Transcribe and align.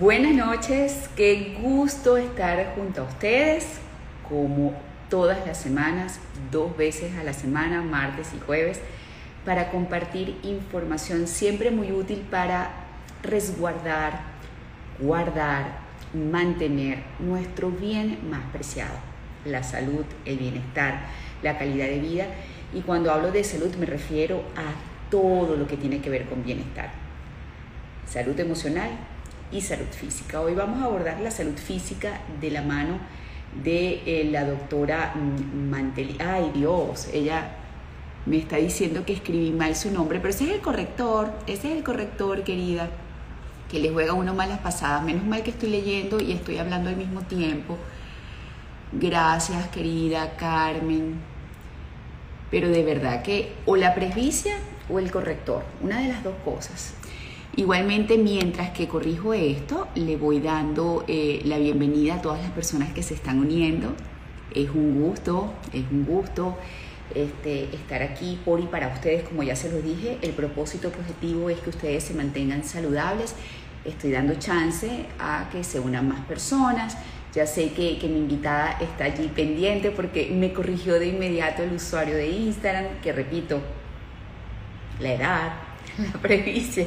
Buenas 0.00 0.34
noches, 0.34 1.10
qué 1.14 1.58
gusto 1.60 2.16
estar 2.16 2.72
junto 2.74 3.02
a 3.02 3.04
ustedes 3.04 3.66
como 4.26 4.72
todas 5.10 5.46
las 5.46 5.60
semanas, 5.60 6.20
dos 6.50 6.74
veces 6.74 7.18
a 7.18 7.22
la 7.22 7.34
semana, 7.34 7.82
martes 7.82 8.30
y 8.34 8.40
jueves, 8.40 8.80
para 9.44 9.70
compartir 9.70 10.38
información 10.42 11.26
siempre 11.26 11.70
muy 11.70 11.92
útil 11.92 12.20
para 12.30 12.70
resguardar, 13.22 14.22
guardar, 14.98 15.66
mantener 16.14 17.02
nuestro 17.18 17.70
bien 17.70 18.20
más 18.30 18.46
preciado, 18.54 18.96
la 19.44 19.62
salud, 19.62 20.06
el 20.24 20.38
bienestar, 20.38 21.08
la 21.42 21.58
calidad 21.58 21.88
de 21.88 21.98
vida. 21.98 22.26
Y 22.72 22.80
cuando 22.80 23.12
hablo 23.12 23.32
de 23.32 23.44
salud 23.44 23.74
me 23.74 23.84
refiero 23.84 24.44
a 24.56 25.10
todo 25.10 25.56
lo 25.56 25.66
que 25.66 25.76
tiene 25.76 26.00
que 26.00 26.08
ver 26.08 26.24
con 26.24 26.42
bienestar. 26.42 26.88
Salud 28.06 28.40
emocional, 28.40 28.88
y 29.52 29.60
salud 29.60 29.86
física. 29.90 30.40
Hoy 30.40 30.54
vamos 30.54 30.82
a 30.82 30.84
abordar 30.84 31.20
la 31.20 31.30
salud 31.30 31.56
física 31.56 32.20
de 32.40 32.50
la 32.50 32.62
mano 32.62 32.98
de 33.62 34.02
eh, 34.06 34.28
la 34.30 34.44
doctora 34.44 35.14
Manteli. 35.14 36.16
Ay 36.20 36.52
Dios, 36.54 37.08
ella 37.12 37.56
me 38.26 38.38
está 38.38 38.56
diciendo 38.56 39.04
que 39.04 39.12
escribí 39.12 39.50
mal 39.50 39.74
su 39.74 39.90
nombre, 39.90 40.20
pero 40.20 40.30
ese 40.30 40.44
es 40.44 40.50
el 40.50 40.60
corrector, 40.60 41.32
ese 41.46 41.70
es 41.70 41.76
el 41.76 41.82
corrector, 41.82 42.44
querida, 42.44 42.88
que 43.70 43.80
le 43.80 43.90
juega 43.90 44.12
uno 44.12 44.34
malas 44.34 44.60
pasadas. 44.60 45.02
Menos 45.02 45.24
mal 45.24 45.42
que 45.42 45.50
estoy 45.50 45.70
leyendo 45.70 46.20
y 46.20 46.32
estoy 46.32 46.58
hablando 46.58 46.90
al 46.90 46.96
mismo 46.96 47.22
tiempo. 47.22 47.76
Gracias, 48.92 49.68
querida 49.68 50.36
Carmen. 50.36 51.20
Pero 52.50 52.68
de 52.68 52.84
verdad 52.84 53.22
que 53.22 53.54
o 53.66 53.76
la 53.76 53.94
presbicia 53.94 54.56
o 54.88 54.98
el 54.98 55.10
corrector, 55.10 55.62
una 55.80 56.00
de 56.00 56.08
las 56.08 56.24
dos 56.24 56.34
cosas. 56.44 56.94
Igualmente, 57.56 58.16
mientras 58.16 58.70
que 58.70 58.86
corrijo 58.86 59.34
esto, 59.34 59.88
le 59.96 60.16
voy 60.16 60.38
dando 60.38 61.04
eh, 61.08 61.42
la 61.44 61.58
bienvenida 61.58 62.14
a 62.14 62.22
todas 62.22 62.40
las 62.40 62.52
personas 62.52 62.92
que 62.92 63.02
se 63.02 63.14
están 63.14 63.40
uniendo. 63.40 63.92
Es 64.54 64.70
un 64.70 65.02
gusto, 65.02 65.52
es 65.72 65.84
un 65.90 66.04
gusto 66.04 66.56
este, 67.12 67.64
estar 67.74 68.02
aquí 68.02 68.38
por 68.44 68.60
y 68.60 68.66
para 68.66 68.88
ustedes, 68.88 69.24
como 69.28 69.42
ya 69.42 69.56
se 69.56 69.70
los 69.70 69.82
dije. 69.82 70.18
El 70.22 70.30
propósito 70.30 70.88
objetivo 70.88 71.50
es 71.50 71.58
que 71.58 71.70
ustedes 71.70 72.04
se 72.04 72.14
mantengan 72.14 72.62
saludables. 72.62 73.34
Estoy 73.84 74.12
dando 74.12 74.34
chance 74.36 75.06
a 75.18 75.48
que 75.50 75.64
se 75.64 75.80
unan 75.80 76.08
más 76.08 76.20
personas. 76.26 76.96
Ya 77.34 77.48
sé 77.48 77.72
que, 77.72 77.98
que 77.98 78.06
mi 78.06 78.18
invitada 78.18 78.76
está 78.80 79.04
allí 79.04 79.26
pendiente 79.26 79.90
porque 79.90 80.30
me 80.32 80.52
corrigió 80.52 81.00
de 81.00 81.08
inmediato 81.08 81.64
el 81.64 81.72
usuario 81.72 82.14
de 82.14 82.28
Instagram, 82.28 83.00
que 83.02 83.12
repito, 83.12 83.60
la 85.00 85.14
edad, 85.14 85.52
la 86.00 86.12
previcia 86.20 86.86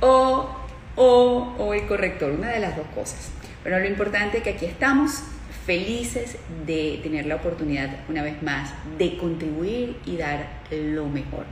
o, 0.00 0.48
o, 0.96 1.54
o 1.58 1.74
el 1.74 1.86
corrector, 1.86 2.32
una 2.32 2.48
de 2.48 2.60
las 2.60 2.76
dos 2.76 2.86
cosas. 2.94 3.30
Pero 3.62 3.78
lo 3.78 3.86
importante 3.86 4.38
es 4.38 4.44
que 4.44 4.50
aquí 4.50 4.66
estamos 4.66 5.22
felices 5.66 6.36
de 6.64 7.00
tener 7.02 7.26
la 7.26 7.36
oportunidad 7.36 7.90
una 8.08 8.22
vez 8.22 8.40
más 8.42 8.72
de 8.98 9.16
contribuir 9.18 9.96
y 10.06 10.16
dar 10.16 10.46
lo 10.70 11.06
mejor. 11.06 11.44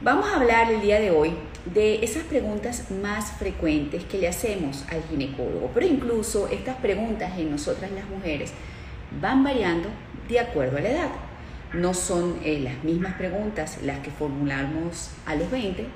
Vamos 0.00 0.26
a 0.28 0.36
hablar 0.36 0.72
el 0.72 0.80
día 0.80 1.00
de 1.00 1.10
hoy 1.10 1.32
de 1.66 2.04
esas 2.04 2.22
preguntas 2.24 2.90
más 2.90 3.32
frecuentes 3.32 4.04
que 4.04 4.18
le 4.18 4.28
hacemos 4.28 4.84
al 4.90 5.02
ginecólogo, 5.04 5.70
pero 5.74 5.86
incluso 5.86 6.48
estas 6.48 6.76
preguntas 6.76 7.38
en 7.38 7.50
nosotras 7.50 7.90
las 7.92 8.06
mujeres 8.08 8.52
van 9.20 9.42
variando 9.42 9.88
de 10.28 10.40
acuerdo 10.40 10.78
a 10.78 10.80
la 10.80 10.90
edad. 10.90 11.10
No 11.72 11.94
son 11.94 12.38
eh, 12.44 12.60
las 12.60 12.84
mismas 12.84 13.14
preguntas 13.14 13.78
las 13.82 14.00
que 14.00 14.10
formulamos 14.10 15.10
a 15.26 15.34
los 15.34 15.50
20 15.50 15.86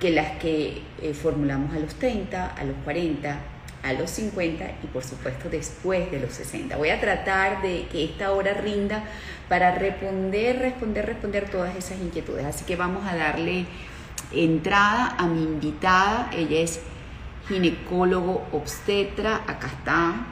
que 0.00 0.10
las 0.10 0.32
que 0.38 0.82
eh, 1.00 1.14
formulamos 1.14 1.74
a 1.74 1.78
los 1.78 1.94
30, 1.94 2.46
a 2.46 2.64
los 2.64 2.76
40, 2.84 3.38
a 3.82 3.92
los 3.92 4.10
50 4.10 4.64
y 4.82 4.86
por 4.88 5.04
supuesto 5.04 5.48
después 5.48 6.10
de 6.10 6.20
los 6.20 6.32
60. 6.32 6.76
Voy 6.76 6.90
a 6.90 7.00
tratar 7.00 7.62
de 7.62 7.86
que 7.90 8.04
esta 8.04 8.32
hora 8.32 8.54
rinda 8.54 9.04
para 9.48 9.74
responder, 9.74 10.58
responder, 10.58 11.06
responder 11.06 11.50
todas 11.50 11.76
esas 11.76 12.00
inquietudes. 12.00 12.44
Así 12.44 12.64
que 12.64 12.76
vamos 12.76 13.06
a 13.06 13.16
darle 13.16 13.66
entrada 14.32 15.14
a 15.18 15.26
mi 15.26 15.42
invitada. 15.42 16.30
Ella 16.32 16.60
es 16.60 16.80
ginecólogo 17.48 18.46
obstetra. 18.52 19.36
Acá 19.46 19.68
está. 19.68 20.26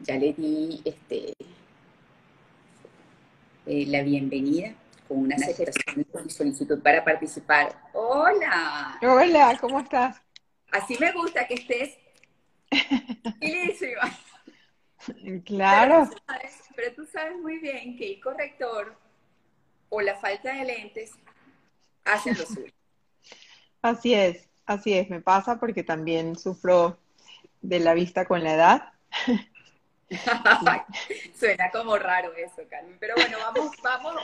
Ya 0.00 0.16
le 0.16 0.32
di 0.32 0.80
este, 0.84 1.34
eh, 3.66 3.86
la 3.86 4.02
bienvenida 4.02 4.74
con 5.06 5.18
una 5.18 5.36
aceptación 5.36 6.06
y 6.26 6.30
solicitud 6.30 6.82
para 6.82 7.04
participar. 7.04 7.72
Hola. 7.92 8.98
Hola, 9.02 9.58
¿cómo 9.60 9.80
estás? 9.80 10.20
Así 10.72 10.96
me 10.98 11.12
gusta 11.12 11.46
que 11.46 11.54
estés 11.54 11.98
ilísima. 13.40 14.02
Claro. 15.44 16.08
Pero 16.76 16.94
tú, 16.94 17.04
sabes, 17.06 17.36
muy 17.38 17.58
bien 17.58 17.96
que 17.96 18.12
el 18.12 18.20
corrector 18.20 18.96
o 19.88 20.00
la 20.00 20.14
falta 20.14 20.52
de 20.52 20.64
lentes 20.64 21.10
hacen 22.04 22.38
lo 22.38 22.46
suyo. 22.46 22.72
Así 23.82 24.14
es, 24.14 24.48
así 24.64 24.92
es. 24.92 25.10
Me 25.10 25.20
pasa 25.20 25.58
porque 25.58 25.82
también 25.82 26.38
sufro 26.38 27.00
de 27.62 27.80
la 27.80 27.94
vista 27.94 28.26
con 28.26 28.44
la 28.44 28.54
edad. 28.54 28.92
Suena 31.38 31.70
como 31.70 31.96
raro 31.98 32.34
eso, 32.34 32.62
Carmen. 32.68 32.96
Pero 32.98 33.14
bueno, 33.16 33.38
vamos, 33.38 33.70
vamos 33.82 34.14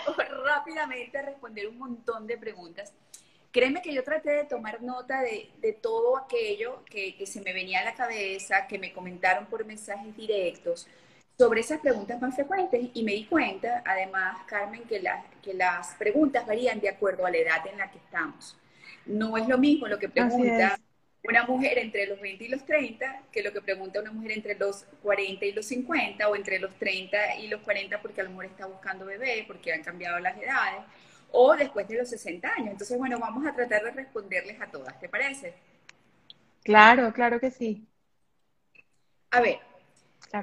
rápidamente 0.44 1.18
a 1.18 1.22
responder 1.22 1.68
un 1.68 1.78
montón 1.78 2.26
de 2.26 2.36
preguntas. 2.36 2.92
Créeme 3.50 3.80
que 3.80 3.94
yo 3.94 4.04
traté 4.04 4.30
de 4.30 4.44
tomar 4.44 4.82
nota 4.82 5.22
de, 5.22 5.72
todo 5.80 6.18
aquello 6.18 6.84
que, 6.84 7.24
se 7.26 7.40
me 7.40 7.52
venía 7.52 7.80
a 7.80 7.84
la 7.84 7.94
cabeza, 7.94 8.66
que 8.66 8.78
me 8.78 8.92
comentaron 8.92 9.46
por 9.46 9.64
mensajes 9.64 10.14
directos 10.16 10.86
sobre 11.38 11.60
esas 11.60 11.80
preguntas 11.80 12.20
más 12.20 12.34
frecuentes 12.34 12.90
y 12.92 13.02
me 13.04 13.12
di 13.12 13.24
cuenta, 13.24 13.82
además, 13.86 14.38
Carmen, 14.46 14.82
que, 14.82 15.02
que 15.40 15.54
las 15.54 15.94
preguntas 15.94 16.44
varían 16.46 16.80
de 16.80 16.88
acuerdo 16.88 17.24
a 17.24 17.30
la 17.30 17.38
edad 17.38 17.66
en 17.66 17.78
la 17.78 17.90
que 17.90 17.98
estamos. 17.98 18.58
No 19.06 19.36
es 19.36 19.48
lo 19.48 19.56
mismo 19.56 19.86
lo 19.86 19.98
que 19.98 20.08
pregunta 20.08 20.78
una 21.24 21.44
mujer 21.44 21.78
entre 21.78 22.06
los 22.06 22.20
20 22.20 22.44
y 22.44 22.48
los 22.48 22.64
30 22.64 23.22
que 23.32 23.42
lo 23.42 23.52
que 23.52 23.60
pregunta 23.60 24.00
una 24.00 24.12
mujer 24.12 24.32
entre 24.32 24.54
los 24.54 24.84
40 25.02 25.44
y 25.44 25.52
los 25.52 25.66
50 25.66 26.28
o 26.28 26.36
entre 26.36 26.58
los 26.58 26.74
30 26.78 27.36
y 27.36 27.48
los 27.48 27.60
40 27.62 28.00
porque 28.00 28.20
a 28.20 28.24
lo 28.24 28.30
mejor 28.30 28.46
está 28.46 28.66
buscando 28.66 29.04
bebé, 29.04 29.44
porque 29.46 29.72
han 29.72 29.82
cambiado 29.82 30.18
las 30.20 30.36
edades, 30.38 30.84
o 31.30 31.56
después 31.56 31.88
de 31.88 31.98
los 31.98 32.08
60 32.08 32.48
años. 32.48 32.72
Entonces, 32.72 32.96
bueno, 32.96 33.18
vamos 33.18 33.46
a 33.46 33.54
tratar 33.54 33.82
de 33.82 33.90
responderles 33.90 34.60
a 34.60 34.70
todas, 34.70 34.98
¿te 35.00 35.08
parece? 35.08 35.54
Claro, 36.62 37.12
claro 37.12 37.40
que 37.40 37.50
sí. 37.50 37.86
A 39.30 39.40
ver, 39.40 39.58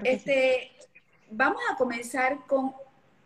este, 0.03 0.72
vamos 1.31 1.62
a 1.72 1.75
comenzar 1.75 2.46
con 2.46 2.74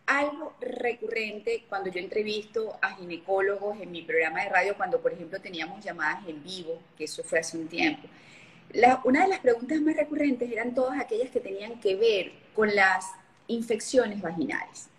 algo 0.10 0.56
recurrente 0.60 1.66
cuando 1.70 1.92
yo 1.92 2.00
entrevisto 2.00 2.80
a 2.82 2.96
ginecólogos 2.96 3.80
en 3.80 3.92
mi 3.92 4.02
programa 4.02 4.44
de 4.44 4.50
radio, 4.50 4.76
cuando 4.76 5.00
por 5.00 5.14
ejemplo 5.14 5.40
teníamos 5.40 5.86
llamadas 5.86 6.28
en 6.28 6.44
vivo, 6.44 6.82
que 6.98 7.04
eso 7.04 7.24
fue 7.24 7.40
hace 7.40 7.58
un 7.58 7.68
tiempo. 7.68 8.08
una 9.04 9.22
de 9.24 9.28
las 9.30 9.40
preguntas 9.40 9.80
más 9.82 9.96
recurrentes 9.96 10.52
eran 10.52 10.74
todas 10.74 11.00
aquellas 11.00 11.30
que 11.30 11.40
tenían 11.40 11.80
que 11.80 11.96
ver 11.96 12.32
con 12.56 12.76
las 12.76 13.06
infecciones 13.48 14.20
vaginales. 14.20 14.90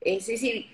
Es 0.00 0.26
decir, 0.26 0.66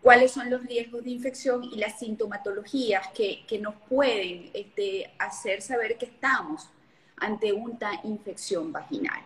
cuáles 0.00 0.30
son 0.30 0.48
los 0.48 0.64
riesgos 0.64 1.02
de 1.02 1.10
infección 1.10 1.64
y 1.64 1.76
las 1.76 1.98
sintomatologías 1.98 3.08
que, 3.08 3.44
que 3.48 3.58
nos 3.58 3.74
pueden 3.88 4.50
este, 4.54 5.10
hacer 5.18 5.60
saber 5.60 5.98
que 5.98 6.06
estamos 6.06 6.68
ante 7.16 7.52
una 7.52 8.00
infección 8.04 8.70
vaginal. 8.70 9.20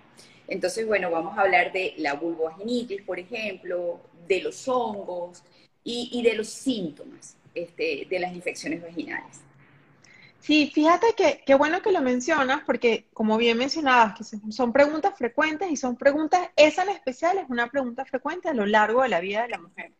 Entonces, 0.48 0.86
bueno, 0.86 1.10
vamos 1.10 1.36
a 1.36 1.42
hablar 1.42 1.72
de 1.72 1.94
la 1.98 2.14
vulvovaginitis, 2.14 3.02
por 3.02 3.18
ejemplo, 3.18 4.00
de 4.26 4.40
los 4.40 4.66
hongos 4.66 5.42
y, 5.84 6.22
de 6.22 6.34
los 6.34 6.48
síntomas 6.48 7.36
este, 7.54 8.06
de 8.08 8.18
las 8.18 8.34
infecciones 8.34 8.82
vaginales. 8.82 9.40
Sí, 10.40 10.70
fíjate 10.72 11.08
que 11.16 11.42
qué 11.44 11.54
bueno 11.54 11.82
que 11.82 11.92
lo 11.92 12.00
mencionas 12.00 12.62
porque, 12.64 13.06
como 13.12 13.36
bien 13.36 13.58
mencionabas, 13.58 14.16
que 14.16 14.52
son 14.52 14.72
preguntas 14.72 15.14
frecuentes 15.16 15.70
y 15.70 15.76
son 15.76 15.96
preguntas, 15.96 16.48
esa 16.56 16.84
en 16.84 16.90
especial 16.90 17.38
es 17.38 17.50
una 17.50 17.70
pregunta 17.70 18.04
frecuente 18.04 18.48
a 18.48 18.54
lo 18.54 18.64
largo 18.64 19.02
de 19.02 19.08
la 19.08 19.20
vida 19.20 19.42
de 19.42 19.48
la 19.48 19.58
mujer. 19.58 19.92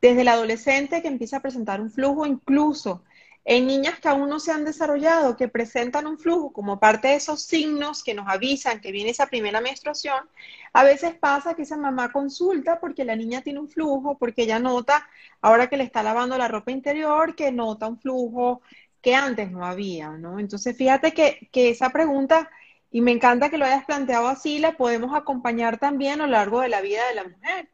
Desde 0.00 0.22
el 0.22 0.28
adolescente 0.28 1.02
que 1.02 1.08
empieza 1.08 1.36
a 1.36 1.42
presentar 1.42 1.80
un 1.80 1.90
flujo, 1.90 2.26
incluso 2.26 3.04
en 3.44 3.66
niñas 3.66 3.98
que 3.98 4.08
aún 4.08 4.28
no 4.28 4.38
se 4.38 4.52
han 4.52 4.64
desarrollado, 4.64 5.36
que 5.36 5.48
presentan 5.48 6.06
un 6.06 6.18
flujo 6.18 6.52
como 6.52 6.78
parte 6.78 7.08
de 7.08 7.14
esos 7.16 7.42
signos 7.42 8.04
que 8.04 8.14
nos 8.14 8.28
avisan 8.28 8.80
que 8.80 8.92
viene 8.92 9.10
esa 9.10 9.26
primera 9.26 9.60
menstruación, 9.60 10.28
a 10.72 10.84
veces 10.84 11.14
pasa 11.14 11.54
que 11.54 11.62
esa 11.62 11.76
mamá 11.76 12.12
consulta 12.12 12.78
porque 12.80 13.04
la 13.04 13.16
niña 13.16 13.42
tiene 13.42 13.58
un 13.60 13.68
flujo, 13.68 14.16
porque 14.18 14.42
ella 14.42 14.58
nota, 14.58 15.08
ahora 15.40 15.68
que 15.68 15.76
le 15.76 15.84
está 15.84 16.02
lavando 16.02 16.38
la 16.38 16.48
ropa 16.48 16.70
interior, 16.70 17.34
que 17.34 17.50
nota 17.52 17.88
un 17.88 17.98
flujo 17.98 18.62
que 19.00 19.14
antes 19.14 19.50
no 19.50 19.66
había, 19.66 20.10
¿no? 20.12 20.38
Entonces, 20.38 20.76
fíjate 20.76 21.12
que, 21.12 21.48
que 21.52 21.70
esa 21.70 21.90
pregunta, 21.90 22.48
y 22.90 23.00
me 23.00 23.10
encanta 23.10 23.50
que 23.50 23.58
lo 23.58 23.64
hayas 23.64 23.84
planteado 23.84 24.28
así, 24.28 24.58
la 24.58 24.76
podemos 24.76 25.14
acompañar 25.16 25.78
también 25.78 26.20
a 26.20 26.26
lo 26.26 26.32
largo 26.32 26.60
de 26.60 26.68
la 26.68 26.80
vida 26.80 27.06
de 27.08 27.14
la 27.16 27.24
mujer. 27.24 27.68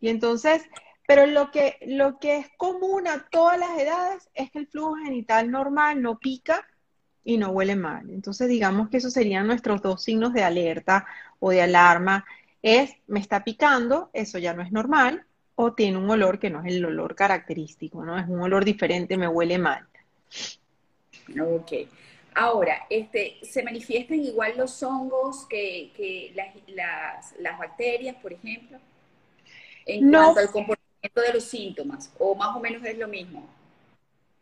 Y 0.00 0.08
entonces, 0.10 0.62
pero 1.06 1.26
lo 1.26 1.50
que, 1.50 1.78
lo 1.86 2.18
que 2.18 2.36
es 2.36 2.48
común 2.56 3.06
a 3.06 3.26
todas 3.30 3.58
las 3.58 3.78
edades 3.78 4.28
es 4.34 4.50
que 4.50 4.58
el 4.58 4.66
flujo 4.66 4.96
genital 4.96 5.50
normal 5.50 6.02
no 6.02 6.18
pica, 6.18 6.66
y 7.26 7.38
no 7.38 7.50
huele 7.50 7.74
mal. 7.74 8.08
Entonces, 8.08 8.48
digamos 8.48 8.88
que 8.88 8.98
esos 8.98 9.12
serían 9.12 9.48
nuestros 9.48 9.82
dos 9.82 10.02
signos 10.02 10.32
de 10.32 10.44
alerta 10.44 11.06
o 11.40 11.50
de 11.50 11.60
alarma. 11.60 12.24
Es, 12.62 12.94
me 13.08 13.18
está 13.18 13.42
picando, 13.42 14.10
eso 14.12 14.38
ya 14.38 14.54
no 14.54 14.62
es 14.62 14.70
normal, 14.70 15.26
o 15.56 15.72
tiene 15.72 15.98
un 15.98 16.08
olor 16.08 16.38
que 16.38 16.50
no 16.50 16.60
es 16.60 16.72
el 16.72 16.84
olor 16.84 17.16
característico, 17.16 18.04
¿no? 18.04 18.16
Es 18.16 18.28
un 18.28 18.40
olor 18.40 18.64
diferente, 18.64 19.16
me 19.16 19.26
huele 19.26 19.58
mal. 19.58 19.84
Ok. 21.40 21.72
Ahora, 22.36 22.86
este, 22.88 23.38
¿se 23.42 23.64
manifiestan 23.64 24.20
igual 24.20 24.52
los 24.56 24.80
hongos 24.84 25.46
que, 25.46 26.32
las, 26.36 27.58
bacterias, 27.58 28.14
por 28.22 28.34
ejemplo? 28.34 28.78
En 29.84 30.10
cuanto 30.12 30.40
al 30.40 30.50
comportamiento 30.50 30.85
de 31.14 31.32
los 31.34 31.44
síntomas, 31.44 32.10
o 32.18 32.34
más 32.34 32.56
o 32.56 32.60
menos 32.60 32.84
es 32.84 32.98
lo 32.98 33.08
mismo. 33.08 33.46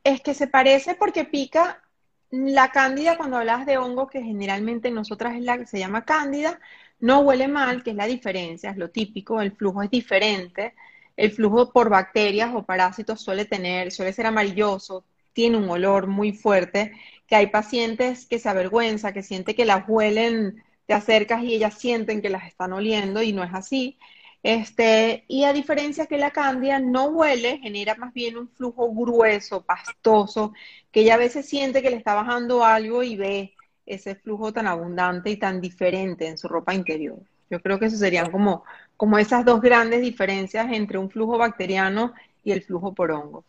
Es 0.03 0.21
que 0.21 0.35
se 0.35 0.47
parece 0.47 0.95
porque 0.95 1.25
pica 1.25 1.83
la 2.31 2.71
cándida, 2.71 3.17
cuando 3.17 3.37
hablas 3.37 3.65
de 3.67 3.79
hongo, 3.79 4.09
que 4.09 4.23
generalmente 4.23 4.91
nosotras 4.91 5.37
es 5.37 5.43
la 5.43 5.59
que 5.59 5.67
se 5.67 5.79
llama 5.79 6.05
cándida, 6.05 6.59
no 7.01 7.21
huele 7.21 7.49
mal, 7.49 7.83
que 7.83 7.91
es 7.91 7.97
la 7.97 8.07
diferencia, 8.07 8.71
es 8.71 8.77
lo 8.77 8.91
típico, 8.91 9.41
el 9.41 9.53
flujo 9.53 9.83
es 9.83 9.91
diferente. 9.91 10.75
El 11.17 11.31
flujo 11.31 11.73
por 11.73 11.91
bacterias 11.91 12.51
o 12.55 12.65
parásitos 12.65 13.21
suele 13.21 13.45
tener, 13.45 13.93
suele 13.93 14.13
ser 14.13 14.27
amarilloso, 14.27 15.05
tiene 15.33 15.59
un 15.59 15.69
olor 15.69 16.07
muy 16.07 16.33
fuerte, 16.33 16.93
que 17.27 17.37
hay 17.37 17.49
pacientes 17.49 18.27
que 18.27 18.39
se 18.39 18.49
avergüenza, 18.49 19.13
que 19.13 19.23
siente 19.23 19.55
que 19.55 19.65
las 19.65 19.89
huelen, 19.89 20.65
te 20.87 20.95
acercas 20.95 21.43
y 21.43 21.55
ellas 21.55 21.75
sienten 21.79 22.21
que 22.21 22.31
las 22.31 22.47
están 22.47 22.73
oliendo 22.73 23.23
y 23.23 23.33
no 23.33 23.45
es 23.45 23.55
así. 23.55 23.99
Este, 24.45 25.25
y 25.27 25.45
a 25.45 25.55
diferencia 25.55 26.05
que 26.05 26.19
la 26.19 26.31
cándida 26.31 26.79
no 26.79 27.07
huele, 27.07 27.61
genera 27.63 27.95
más 27.95 28.13
bien 28.13 28.37
un 28.37 28.51
flujo 28.51 28.93
grueso, 28.93 29.63
pastoso, 29.63 30.53
que 30.93 31.01
ella 31.01 31.15
a 31.15 31.17
veces 31.17 31.47
siente 31.47 31.81
que 31.81 31.89
le 31.89 31.97
está 31.97 32.13
bajando 32.13 32.63
algo 32.63 33.03
y 33.03 33.17
ve 33.17 33.55
ese 33.87 34.15
flujo 34.17 34.53
tan 34.53 34.67
abundante 34.67 35.31
y 35.31 35.39
tan 35.39 35.63
diferente 35.63 36.27
en 36.27 36.37
su 36.37 36.47
ropa 36.47 36.75
interior. 36.75 37.19
Yo 37.49 37.59
creo 37.61 37.79
que 37.79 37.87
eso 37.87 37.97
serían 37.97 38.31
como, 38.31 38.65
como 38.99 39.17
esas 39.17 39.47
dos 39.47 39.63
grandes 39.63 40.03
diferencias 40.03 40.71
entre 40.71 40.99
un 40.99 41.09
flujo 41.09 41.39
bacteriano 41.39 42.13
y 42.45 42.53
el 42.53 42.63
flujo 42.63 42.95
por 42.95 43.13
hongo. 43.13 43.45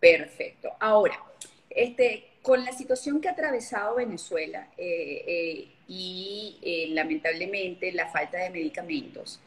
Perfecto. 0.00 0.70
Ahora, 0.80 1.20
este, 1.68 2.30
con 2.40 2.64
la 2.64 2.72
situación 2.72 3.20
que 3.20 3.28
ha 3.28 3.32
atravesado 3.32 3.96
Venezuela 3.96 4.68
eh, 4.78 5.24
eh, 5.26 5.68
y 5.88 6.58
eh, 6.62 6.86
lamentablemente 6.94 7.92
la 7.92 8.08
falta 8.08 8.38
de 8.38 8.48
medicamentos, 8.48 9.40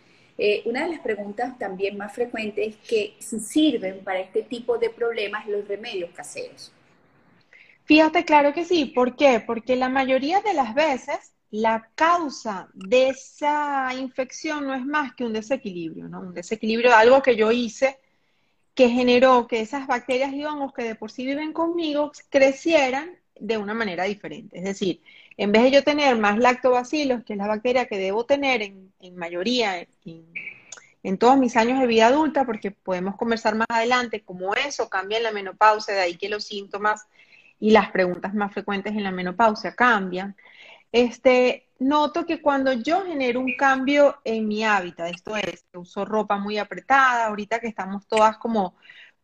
una 0.66 0.84
de 0.84 0.92
las 0.92 1.00
preguntas 1.00 1.58
también 1.58 1.98
más 1.98 2.14
frecuentes 2.14 2.70
es 2.70 2.76
que 2.78 3.16
si 3.20 3.40
sirven 3.40 4.04
para 4.04 4.20
este 4.20 4.44
tipo 4.44 4.78
de 4.78 4.90
problemas 4.90 5.48
los 5.48 5.68
remedios 5.68 6.12
caseros. 6.12 6.72
Fíjate, 7.84 8.24
claro 8.24 8.54
que 8.54 8.66
sí. 8.66 8.86
¿Por 8.86 9.16
qué? 9.16 9.44
Porque 9.46 9.76
la 9.76 9.90
mayoría 9.90 10.42
de 10.42 10.54
las 10.54 10.74
veces 10.74 11.34
la 11.52 11.90
causa 11.96 12.70
de 12.74 13.10
esa 13.10 13.90
infección 13.98 14.68
no 14.68 14.76
es 14.76 14.86
más 14.86 15.16
que 15.16 15.26
un 15.26 15.34
desequilibrio, 15.34 16.08
¿no? 16.08 16.20
Un 16.22 16.34
desequilibrio 16.34 16.92
de 16.92 16.96
algo 16.96 17.22
que 17.24 17.36
yo 17.36 17.52
hice 17.52 17.98
que 18.76 18.90
generó 18.90 19.48
que 19.48 19.60
esas 19.60 19.88
bacterias 19.88 20.32
y 20.34 20.46
hongos 20.46 20.74
que 20.74 20.84
de 20.84 20.96
por 20.96 21.12
sí 21.12 21.26
viven 21.26 21.52
conmigo 21.52 22.12
crecieran 22.30 23.18
de 23.40 23.58
una 23.58 23.74
manera 23.74 24.04
diferente. 24.04 24.58
Es 24.58 24.64
decir, 24.64 25.02
en 25.40 25.54
vez 25.54 25.64
de 25.64 25.72
yo 25.72 25.84
tener 25.86 26.18
más 26.18 26.38
lactobacilos, 26.38 27.24
que 27.24 27.32
es 27.32 27.40
la 27.40 27.48
bacteria 27.48 27.86
que 27.86 27.98
debo 27.98 28.26
tener 28.26 28.62
en, 28.62 28.92
mayoría 29.16 29.88
en, 31.02 31.18
todos 31.18 31.38
mis 31.38 31.56
años 31.56 31.80
de 31.80 31.88
vida 31.88 32.08
adulta, 32.08 32.46
porque 32.46 32.72
podemos 32.72 33.16
conversar 33.16 33.56
más 33.56 33.68
adelante 33.70 34.22
cómo 34.22 34.54
eso 34.54 34.90
cambia 34.90 35.18
en 35.18 35.24
la 35.24 35.32
menopausia, 35.32 35.94
de 35.94 36.02
ahí 36.02 36.18
que 36.18 36.28
los 36.28 36.44
síntomas 36.44 37.08
y 37.58 37.72
las 37.72 37.90
preguntas 37.90 38.34
más 38.34 38.52
frecuentes 38.52 38.92
en 38.92 39.04
la 39.04 39.12
menopausia 39.12 39.74
cambian. 39.76 40.36
Este, 40.92 41.70
noto 41.80 42.26
que 42.26 42.42
cuando 42.42 42.74
yo 42.74 43.06
genero 43.06 43.40
un 43.40 43.56
cambio 43.56 44.18
en 44.26 44.46
mi 44.46 44.66
hábitat, 44.66 45.08
esto 45.08 45.38
es, 45.38 45.64
uso 45.74 46.04
ropa 46.04 46.38
muy 46.38 46.58
apretada, 46.58 47.28
ahorita 47.28 47.62
que 47.62 47.68
estamos 47.68 48.06
todas 48.10 48.38
como, 48.40 48.76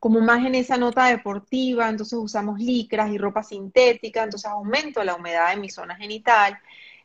como 0.05 0.21
más 0.21 0.45
en 0.45 0.53
esa 0.53 0.77
nota 0.77 1.07
deportiva, 1.07 1.89
entonces 1.89 2.19
usamos 2.19 2.59
licras 2.59 3.09
y 3.11 3.17
ropa 3.17 3.41
sintética, 3.41 4.21
entonces 4.21 4.51
aumento 4.51 5.03
la 5.03 5.15
humedad 5.15 5.51
en 5.51 5.61
mi 5.61 5.69
zona 5.71 5.95
genital, 5.95 6.59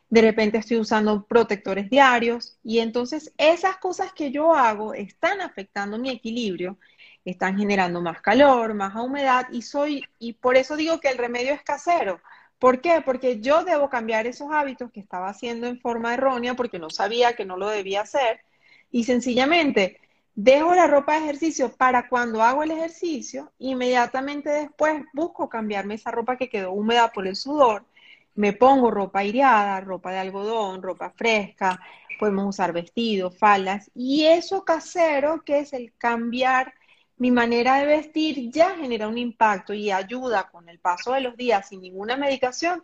de 0.07 0.21
repente 0.21 0.59
estoy 0.59 0.77
usando 0.77 1.25
protectores 1.25 1.89
diarios 1.89 2.59
y 2.63 2.77
entonces 2.77 3.33
esas 3.39 3.77
cosas 3.77 4.13
que 4.13 4.29
yo 4.29 4.53
hago 4.53 4.93
están 4.93 5.41
afectando 5.41 5.97
mi 5.97 6.11
equilibrio, 6.11 6.77
están 7.25 7.57
generando 7.57 8.01
más 8.03 8.21
calor, 8.21 8.75
más 8.75 8.95
humedad 8.95 9.47
y 9.51 9.63
soy 9.63 10.05
y 10.19 10.33
por 10.33 10.55
eso 10.55 10.75
digo 10.75 10.99
que 10.99 11.09
el 11.09 11.17
remedio 11.17 11.53
es 11.53 11.63
casero, 11.63 12.21
¿Por 12.59 12.81
qué? 12.81 13.01
Porque 13.03 13.41
yo 13.41 13.63
debo 13.63 13.89
cambiar 13.89 14.27
esos 14.27 14.51
hábitos 14.51 14.91
que 14.91 14.99
estaba 14.99 15.29
haciendo 15.29 15.65
en 15.65 15.79
forma 15.79 16.13
errónea 16.13 16.53
porque 16.53 16.77
no 16.77 16.91
sabía 16.91 17.33
que 17.33 17.45
no 17.45 17.57
lo 17.57 17.67
debía 17.67 18.01
hacer 18.01 18.41
y 18.91 19.05
sencillamente 19.05 19.99
dejo 20.35 20.73
la 20.73 20.87
ropa 20.87 21.13
de 21.13 21.23
ejercicio 21.25 21.75
para 21.75 22.07
cuando 22.07 22.41
hago 22.41 22.63
el 22.63 22.71
ejercicio, 22.71 23.51
inmediatamente 23.59 24.49
después 24.49 25.03
busco 25.13 25.49
cambiarme 25.49 25.95
esa 25.95 26.11
ropa 26.11 26.37
que 26.37 26.49
quedó 26.49 26.71
húmeda 26.71 27.11
por 27.11 27.27
el 27.27 27.35
sudor, 27.35 27.85
me 28.35 28.53
pongo 28.53 28.91
ropa 28.91 29.19
aireada, 29.19 29.81
ropa 29.81 30.11
de 30.11 30.19
algodón, 30.19 30.81
ropa 30.81 31.09
fresca, 31.11 31.81
podemos 32.19 32.47
usar 32.47 32.71
vestidos, 32.71 33.37
faldas 33.37 33.91
y 33.93 34.25
eso 34.25 34.63
casero 34.63 35.43
que 35.43 35.59
es 35.59 35.73
el 35.73 35.93
cambiar 35.97 36.73
mi 37.17 37.29
manera 37.29 37.75
de 37.75 37.85
vestir 37.85 38.49
ya 38.49 38.75
genera 38.75 39.07
un 39.07 39.17
impacto 39.17 39.73
y 39.73 39.91
ayuda 39.91 40.49
con 40.49 40.69
el 40.69 40.79
paso 40.79 41.13
de 41.13 41.21
los 41.21 41.37
días 41.37 41.69
sin 41.69 41.81
ninguna 41.81 42.17
medicación 42.17 42.83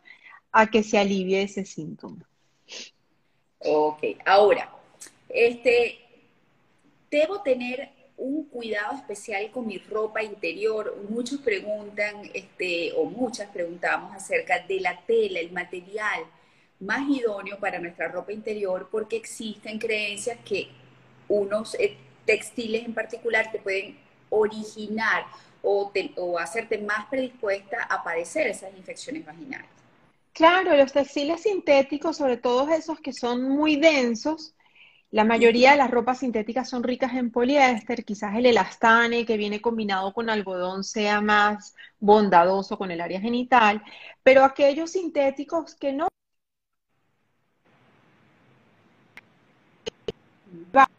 a 0.51 0.67
que 0.67 0.83
se 0.83 0.99
alivie 0.99 1.41
ese 1.41 1.65
síntoma. 1.65 2.27
Ok, 3.59 4.03
ahora, 4.25 4.69
este, 5.29 6.06
debo 7.09 7.41
tener 7.41 7.89
un 8.17 8.45
cuidado 8.45 8.95
especial 8.97 9.49
con 9.51 9.67
mi 9.67 9.77
ropa 9.77 10.23
interior. 10.23 10.97
Muchos 11.09 11.39
preguntan, 11.39 12.29
este, 12.33 12.91
o 12.93 13.05
muchas 13.05 13.49
preguntamos 13.49 14.15
acerca 14.15 14.59
de 14.59 14.79
la 14.79 14.99
tela, 15.05 15.39
el 15.39 15.51
material 15.51 16.25
más 16.79 17.07
idóneo 17.09 17.59
para 17.59 17.79
nuestra 17.79 18.07
ropa 18.07 18.31
interior, 18.31 18.89
porque 18.91 19.17
existen 19.17 19.79
creencias 19.79 20.37
que 20.45 20.69
unos 21.27 21.75
eh, 21.75 21.97
textiles 22.25 22.85
en 22.85 22.93
particular 22.93 23.51
te 23.51 23.59
pueden 23.59 23.97
originar 24.29 25.25
o, 25.63 25.91
hacerte 26.39 26.77
más 26.77 27.07
predispuesta 27.07 27.83
a 27.83 28.03
padecer 28.03 28.47
esas 28.47 28.75
infecciones 28.77 29.25
vaginales. 29.25 29.69
Claro, 30.33 30.75
los 30.75 30.93
textiles 30.93 31.41
sintéticos, 31.41 32.17
sobre 32.17 32.37
todo 32.37 32.69
esos 32.69 32.99
que 32.99 33.11
son 33.11 33.43
muy 33.49 33.75
densos, 33.75 34.53
la 35.11 35.23
mayoría 35.23 35.71
de 35.71 35.77
las 35.77 35.91
ropas 35.91 36.19
sintéticas 36.19 36.69
son 36.69 36.83
ricas 36.83 37.13
en 37.13 37.31
poliéster, 37.31 38.03
quizás 38.03 38.35
el 38.35 38.45
elastane 38.45 39.25
que 39.25 39.37
viene 39.37 39.61
combinado 39.61 40.13
con 40.13 40.29
algodón 40.29 40.83
sea 40.83 41.21
más 41.21 41.75
bondadoso 41.99 42.77
con 42.77 42.91
el 42.91 43.01
área 43.01 43.21
genital, 43.21 43.81
pero 44.23 44.43
aquellos 44.43 44.91
sintéticos 44.91 45.75
que 45.75 45.93
no 45.93 46.07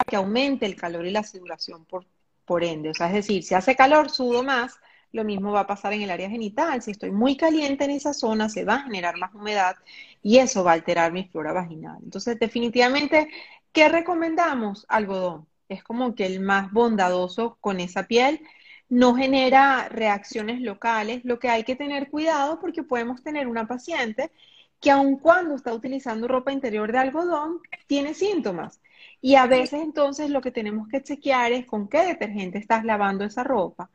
que 0.07 0.15
aumente 0.15 0.65
el 0.65 0.75
calor 0.75 1.05
y 1.05 1.11
la 1.11 1.23
sudoración 1.23 1.85
por 1.85 2.05
por 2.49 2.63
ende. 2.63 2.89
O 2.89 2.93
sea, 2.95 3.07
es 3.07 3.13
decir, 3.13 3.43
si 3.43 3.53
hace 3.53 3.75
calor, 3.75 4.09
sudo 4.09 4.41
más, 4.41 4.79
lo 5.11 5.23
mismo 5.23 5.51
va 5.51 5.61
a 5.61 5.67
pasar 5.67 5.93
en 5.93 6.01
el 6.01 6.09
área 6.09 6.31
genital. 6.31 6.81
Si 6.81 6.89
estoy 6.89 7.11
muy 7.11 7.37
caliente 7.37 7.83
en 7.83 7.91
esa 7.91 8.11
zona, 8.11 8.49
se 8.49 8.65
va 8.65 8.77
a 8.77 8.83
generar 8.85 9.17
más 9.17 9.35
humedad 9.35 9.75
y 10.23 10.39
eso 10.39 10.63
va 10.63 10.71
a 10.71 10.73
alterar 10.73 11.11
mi 11.11 11.25
flora 11.25 11.53
vaginal. 11.53 11.99
Entonces, 12.03 12.39
definitivamente, 12.39 13.29
¿qué 13.71 13.89
recomendamos? 13.89 14.85
Algodón. 14.89 15.47
Es 15.69 15.83
como 15.83 16.15
que 16.15 16.25
el 16.25 16.39
más 16.39 16.71
bondadoso 16.71 17.57
con 17.61 17.79
esa 17.79 18.07
piel. 18.07 18.41
No 18.89 19.15
genera 19.15 19.87
reacciones 19.89 20.61
locales, 20.61 21.23
lo 21.23 21.39
que 21.39 21.49
hay 21.49 21.63
que 21.63 21.75
tener 21.75 22.09
cuidado 22.09 22.59
porque 22.59 22.83
podemos 22.83 23.21
tener 23.23 23.47
una 23.47 23.67
paciente 23.67 24.31
que 24.79 24.91
aun 24.91 25.17
cuando 25.17 25.55
está 25.55 25.73
utilizando 25.73 26.27
ropa 26.27 26.51
interior 26.51 26.91
de 26.91 26.97
algodón, 26.99 27.59
tiene 27.87 28.13
síntomas. 28.13 28.81
Y 29.21 29.35
a 29.35 29.45
veces 29.47 29.81
entonces 29.81 30.29
lo 30.29 30.41
que 30.41 30.51
tenemos 30.51 30.87
que 30.87 31.03
chequear 31.03 31.51
es 31.51 31.65
con 31.65 31.87
qué 31.89 31.99
detergente 32.05 32.57
estás 32.57 32.85
lavando 32.85 33.25
esa 33.25 33.43
ropa. 33.43 33.89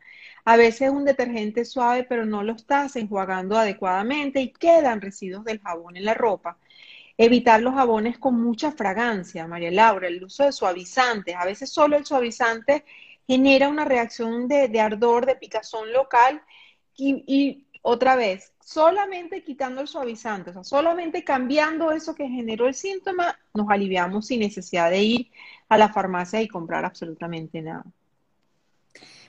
A 0.44 0.56
veces 0.56 0.90
un 0.90 1.04
detergente 1.04 1.64
suave, 1.64 2.04
pero 2.04 2.26
no 2.26 2.42
lo 2.42 2.52
estás 2.52 2.96
enjuagando 2.96 3.56
adecuadamente 3.56 4.40
y 4.40 4.52
quedan 4.52 5.00
residuos 5.00 5.44
del 5.44 5.60
jabón 5.60 5.96
en 5.96 6.04
la 6.04 6.14
ropa. 6.14 6.58
Evitar 7.16 7.60
los 7.60 7.74
jabones 7.74 8.18
con 8.18 8.40
mucha 8.40 8.72
fragancia, 8.72 9.46
María 9.46 9.70
Laura, 9.70 10.08
el 10.08 10.22
uso 10.24 10.44
de 10.44 10.52
suavizantes. 10.52 11.36
A 11.36 11.44
veces 11.44 11.70
solo 11.70 11.96
el 11.96 12.04
suavizante 12.04 12.84
genera 13.26 13.68
una 13.68 13.84
reacción 13.84 14.48
de, 14.48 14.80
ardor, 14.80 15.26
de 15.26 15.36
picazón 15.36 15.92
local 15.92 16.42
y 16.96 17.64
otra 17.86 18.16
vez, 18.16 18.54
solamente 18.64 19.44
quitando 19.44 19.82
el 19.82 19.88
suavizante, 19.88 20.48
o 20.48 20.52
sea, 20.54 20.64
solamente 20.64 21.22
cambiando 21.22 21.92
eso 21.92 22.14
que 22.14 22.26
generó 22.26 22.66
el 22.66 22.72
síntoma, 22.72 23.38
nos 23.52 23.68
aliviamos 23.68 24.26
sin 24.26 24.40
necesidad 24.40 24.90
de 24.90 25.02
ir 25.02 25.30
a 25.68 25.76
la 25.76 25.92
farmacia 25.92 26.40
y 26.40 26.48
comprar 26.48 26.86
absolutamente 26.86 27.60
nada. 27.60 27.84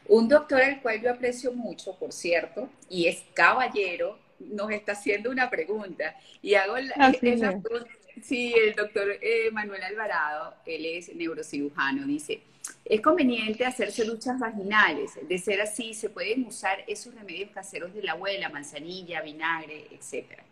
Un 0.07 0.29
doctor 0.29 0.61
al 0.61 0.81
cual 0.81 1.01
yo 1.01 1.11
aprecio 1.11 1.51
mucho, 1.51 1.99
por 1.99 2.13
cierto, 2.13 2.69
y 2.89 3.07
es 3.07 3.25
caballero, 3.33 4.17
nos 4.39 4.71
está 4.71 4.93
haciendo 4.93 5.29
una 5.31 5.49
pregunta 5.49 6.15
y 6.41 6.55
hago 6.55 6.77
la, 6.77 7.09
esa 7.21 7.59
pregunta. 7.59 7.91
Sí, 8.21 8.53
el 8.53 8.75
doctor 8.75 9.07
eh, 9.21 9.49
Manuel 9.51 9.83
Alvarado, 9.83 10.55
él 10.65 10.85
es 10.85 11.13
neurocirujano, 11.13 12.07
dice, 12.07 12.41
es 12.85 13.01
conveniente 13.01 13.65
hacerse 13.65 14.05
duchas 14.05 14.39
vaginales. 14.39 15.11
De 15.27 15.37
ser 15.37 15.61
así, 15.61 15.93
se 15.93 16.09
pueden 16.09 16.45
usar 16.45 16.83
esos 16.87 17.13
remedios 17.13 17.51
caseros 17.51 17.93
de 17.93 18.03
la 18.03 18.13
abuela, 18.13 18.49
manzanilla, 18.49 19.21
vinagre, 19.21 19.87
etcétera. 19.91 20.43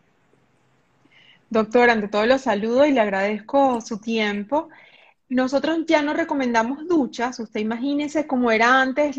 Doctor, 1.49 1.89
ante 1.89 2.07
todo 2.07 2.25
los 2.25 2.41
saludo 2.41 2.85
y 2.85 2.91
le 2.91 2.99
agradezco 2.99 3.79
su 3.81 3.99
tiempo. 3.99 4.69
Nosotros 5.33 5.79
ya 5.87 6.01
no 6.01 6.13
recomendamos 6.13 6.87
duchas, 6.87 7.39
usted 7.39 7.59
imagínese 7.59 8.27
cómo 8.27 8.51
era 8.51 8.81
antes 8.81 9.17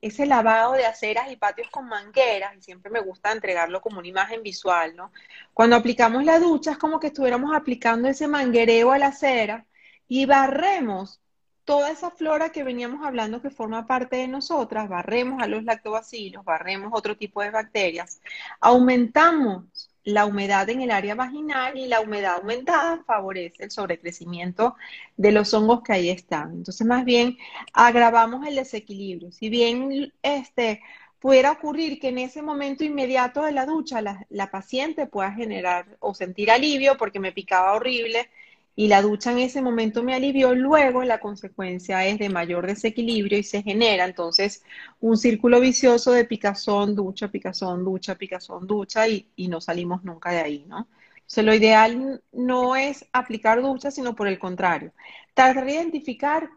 ese 0.00 0.26
lavado 0.26 0.74
de 0.74 0.86
aceras 0.86 1.30
y 1.30 1.36
patios 1.36 1.68
con 1.70 1.88
mangueras, 1.88 2.56
y 2.56 2.62
siempre 2.62 2.90
me 2.90 3.00
gusta 3.00 3.32
entregarlo 3.32 3.80
como 3.80 3.98
una 3.98 4.08
imagen 4.08 4.42
visual, 4.42 4.94
¿no? 4.94 5.12
Cuando 5.52 5.74
aplicamos 5.76 6.24
la 6.24 6.38
ducha 6.38 6.70
es 6.72 6.78
como 6.78 7.00
que 7.00 7.08
estuviéramos 7.08 7.54
aplicando 7.54 8.06
ese 8.08 8.28
manguereo 8.28 8.92
a 8.92 8.98
la 8.98 9.08
acera 9.08 9.66
y 10.06 10.24
barremos 10.24 11.20
toda 11.64 11.90
esa 11.90 12.12
flora 12.12 12.50
que 12.50 12.62
veníamos 12.62 13.04
hablando 13.04 13.42
que 13.42 13.50
forma 13.50 13.88
parte 13.88 14.16
de 14.16 14.28
nosotras, 14.28 14.88
barremos 14.88 15.42
a 15.42 15.48
los 15.48 15.64
lactobacilos, 15.64 16.44
barremos 16.44 16.92
otro 16.94 17.16
tipo 17.16 17.42
de 17.42 17.50
bacterias, 17.50 18.20
aumentamos 18.60 19.64
la 20.06 20.24
humedad 20.24 20.70
en 20.70 20.82
el 20.82 20.92
área 20.92 21.16
vaginal 21.16 21.76
y 21.76 21.88
la 21.88 22.00
humedad 22.00 22.36
aumentada 22.36 23.02
favorece 23.06 23.64
el 23.64 23.70
sobrecrecimiento 23.72 24.76
de 25.16 25.32
los 25.32 25.52
hongos 25.52 25.82
que 25.82 25.92
ahí 25.94 26.10
están. 26.10 26.52
Entonces, 26.52 26.86
más 26.86 27.04
bien, 27.04 27.36
agravamos 27.72 28.46
el 28.46 28.54
desequilibrio. 28.54 29.32
Si 29.32 29.48
bien 29.50 30.12
este, 30.22 30.80
pudiera 31.18 31.50
ocurrir 31.50 31.98
que 31.98 32.08
en 32.10 32.18
ese 32.18 32.40
momento 32.40 32.84
inmediato 32.84 33.42
de 33.42 33.50
la 33.50 33.66
ducha 33.66 34.00
la, 34.00 34.24
la 34.30 34.48
paciente 34.50 35.06
pueda 35.06 35.32
generar 35.32 35.96
o 35.98 36.14
sentir 36.14 36.52
alivio 36.52 36.96
porque 36.96 37.18
me 37.18 37.32
picaba 37.32 37.72
horrible, 37.74 38.30
y 38.76 38.88
la 38.88 39.00
ducha 39.02 39.32
en 39.32 39.38
ese 39.38 39.62
momento 39.62 40.02
me 40.02 40.14
alivió, 40.14 40.54
luego 40.54 41.02
la 41.02 41.18
consecuencia 41.18 42.04
es 42.06 42.18
de 42.18 42.28
mayor 42.28 42.66
desequilibrio 42.66 43.38
y 43.38 43.42
se 43.42 43.62
genera 43.62 44.04
entonces 44.04 44.62
un 45.00 45.16
círculo 45.16 45.60
vicioso 45.60 46.12
de 46.12 46.26
picazón, 46.26 46.94
ducha, 46.94 47.28
picazón, 47.28 47.84
ducha, 47.84 48.16
picazón, 48.16 48.66
ducha 48.66 49.08
y, 49.08 49.26
no 49.48 49.60
salimos 49.62 50.04
nunca 50.04 50.30
de 50.30 50.40
ahí, 50.40 50.64
¿no? 50.68 50.88
Entonces 51.16 51.44
lo 51.44 51.54
ideal 51.54 52.22
no 52.32 52.76
es 52.76 53.06
aplicar 53.12 53.62
ducha, 53.62 53.90
sino 53.90 54.14
por 54.14 54.28
el 54.28 54.38
contrario, 54.38 54.92
tratar 55.34 55.64
de 55.64 55.72
identificar 55.72 56.50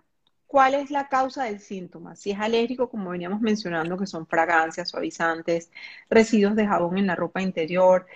cuál 0.46 0.74
es 0.74 0.92
la 0.92 1.08
causa 1.08 1.46
del 1.46 1.60
síntoma. 1.60 2.16
Si 2.16 2.32
es 2.32 2.40
alérgico, 2.40 2.90
como 2.90 3.12
veníamos 3.12 3.40
mencionando, 3.42 3.98
que 3.98 4.08
son 4.08 4.28
fragancias, 4.28 4.90
suavizantes, 4.90 5.72
residuos 6.10 6.56
de 6.56 6.68
jabón 6.68 6.98
en 6.98 7.08
la 7.08 7.16
ropa 7.16 7.42
interior, 7.42 8.08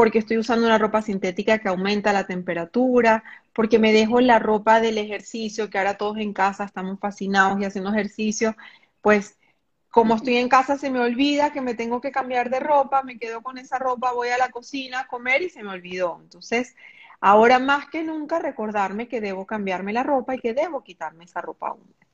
porque 0.00 0.20
estoy 0.20 0.38
usando 0.38 0.64
una 0.64 0.78
ropa 0.78 1.02
sintética 1.02 1.58
que 1.58 1.68
aumenta 1.68 2.14
la 2.14 2.26
temperatura, 2.26 3.22
porque 3.52 3.78
me 3.78 3.92
dejo 3.92 4.22
la 4.22 4.38
ropa 4.38 4.80
del 4.80 4.96
ejercicio, 4.96 5.68
que 5.68 5.76
ahora 5.76 5.98
todos 5.98 6.16
en 6.16 6.32
casa 6.32 6.64
estamos 6.64 6.98
fascinados 6.98 7.60
y 7.60 7.66
haciendo 7.66 7.90
ejercicio, 7.90 8.56
pues 9.02 9.38
como 9.90 10.14
estoy 10.14 10.36
en 10.38 10.48
casa 10.48 10.78
se 10.78 10.88
me 10.88 11.00
olvida 11.00 11.52
que 11.52 11.60
me 11.60 11.74
tengo 11.74 12.00
que 12.00 12.12
cambiar 12.12 12.48
de 12.48 12.60
ropa, 12.60 13.02
me 13.02 13.18
quedo 13.18 13.42
con 13.42 13.58
esa 13.58 13.78
ropa, 13.78 14.12
voy 14.12 14.30
a 14.30 14.38
la 14.38 14.48
cocina 14.48 15.00
a 15.00 15.06
comer 15.06 15.42
y 15.42 15.50
se 15.50 15.62
me 15.62 15.68
olvidó. 15.68 16.18
Entonces, 16.22 16.74
ahora 17.20 17.58
más 17.58 17.90
que 17.90 18.02
nunca 18.02 18.38
recordarme 18.38 19.06
que 19.06 19.20
debo 19.20 19.46
cambiarme 19.46 19.92
la 19.92 20.02
ropa 20.02 20.34
y 20.34 20.38
que 20.38 20.54
debo 20.54 20.82
quitarme 20.82 21.24
esa 21.24 21.42
ropa 21.42 21.74
húmeda. 21.74 22.09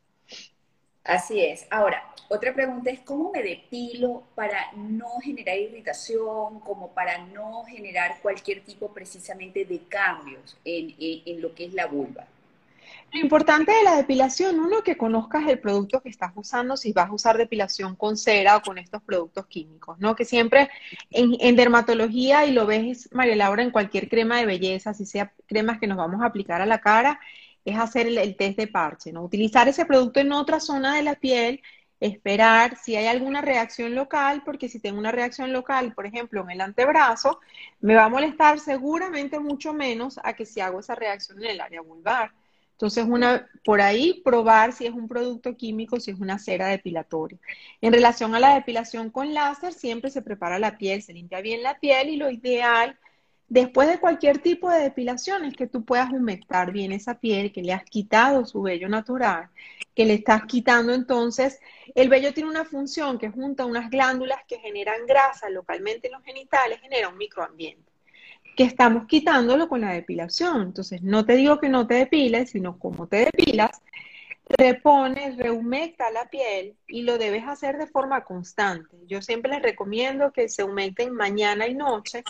Así 1.06 1.40
es. 1.40 1.66
Ahora, 1.70 2.02
otra 2.28 2.52
pregunta 2.52 2.90
es, 2.90 3.00
¿cómo 3.00 3.30
me 3.30 3.42
depilo 3.42 4.24
para 4.34 4.72
no 4.74 5.06
generar 5.22 5.56
irritación, 5.56 6.58
como 6.60 6.88
para 6.88 7.18
no 7.18 7.62
generar 7.64 8.18
cualquier 8.20 8.62
tipo 8.62 8.92
precisamente 8.92 9.64
de 9.64 9.80
cambios 9.88 10.56
en, 10.64 11.40
lo 11.40 11.54
que 11.54 11.66
es 11.66 11.74
la 11.74 11.86
vulva? 11.86 12.26
Lo 13.12 13.20
importante 13.20 13.72
de 13.72 13.84
la 13.84 13.96
depilación, 13.96 14.58
uno, 14.58 14.82
que 14.82 14.96
conozcas 14.96 15.46
el 15.46 15.60
producto 15.60 16.02
que 16.02 16.08
estás 16.08 16.32
usando, 16.34 16.76
si 16.76 16.92
vas 16.92 17.08
a 17.08 17.12
usar 17.12 17.38
depilación 17.38 17.94
con 17.94 18.16
cera 18.16 18.56
o 18.56 18.62
con 18.62 18.78
estos 18.78 19.00
productos 19.02 19.46
químicos, 19.46 19.96
¿no? 20.00 20.16
Que 20.16 20.24
siempre 20.24 20.68
en, 21.12 21.36
en 21.38 21.54
dermatología, 21.54 22.46
y 22.46 22.52
lo 22.52 22.66
ves, 22.66 23.08
María 23.12 23.36
Laura, 23.36 23.62
en 23.62 23.70
cualquier 23.70 24.08
crema 24.08 24.38
de 24.38 24.46
belleza, 24.46 24.92
si 24.92 25.06
sea 25.06 25.32
cremas 25.46 25.78
que 25.78 25.86
nos 25.86 25.98
vamos 25.98 26.20
a 26.22 26.26
aplicar 26.26 26.60
a 26.60 26.66
la 26.66 26.80
cara, 26.80 27.20
es 27.66 27.76
hacer 27.78 28.06
el, 28.06 28.36
test 28.36 28.56
de 28.56 28.68
parche, 28.68 29.12
¿no? 29.12 29.24
Utilizar 29.24 29.68
ese 29.68 29.84
producto 29.84 30.20
en 30.20 30.32
otra 30.32 30.60
zona 30.60 30.94
de 30.94 31.02
la 31.02 31.16
piel, 31.16 31.60
esperar 31.98 32.76
si 32.76 32.94
hay 32.94 33.06
alguna 33.06 33.42
reacción 33.42 33.94
local, 33.94 34.42
porque 34.44 34.68
si 34.68 34.78
tengo 34.78 34.98
una 34.98 35.10
reacción 35.10 35.52
local, 35.52 35.92
por 35.92 36.06
ejemplo, 36.06 36.42
en 36.42 36.50
el 36.52 36.60
antebrazo, 36.60 37.40
me 37.80 37.96
va 37.96 38.04
a 38.04 38.08
molestar 38.08 38.60
seguramente 38.60 39.40
mucho 39.40 39.72
menos 39.72 40.20
a 40.22 40.34
que 40.34 40.46
si 40.46 40.60
hago 40.60 40.78
esa 40.78 40.94
reacción 40.94 41.42
en 41.42 41.50
el 41.50 41.60
área 41.60 41.80
vulvar. 41.80 42.32
Entonces, 42.72 43.04
una, 43.08 43.48
por 43.64 43.80
ahí 43.80 44.22
probar 44.24 44.72
si 44.72 44.86
es 44.86 44.92
un 44.92 45.08
producto 45.08 45.56
químico, 45.56 45.98
si 45.98 46.12
es 46.12 46.20
una 46.20 46.38
cera 46.38 46.68
depilatoria. 46.68 47.38
En 47.80 47.92
relación 47.92 48.34
a 48.34 48.40
la 48.40 48.54
depilación 48.54 49.10
con 49.10 49.34
láser, 49.34 49.72
siempre 49.72 50.10
se 50.10 50.22
prepara 50.22 50.60
la 50.60 50.78
piel, 50.78 51.02
se 51.02 51.14
limpia 51.14 51.40
bien 51.40 51.62
la 51.64 51.80
piel 51.80 52.10
y 52.10 52.16
lo 52.16 52.30
ideal 52.30 52.96
Después 53.48 53.88
de 53.88 54.00
cualquier 54.00 54.38
tipo 54.38 54.68
de 54.70 54.82
depilación 54.82 55.44
es 55.44 55.54
que 55.54 55.68
tú 55.68 55.84
puedas 55.84 56.10
humectar 56.10 56.72
bien 56.72 56.90
esa 56.90 57.20
piel, 57.20 57.52
que 57.52 57.62
le 57.62 57.72
has 57.72 57.84
quitado 57.84 58.44
su 58.44 58.62
vello 58.62 58.88
natural, 58.88 59.48
que 59.94 60.04
le 60.04 60.14
estás 60.14 60.46
quitando 60.46 60.92
entonces, 60.92 61.60
el 61.94 62.08
vello 62.08 62.34
tiene 62.34 62.50
una 62.50 62.64
función 62.64 63.18
que 63.18 63.30
junta 63.30 63.64
unas 63.64 63.88
glándulas 63.88 64.40
que 64.48 64.58
generan 64.58 65.06
grasa 65.06 65.48
localmente 65.48 66.08
en 66.08 66.14
los 66.14 66.24
genitales, 66.24 66.80
genera 66.80 67.08
un 67.08 67.18
microambiente, 67.18 67.92
que 68.56 68.64
estamos 68.64 69.06
quitándolo 69.06 69.68
con 69.68 69.80
la 69.80 69.92
depilación. 69.92 70.62
Entonces, 70.62 71.02
no 71.02 71.24
te 71.24 71.36
digo 71.36 71.60
que 71.60 71.68
no 71.68 71.86
te 71.86 71.94
depiles, 71.94 72.50
sino 72.50 72.78
como 72.80 73.06
te 73.06 73.26
depilas, 73.26 73.80
repones, 74.48 75.36
rehumecta 75.36 76.10
la 76.10 76.28
piel 76.28 76.76
y 76.86 77.02
lo 77.02 77.18
debes 77.18 77.44
hacer 77.46 77.78
de 77.78 77.86
forma 77.86 78.24
constante. 78.24 78.96
Yo 79.06 79.20
siempre 79.20 79.50
les 79.50 79.62
recomiendo 79.62 80.32
que 80.32 80.48
se 80.48 80.62
humecten 80.62 81.14
mañana 81.14 81.66
y 81.66 81.74
noche. 81.74 82.22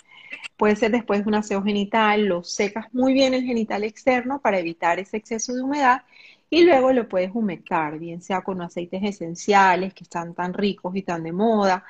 Puede 0.57 0.75
ser 0.75 0.91
después 0.91 1.23
de 1.23 1.27
un 1.27 1.35
aseo 1.35 1.61
genital, 1.63 2.25
lo 2.25 2.43
secas 2.43 2.91
muy 2.93 3.13
bien 3.13 3.33
el 3.33 3.43
genital 3.43 3.83
externo 3.83 4.41
para 4.41 4.59
evitar 4.59 4.99
ese 4.99 5.17
exceso 5.17 5.53
de 5.53 5.61
humedad 5.61 6.03
y 6.49 6.63
luego 6.63 6.91
lo 6.93 7.07
puedes 7.07 7.31
humectar, 7.33 7.99
bien 7.99 8.21
sea 8.21 8.41
con 8.41 8.61
aceites 8.61 9.03
esenciales 9.03 9.93
que 9.93 10.03
están 10.03 10.33
tan 10.33 10.53
ricos 10.53 10.95
y 10.95 11.03
tan 11.03 11.23
de 11.23 11.33
moda. 11.33 11.83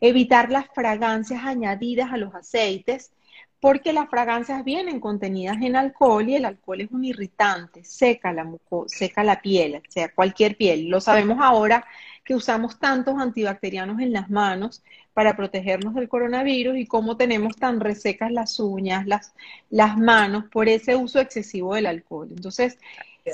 Evitar 0.00 0.50
las 0.50 0.66
fragancias 0.74 1.44
añadidas 1.44 2.12
a 2.12 2.16
los 2.16 2.34
aceites 2.34 3.12
porque 3.60 3.92
las 3.92 4.08
fragancias 4.08 4.64
vienen 4.64 5.00
contenidas 5.00 5.58
en 5.60 5.76
alcohol 5.76 6.26
y 6.28 6.36
el 6.36 6.46
alcohol 6.46 6.80
es 6.80 6.90
un 6.90 7.04
irritante, 7.04 7.84
seca 7.84 8.32
la 8.32 8.50
seca 8.86 9.22
la 9.22 9.42
piel, 9.42 9.76
o 9.76 9.90
sea, 9.90 10.12
cualquier 10.14 10.56
piel. 10.56 10.88
Lo 10.88 11.00
sabemos 11.00 11.38
ahora 11.40 11.86
que 12.24 12.34
usamos 12.34 12.78
tantos 12.78 13.16
antibacterianos 13.18 14.00
en 14.00 14.12
las 14.12 14.30
manos 14.30 14.82
para 15.12 15.36
protegernos 15.36 15.94
del 15.94 16.08
coronavirus 16.08 16.78
y 16.78 16.86
cómo 16.86 17.18
tenemos 17.18 17.56
tan 17.56 17.80
resecas 17.80 18.32
las 18.32 18.58
uñas, 18.60 19.06
las, 19.06 19.34
las 19.68 19.98
manos 19.98 20.44
por 20.50 20.68
ese 20.68 20.96
uso 20.96 21.20
excesivo 21.20 21.74
del 21.74 21.86
alcohol. 21.86 22.28
Entonces, 22.30 22.78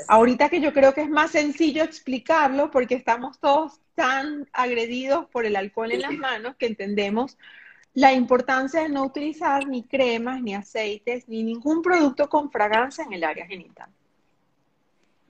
ahorita 0.09 0.49
que 0.49 0.61
yo 0.61 0.73
creo 0.73 0.93
que 0.93 1.03
es 1.03 1.09
más 1.09 1.31
sencillo 1.31 1.85
explicarlo 1.85 2.73
porque 2.73 2.97
estamos 2.97 3.39
todos 3.39 3.81
tan 3.95 4.49
agredidos 4.53 5.27
por 5.27 5.47
el 5.47 5.55
alcohol 5.55 5.93
en 5.93 6.03
las 6.03 6.13
manos 6.13 6.57
que 6.57 6.67
entendemos 6.67 7.39
la 7.97 8.13
importancia 8.13 8.83
de 8.83 8.91
no 8.91 9.07
utilizar 9.07 9.67
ni 9.67 9.83
cremas, 9.83 10.43
ni 10.43 10.55
aceites, 10.55 11.27
ni 11.29 11.43
ningún 11.43 11.81
producto 11.81 12.29
con 12.29 12.51
fragancia 12.51 13.03
en 13.05 13.15
el 13.15 13.25
área 13.25 13.47
genital. 13.47 13.89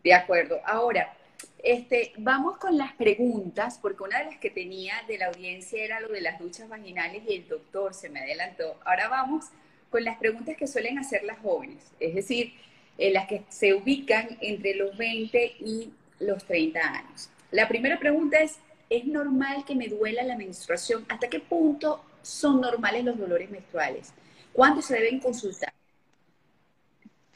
De 0.03 0.13
acuerdo. 0.13 0.59
Ahora, 0.65 1.17
este, 1.63 2.13
vamos 2.19 2.59
con 2.59 2.77
las 2.77 2.93
preguntas, 2.95 3.79
porque 3.81 4.03
una 4.03 4.19
de 4.19 4.25
las 4.25 4.39
que 4.39 4.51
tenía 4.51 4.95
de 5.07 5.17
la 5.17 5.27
audiencia 5.27 5.81
era 5.81 6.01
lo 6.01 6.09
de 6.09 6.21
las 6.21 6.41
duchas 6.41 6.69
vaginales 6.69 7.23
y 7.29 7.37
el 7.37 7.47
doctor 7.47 7.95
se 7.95 8.09
me 8.09 8.19
adelantó. 8.19 8.77
Ahora 8.85 9.07
vamos 9.07 9.45
con 9.89 10.03
las 10.03 10.19
preguntas 10.19 10.57
que 10.57 10.67
suelen 10.67 10.99
hacer 10.99 11.23
las 11.23 11.39
jóvenes, 11.39 11.93
es 12.01 12.17
decir, 12.17 12.53
en 12.99 13.13
las 13.13 13.29
que 13.29 13.45
se 13.49 13.75
ubican 13.75 14.39
entre 14.41 14.75
los 14.75 14.97
20 14.97 15.55
y 15.61 15.93
los 16.19 16.45
30 16.45 16.81
años. 16.81 17.31
La 17.53 17.69
primera 17.69 18.01
pregunta 18.01 18.41
es, 18.41 18.57
¿es 18.91 19.05
normal 19.05 19.65
que 19.65 19.77
me 19.77 19.87
duela 19.87 20.25
la 20.25 20.37
menstruación? 20.37 21.07
¿Hasta 21.09 21.29
qué 21.29 21.39
punto 21.39 22.03
son 22.27 22.61
normales 22.61 23.05
los 23.05 23.19
dolores 23.19 23.51
menstruales? 23.51 24.13
¿Cuándo 24.53 24.83
se 24.83 24.95
deben 24.95 25.21
consultar? 25.21 25.73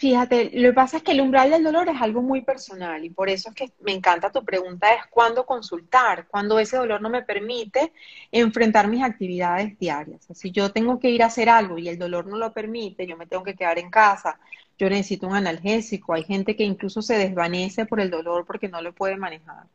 Fíjate, 0.01 0.51
lo 0.55 0.71
que 0.71 0.73
pasa 0.73 0.97
es 0.97 1.03
que 1.03 1.13
el 1.13 1.21
umbral 1.21 1.51
del 1.51 1.63
dolor 1.63 1.91
es 1.91 2.01
algo 2.01 2.23
muy 2.23 2.41
personal 2.41 3.05
y 3.05 3.11
por 3.11 3.29
eso 3.29 3.51
es 3.51 3.55
que 3.55 3.71
me 3.83 3.93
encanta 3.93 4.33
tu 4.33 4.43
pregunta, 4.43 4.95
es 4.95 5.03
cuándo 5.11 5.45
consultar, 5.45 6.27
cuando 6.27 6.59
ese 6.59 6.79
dolor 6.79 7.03
no 7.03 7.11
me 7.11 7.23
permite 7.23 7.93
enfrentar 8.33 8.89
mis 8.89 9.03
actividades 9.03 9.79
diarias. 9.79 10.27
Si 10.33 10.53
yo 10.53 10.73
tengo 10.73 10.99
que 10.99 11.11
ir 11.11 11.23
a 11.23 11.27
hacer 11.27 11.51
algo 11.51 11.77
y 11.77 11.91
el 11.91 11.99
dolor 11.99 12.27
no 12.27 12.39
lo 12.39 12.51
permite, 12.51 13.07
yo 13.07 13.19
me 13.19 13.27
tengo 13.27 13.45
que 13.45 13.55
quedar 13.55 13.79
en 13.79 13.91
casa, 13.91 14.41
yo 14.79 14.89
necesito 14.89 15.27
un 15.27 15.37
analgésico, 15.37 16.15
hay 16.15 16.25
gente 16.25 16.57
que 16.57 16.65
incluso 16.65 17.03
se 17.03 17.19
desvanece 17.19 17.85
por 17.85 18.01
el 18.01 18.09
dolor 18.09 18.47
porque 18.47 18.71
no 18.71 18.81
lo 18.81 18.95
puede 18.95 19.19
manejar. 19.19 19.67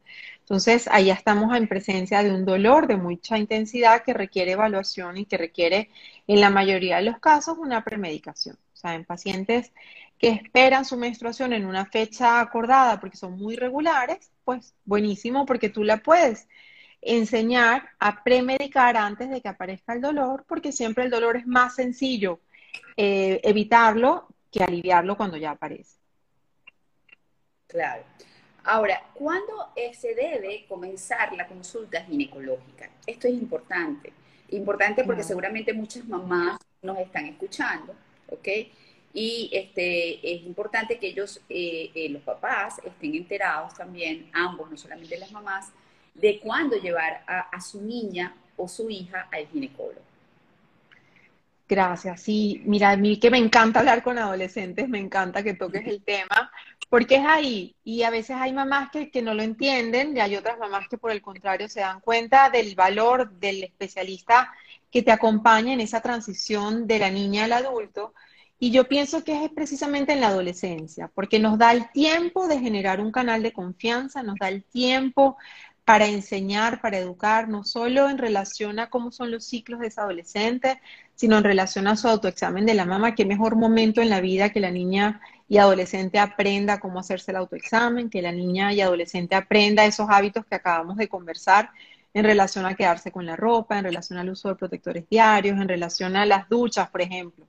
Entonces, 0.46 0.88
ahí 0.92 1.10
estamos 1.10 1.58
en 1.58 1.68
presencia 1.68 2.22
de 2.22 2.32
un 2.32 2.46
dolor 2.46 2.86
de 2.86 2.98
mucha 2.98 3.40
intensidad 3.40 4.04
que 4.04 4.14
requiere 4.14 4.52
evaluación 4.52 5.18
y 5.18 5.26
que 5.26 5.38
requiere, 5.38 5.90
en 6.28 6.40
la 6.40 6.52
mayoría 6.52 6.98
de 6.98 7.02
los 7.02 7.18
casos, 7.18 7.58
una 7.58 7.84
premedicación. 7.84 8.56
O 8.72 8.78
sea, 8.78 8.94
en 8.94 9.06
pacientes 9.06 9.72
que 10.20 10.30
esperan 10.30 10.86
su 10.86 10.98
menstruación 10.98 11.52
en 11.52 11.66
una 11.66 11.88
fecha 11.88 12.40
acordada 12.40 13.00
porque 13.00 13.18
son 13.18 13.40
muy 13.40 13.56
regulares, 13.56 14.30
pues 14.44 14.76
buenísimo 14.86 15.48
porque 15.48 15.70
tú 15.70 15.84
la 15.84 15.98
puedes 15.98 16.48
enseñar 17.02 17.90
a 17.98 18.24
premedicar 18.24 18.98
antes 18.98 19.32
de 19.32 19.42
que 19.42 19.48
aparezca 19.50 19.94
el 19.94 20.02
dolor, 20.02 20.46
porque 20.48 20.72
siempre 20.72 21.06
el 21.06 21.10
dolor 21.10 21.38
es 21.38 21.48
más 21.48 21.74
sencillo 21.74 22.40
eh, 22.98 23.42
evitarlo 23.44 24.28
que 24.52 24.64
aliviarlo 24.64 25.18
cuando 25.18 25.38
ya 25.38 25.52
aparece. 25.52 25.98
Claro. 27.66 28.04
Ahora, 28.66 29.00
¿cuándo 29.14 29.72
se 29.94 30.16
debe 30.16 30.66
comenzar 30.68 31.34
la 31.34 31.48
consulta 31.48 32.04
ginecológica? 32.04 32.90
Esto 33.06 33.28
es 33.28 33.36
importante. 33.36 34.12
Importante 34.50 35.04
porque 35.04 35.24
seguramente 35.24 35.72
muchas 35.72 36.06
mamás 36.06 36.58
nos 36.82 36.98
están 36.98 37.26
escuchando, 37.26 37.94
¿ok? 38.28 38.48
Y 39.14 39.50
este, 39.54 40.36
es 40.36 40.44
importante 40.44 40.98
que 40.98 41.08
ellos, 41.08 41.40
eh, 41.48 41.92
eh, 41.94 42.10
los 42.10 42.24
papás, 42.24 42.80
estén 42.84 43.16
enterados 43.16 43.76
también, 43.76 44.30
ambos, 44.34 44.70
no 44.70 44.78
solamente 44.78 45.18
las 45.18 45.32
mamás, 45.32 45.72
de 46.16 46.40
cuándo 46.40 46.76
llevar 46.78 47.24
a, 47.28 47.62
su 47.62 47.82
niña 47.82 48.36
o 48.58 48.68
su 48.68 48.90
hija 48.90 49.28
al 49.32 49.48
ginecólogo. 49.48 50.02
Gracias. 51.68 52.22
Sí, 52.22 52.62
mira, 52.66 52.92
a 52.92 52.98
mí 52.98 53.20
que 53.20 53.32
me 53.32 53.38
encanta 53.38 53.80
hablar 53.80 54.04
con 54.04 54.18
adolescentes, 54.18 54.88
me 54.88 55.00
encanta 55.00 55.44
que 55.44 55.54
toques 55.54 55.86
el 55.88 56.04
tema, 56.04 56.52
porque 56.90 57.16
es 57.16 57.26
ahí. 57.26 57.76
Y 57.84 58.04
a 58.04 58.10
veces 58.10 58.38
hay 58.40 58.54
mamás 58.54 58.90
que, 58.92 59.10
que, 59.10 59.22
no 59.22 59.34
lo 59.34 59.44
entienden 59.44 60.16
y 60.16 60.20
hay 60.20 60.36
otras 60.36 60.58
mamás 60.60 60.88
que 60.88 60.98
por 60.98 61.12
el 61.12 61.22
contrario 61.22 61.68
se 61.70 61.82
dan 61.82 62.00
cuenta 62.00 62.50
del 62.50 62.76
valor 62.76 63.32
del 63.32 63.64
especialista 63.64 64.52
que 64.92 65.02
te 65.02 65.12
acompaña 65.12 65.74
en 65.74 65.82
esa 65.82 66.02
transición 66.02 66.88
de 66.88 67.00
la 67.00 67.12
niña 67.12 67.46
al 67.46 67.54
adulto. 67.54 68.14
Y 68.58 68.72
yo 68.72 68.88
pienso 68.88 69.24
que 69.24 69.44
es 69.44 69.52
precisamente 69.52 70.14
en 70.14 70.22
la 70.22 70.28
adolescencia, 70.30 71.10
porque 71.14 71.40
nos 71.40 71.58
da 71.58 71.74
el 71.74 71.90
tiempo 71.92 72.48
de 72.48 72.60
generar 72.60 73.02
un 73.02 73.12
canal 73.12 73.44
de 73.44 73.52
confianza, 73.52 74.24
nos 74.24 74.38
da 74.40 74.48
el 74.48 74.64
tiempo 74.64 75.38
para 75.84 76.08
enseñar, 76.08 76.82
para 76.82 76.98
educar, 76.98 77.48
no 77.48 77.64
solo 77.64 78.10
en 78.10 78.18
relación 78.18 78.80
a 78.80 78.90
cómo 78.90 79.12
son 79.12 79.30
los 79.30 79.46
ciclos 79.46 79.80
de 79.82 79.88
esa 79.88 80.02
adolescente, 80.02 80.82
sino 81.14 81.38
en 81.38 81.44
relación 81.44 81.88
a 81.88 81.96
su 81.96 82.08
autoexamen 82.08 82.66
de 82.66 82.74
la 82.74 82.86
mamá, 82.86 83.14
qué 83.14 83.26
mejor 83.26 83.56
momento 83.56 84.02
en 84.02 84.10
la 84.10 84.20
vida 84.20 84.50
que 84.50 84.60
la 84.60 84.72
niña 84.72 85.22
y 85.48 85.58
adolescente 85.58 86.20
aprenda 86.20 86.80
cómo 86.80 87.00
hacerse 87.00 87.32
el 87.32 87.38
autoexamen, 87.38 88.10
que 88.10 88.22
la 88.22 88.32
niña 88.32 88.74
y 88.74 88.82
adolescente 88.82 89.36
aprenda 89.36 89.86
esos 89.86 90.08
hábitos 90.10 90.46
que 90.46 90.56
acabamos 90.56 90.98
de 90.98 91.08
conversar 91.08 91.70
en 92.14 92.24
relación 92.24 92.66
a 92.66 92.76
quedarse 92.76 93.12
con 93.12 93.26
la 93.26 93.36
ropa, 93.36 93.78
en 93.78 93.84
relación 93.84 94.18
al 94.18 94.30
uso 94.30 94.50
de 94.50 94.56
protectores 94.56 95.08
diarios, 95.10 95.60
en 95.60 95.68
relación 95.68 96.16
a 96.16 96.26
las 96.26 96.50
duchas, 96.50 96.90
por 96.90 97.02
ejemplo. 97.02 97.46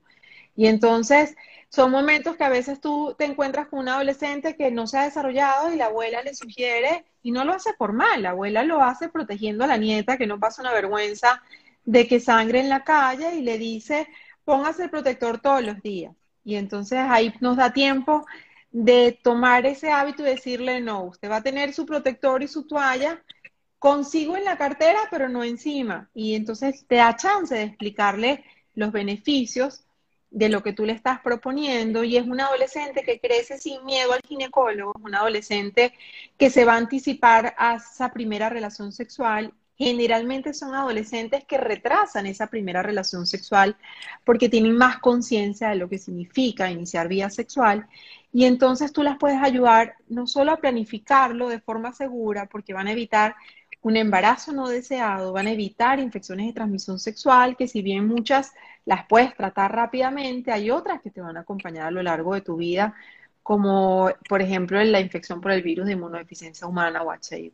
Y 0.57 0.67
entonces 0.67 1.37
son 1.69 1.91
momentos 1.91 2.37
que 2.37 2.45
a 2.45 2.49
veces 2.49 2.81
tú 2.81 3.15
te 3.19 3.25
encuentras 3.25 3.69
con 3.69 3.81
un 3.81 3.89
adolescente 3.89 4.57
que 4.57 4.71
no 4.71 4.87
se 4.87 4.99
ha 4.99 5.05
desarrollado 5.05 5.73
y 5.73 5.77
la 5.77 5.87
abuela 5.87 6.23
le 6.23 6.35
sugiere, 6.35 7.05
y 7.23 7.31
no 7.31 7.45
lo 7.45 7.53
hace 7.55 7.75
por 7.75 7.93
mal, 7.93 8.23
la 8.23 8.31
abuela 8.31 8.63
lo 8.63 8.83
hace 8.83 9.09
protegiendo 9.09 9.65
a 9.65 9.67
la 9.67 9.77
nieta, 9.77 10.17
que 10.17 10.27
no 10.27 10.39
pasa 10.39 10.63
una 10.63 10.73
vergüenza 10.73 11.43
de 11.85 12.07
que 12.07 12.21
sangre 12.21 12.61
en 12.61 12.69
la 12.69 12.85
calle 12.85 13.37
y 13.37 13.43
le 13.43 13.59
dice, 13.59 14.09
póngase 14.45 14.85
el 14.85 14.91
protector 14.91 15.41
todos 15.41 15.63
los 15.63 15.81
días. 15.83 16.15
Y 16.47 16.55
entonces 16.55 17.01
ahí 17.01 17.35
nos 17.41 17.57
da 17.57 17.73
tiempo 17.73 18.25
de 18.71 19.19
tomar 19.21 19.67
ese 19.67 19.91
hábito 19.91 20.23
y 20.23 20.27
decirle, 20.27 20.81
no, 20.81 21.03
usted 21.03 21.29
va 21.29 21.39
a 21.39 21.43
tener 21.43 21.75
su 21.75 21.85
protector 21.85 22.41
y 22.41 22.47
su 22.47 22.69
toalla 22.69 23.21
consigo 23.81 24.37
en 24.37 24.45
la 24.45 24.57
cartera, 24.57 25.01
pero 25.11 25.29
no 25.29 25.43
encima. 25.43 26.09
Y 26.15 26.37
entonces 26.37 26.87
te 26.87 26.97
da 26.97 27.17
chance 27.17 27.53
de 27.53 27.65
explicarle 27.65 28.45
los 28.75 28.93
beneficios 28.93 29.85
de 30.31 30.49
lo 30.49 30.63
que 30.63 30.73
tú 30.73 30.85
le 30.85 30.93
estás 30.93 31.21
proponiendo 31.21 32.05
y 32.05 32.17
es 32.17 32.25
un 32.25 32.41
adolescente 32.41 33.03
que 33.03 33.19
crece 33.19 33.59
sin 33.59 33.85
miedo 33.85 34.13
al 34.13 34.21
ginecólogo, 34.23 34.93
es 34.97 35.05
un 35.05 35.15
adolescente 35.17 35.95
que 36.39 36.51
se 36.51 36.65
va 36.65 36.75
a 36.75 36.79
anticipar 36.79 37.55
a 37.59 37.77
esa 37.77 38.13
primera 38.13 38.49
relación 38.49 38.93
sexual. 38.93 39.53
Generalmente 39.77 40.55
son 40.55 40.75
adolescentes 40.75 41.45
que 41.45 41.59
retrasan 41.59 42.27
esa 42.27 42.47
primera 42.47 42.83
relación 42.83 43.27
sexual 43.27 43.77
porque 44.25 44.49
tienen 44.49 44.77
más 44.77 44.99
conciencia 44.99 45.69
de 45.69 45.77
lo 45.77 45.89
que 45.89 45.99
significa 45.99 46.71
iniciar 46.71 47.09
vida 47.09 47.29
sexual 47.29 47.87
y 48.33 48.45
entonces 48.45 48.93
tú 48.93 49.03
las 49.03 49.19
puedes 49.19 49.39
ayudar 49.43 49.97
no 50.09 50.27
solo 50.27 50.53
a 50.53 50.57
planificarlo 50.57 51.49
de 51.49 51.61
forma 51.61 51.93
segura 51.93 52.47
porque 52.47 52.73
van 52.75 52.87
a 52.87 52.93
evitar 52.93 53.35
un 53.83 53.97
embarazo 53.97 54.53
no 54.53 54.69
deseado, 54.69 55.33
van 55.33 55.47
a 55.47 55.53
evitar 55.53 56.01
infecciones 56.01 56.47
de 56.47 56.53
transmisión 56.53 56.99
sexual, 56.99 57.57
que 57.57 57.69
si 57.69 57.83
bien 57.83 58.07
muchas 58.09 58.53
las 58.85 59.07
puedes 59.07 59.35
tratar 59.37 59.73
rápidamente, 59.73 60.51
hay 60.53 60.71
otras 60.71 61.01
que 61.03 61.11
te 61.11 61.21
van 61.21 61.37
a 61.37 61.41
acompañar 61.41 61.87
a 61.87 61.91
lo 61.93 62.03
largo 62.03 62.35
de 62.35 62.41
tu 62.41 62.57
vida, 62.57 62.95
como 63.45 64.11
por 64.29 64.43
ejemplo 64.43 64.83
la 64.83 65.01
infección 65.01 65.41
por 65.41 65.53
el 65.53 65.63
virus 65.63 65.87
de 65.87 65.93
inmunodeficiencia 65.93 66.67
humana 66.67 67.03
o 67.05 67.13
HIV. 67.15 67.53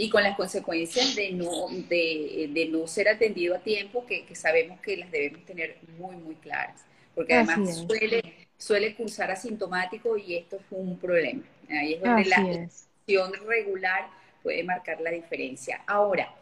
Y 0.00 0.08
con 0.08 0.22
las 0.22 0.34
consecuencias 0.34 1.14
de 1.14 1.30
no, 1.32 1.68
de, 1.68 2.68
no 2.72 2.86
ser 2.86 3.06
atendido 3.10 3.54
a 3.54 3.58
tiempo, 3.58 4.06
que, 4.06 4.24
sabemos 4.34 4.80
que 4.80 4.96
las 4.96 5.10
debemos 5.10 5.44
tener 5.44 5.76
muy, 5.98 6.16
muy 6.16 6.36
claras, 6.36 6.80
porque 7.14 7.34
además 7.34 7.84
suele, 7.86 8.48
suele 8.56 8.94
cursar 8.94 9.30
asintomático 9.30 10.16
y 10.16 10.36
esto 10.36 10.56
es 10.56 10.62
un 10.70 10.96
problema. 10.98 11.42
Ahí 11.68 11.92
es 11.92 12.00
donde 12.00 12.24
la 12.24 12.40
infección 12.40 13.30
regular 13.46 14.08
puede 14.42 14.64
marcar 14.64 15.02
la 15.02 15.10
diferencia. 15.10 15.82
Ahora, 15.86 16.34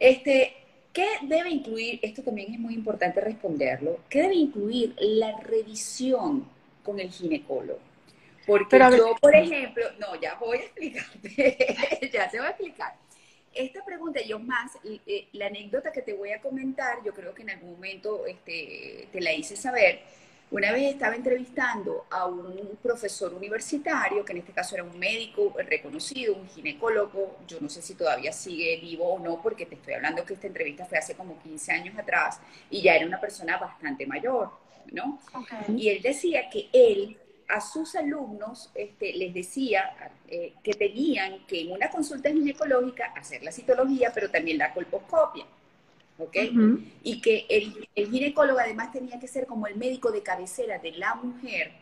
este, 0.00 0.52
¿qué 0.92 1.06
debe 1.22 1.50
incluir? 1.50 2.00
Esto 2.02 2.24
también 2.24 2.54
es 2.54 2.58
muy 2.58 2.74
importante 2.74 3.20
responderlo. 3.20 4.00
¿Qué 4.08 4.22
debe 4.22 4.34
incluir 4.34 4.96
la 4.98 5.38
revisión 5.42 6.44
con 6.82 6.98
el 6.98 7.12
ginecólogo? 7.12 7.87
Porque 8.48 8.78
yo, 8.96 9.14
por 9.20 9.36
ejemplo, 9.36 9.84
no, 9.98 10.18
ya 10.18 10.34
voy 10.36 10.56
a 10.56 10.60
explicarte, 10.62 12.10
ya 12.12 12.30
te 12.30 12.38
voy 12.38 12.46
a 12.46 12.50
explicar. 12.50 12.94
Esta 13.52 13.84
pregunta, 13.84 14.22
yo 14.22 14.38
más, 14.38 14.72
eh, 14.84 15.28
la 15.32 15.46
anécdota 15.46 15.92
que 15.92 16.00
te 16.00 16.14
voy 16.14 16.32
a 16.32 16.40
comentar, 16.40 17.02
yo 17.04 17.12
creo 17.12 17.34
que 17.34 17.42
en 17.42 17.50
algún 17.50 17.72
momento 17.72 18.24
este, 18.26 19.06
te 19.12 19.20
la 19.20 19.34
hice 19.34 19.54
saber, 19.54 20.00
una 20.50 20.72
vez 20.72 20.94
estaba 20.94 21.14
entrevistando 21.14 22.06
a 22.08 22.24
un 22.24 22.78
profesor 22.82 23.34
universitario, 23.34 24.24
que 24.24 24.32
en 24.32 24.38
este 24.38 24.52
caso 24.52 24.76
era 24.76 24.84
un 24.84 24.98
médico 24.98 25.54
reconocido, 25.58 26.34
un 26.34 26.48
ginecólogo, 26.48 27.36
yo 27.46 27.58
no 27.60 27.68
sé 27.68 27.82
si 27.82 27.96
todavía 27.96 28.32
sigue 28.32 28.78
vivo 28.80 29.12
o 29.12 29.18
no, 29.18 29.42
porque 29.42 29.66
te 29.66 29.74
estoy 29.74 29.92
hablando 29.92 30.24
que 30.24 30.32
esta 30.32 30.46
entrevista 30.46 30.86
fue 30.86 30.96
hace 30.96 31.14
como 31.14 31.38
15 31.42 31.72
años 31.72 31.98
atrás 31.98 32.40
y 32.70 32.80
ya 32.80 32.94
era 32.94 33.04
una 33.04 33.20
persona 33.20 33.58
bastante 33.58 34.06
mayor, 34.06 34.52
¿no? 34.90 35.18
Y 35.76 35.90
él 35.90 36.00
decía 36.00 36.48
que 36.48 36.70
él 36.72 37.18
a 37.48 37.60
sus 37.60 37.94
alumnos 37.94 38.70
este, 38.74 39.14
les 39.14 39.32
decía 39.32 40.12
eh, 40.28 40.52
que 40.62 40.74
tenían 40.74 41.46
que 41.46 41.62
en 41.62 41.72
una 41.72 41.90
consulta 41.90 42.30
ginecológica 42.30 43.12
hacer 43.16 43.42
la 43.42 43.52
citología, 43.52 44.12
pero 44.14 44.30
también 44.30 44.58
la 44.58 44.72
colposcopia. 44.72 45.46
¿ok? 46.18 46.36
Y 47.02 47.20
que 47.20 47.46
el, 47.48 47.88
el, 47.94 48.10
ginecólogo 48.10 48.58
además 48.58 48.92
tenía 48.92 49.18
que 49.18 49.28
ser 49.28 49.46
como 49.46 49.66
el 49.66 49.76
médico 49.76 50.10
de 50.10 50.22
cabecera 50.22 50.78
de 50.78 50.92
la 50.92 51.14
mujer, 51.14 51.72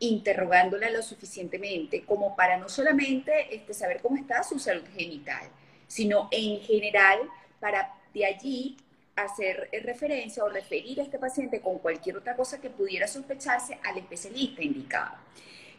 interrogándola 0.00 0.90
lo 0.90 1.02
suficientemente 1.02 2.04
como 2.04 2.34
para 2.34 2.56
no 2.56 2.68
solamente 2.68 3.54
este, 3.54 3.72
saber 3.74 4.00
cómo 4.02 4.16
está 4.16 4.42
su 4.42 4.58
salud 4.58 4.84
genital, 4.94 5.48
sino 5.86 6.28
en 6.30 6.60
general 6.60 7.20
para 7.60 7.94
de 8.12 8.26
allí 8.26 8.76
hacer 9.16 9.68
referencia 9.82 10.44
o 10.44 10.48
referir 10.48 11.00
a 11.00 11.02
este 11.02 11.18
paciente 11.18 11.60
con 11.60 11.78
cualquier 11.78 12.16
otra 12.16 12.36
cosa 12.36 12.60
que 12.60 12.70
pudiera 12.70 13.06
sospecharse 13.06 13.78
al 13.82 13.98
especialista 13.98 14.62
indicado. 14.62 15.16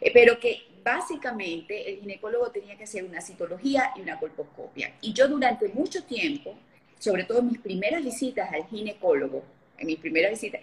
Eh, 0.00 0.10
pero 0.12 0.38
que 0.38 0.62
básicamente 0.82 1.88
el 1.88 2.00
ginecólogo 2.00 2.50
tenía 2.50 2.76
que 2.76 2.84
hacer 2.84 3.04
una 3.04 3.20
citología 3.20 3.92
y 3.96 4.00
una 4.02 4.18
colposcopia. 4.18 4.94
Y 5.00 5.12
yo 5.12 5.28
durante 5.28 5.68
mucho 5.68 6.04
tiempo 6.04 6.56
sobre 7.02 7.24
todo 7.24 7.40
en 7.40 7.48
mis 7.48 7.58
primeras 7.58 8.04
visitas 8.04 8.52
al 8.52 8.64
ginecólogo, 8.68 9.42
en 9.76 9.88
mis 9.88 9.98
primeras 9.98 10.30
visitas, 10.30 10.60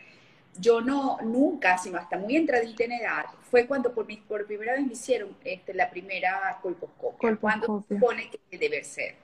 yo 0.58 0.80
no, 0.80 1.18
nunca, 1.22 1.78
sino 1.78 1.98
hasta 1.98 2.18
muy 2.18 2.38
entradita 2.38 2.86
en 2.86 2.94
edad, 2.94 3.26
fue 3.52 3.68
cuando 3.68 3.94
por, 3.94 4.08
por 4.26 4.46
primera 4.46 4.74
vez 4.74 4.86
me 4.86 4.94
hicieron 4.94 5.36
este, 5.44 5.74
la 5.74 5.90
primera 5.90 6.58
colposcopia, 6.62 7.36
cuando 7.36 7.84
supone 7.86 8.30
que 8.50 8.58
debe 8.58 8.86
ser. 8.86 9.16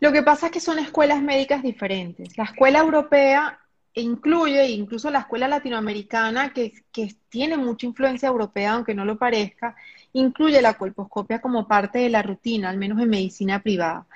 Lo 0.00 0.12
que 0.12 0.22
pasa 0.22 0.46
es 0.46 0.52
que 0.52 0.60
son 0.60 0.78
escuelas 0.78 1.22
médicas 1.22 1.62
diferentes. 1.62 2.36
La 2.36 2.44
escuela 2.44 2.78
europea 2.80 3.58
incluye 3.94 4.68
incluso 4.68 5.10
la 5.10 5.20
escuela 5.20 5.48
latinoamericana, 5.48 6.52
que, 6.52 6.72
que 6.92 7.14
tiene 7.28 7.56
mucha 7.56 7.86
influencia 7.86 8.28
europea, 8.28 8.72
aunque 8.72 8.94
no 8.94 9.04
lo 9.04 9.18
parezca, 9.18 9.76
incluye 10.12 10.62
la 10.62 10.74
colposcopia 10.74 11.40
como 11.40 11.66
parte 11.66 11.98
de 11.98 12.08
la 12.08 12.22
rutina, 12.22 12.70
al 12.70 12.78
menos 12.78 13.00
en 13.00 13.10
medicina 13.10 13.62
privada. 13.62 14.06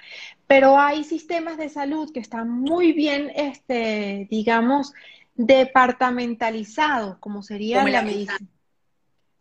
Pero 0.47 0.79
hay 0.79 1.05
sistemas 1.05 1.57
de 1.57 1.68
salud 1.68 2.12
que 2.12 2.20
están 2.20 2.51
muy 2.51 2.92
bien, 2.92 3.31
este, 3.35 4.27
digamos, 4.31 4.92
departamentalizados, 5.35 7.18
como 7.18 7.42
sería 7.42 7.85
la 7.85 8.03
medicina. 8.03 8.49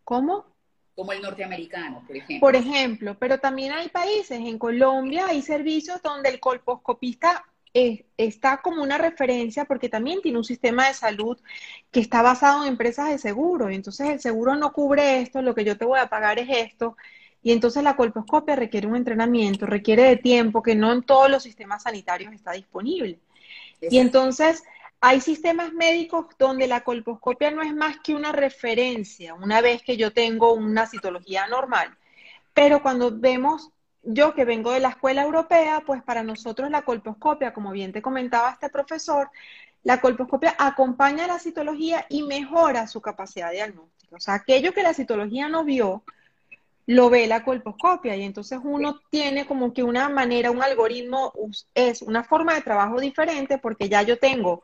¿Cómo? 0.04 0.53
Como 0.96 1.12
el 1.12 1.22
norteamericano, 1.22 2.04
por 2.06 2.16
ejemplo. 2.16 2.40
Por 2.40 2.56
ejemplo, 2.56 3.18
pero 3.20 3.40
también 3.40 3.72
hay 3.72 3.90
países, 3.90 4.40
en 4.40 4.60
Colombia 4.60 5.28
hay 5.28 5.42
servicios 5.42 6.02
donde 6.02 6.30
el 6.30 6.40
colposcopista 6.40 7.44
está 7.74 8.62
como 8.62 8.84
una 8.84 9.00
referencia 9.00 9.66
porque 9.66 9.90
también 9.90 10.22
tiene 10.22 10.38
un 10.38 10.44
sistema 10.44 10.88
de 10.88 10.94
salud 10.94 11.40
que 11.92 12.00
está 12.00 12.22
basado 12.22 12.64
en 12.64 12.70
empresas 12.70 13.10
de 13.10 13.18
seguro. 13.18 13.72
Y 13.72 13.76
entonces 13.76 14.10
el 14.10 14.20
seguro 14.20 14.56
no 14.56 14.72
cubre 14.72 15.22
esto, 15.22 15.42
lo 15.42 15.56
que 15.56 15.66
yo 15.66 15.78
te 15.78 15.86
voy 15.86 16.00
a 16.00 16.08
pagar 16.08 16.38
es 16.38 16.50
esto. 16.50 16.96
Y 17.42 17.52
entonces 17.52 17.84
la 17.84 17.96
colposcopia 17.96 18.56
requiere 18.56 18.88
un 18.88 18.96
entrenamiento, 18.96 19.66
requiere 19.66 20.04
de 20.04 20.18
tiempo 20.18 20.62
que 20.62 20.76
no 20.76 20.94
en 20.94 21.04
todos 21.04 21.30
los 21.30 21.44
sistemas 21.44 21.84
sanitarios 21.84 22.32
está 22.34 22.52
disponible. 22.52 23.20
Y 23.82 23.98
entonces 23.98 24.64
hay 25.06 25.20
sistemas 25.20 25.74
médicos 25.74 26.28
donde 26.40 26.66
la 26.66 26.86
colposcopia 26.86 27.52
no 27.52 27.62
es 27.62 27.76
más 27.76 27.98
que 28.00 28.16
una 28.16 28.32
referencia 28.32 29.34
una 29.34 29.60
vez 29.60 29.82
que 29.84 29.98
yo 29.98 30.14
tengo 30.14 30.54
una 30.54 30.86
citología 30.86 31.46
normal. 31.48 31.98
Pero 32.54 32.82
cuando 32.82 33.12
vemos 33.12 33.70
yo 34.02 34.34
que 34.34 34.46
vengo 34.46 34.72
de 34.72 34.80
la 34.80 34.90
escuela 34.90 35.24
europea, 35.24 35.84
pues 35.86 36.02
para 36.04 36.24
nosotros 36.24 36.72
la 36.72 36.84
colposcopia, 36.84 37.54
como 37.54 37.74
bien 37.74 37.92
te 37.92 38.02
comentaba 38.02 38.52
este 38.52 38.70
profesor, 38.70 39.30
la 39.84 40.00
colposcopia 40.00 40.56
acompaña 40.58 41.26
a 41.26 41.28
la 41.28 41.40
citología 41.40 42.06
y 42.08 42.24
mejora 42.24 42.88
su 42.88 43.02
capacidad 43.02 43.52
diagnóstica. 43.52 44.16
O 44.16 44.22
sea, 44.22 44.36
aquello 44.36 44.72
que 44.72 44.84
la 44.84 44.94
citología 44.94 45.50
no 45.50 45.66
vio, 45.66 46.06
lo 46.86 47.10
ve 47.10 47.28
la 47.28 47.44
colposcopia 47.44 48.16
y 48.16 48.24
entonces 48.24 48.58
uno 48.64 49.02
tiene 49.10 49.46
como 49.46 49.74
que 49.74 49.84
una 49.84 50.08
manera, 50.08 50.50
un 50.50 50.64
algoritmo, 50.64 51.34
es 51.76 52.02
una 52.02 52.24
forma 52.24 52.54
de 52.54 52.62
trabajo 52.62 53.02
diferente 53.02 53.58
porque 53.58 53.90
ya 53.90 54.02
yo 54.04 54.18
tengo 54.18 54.64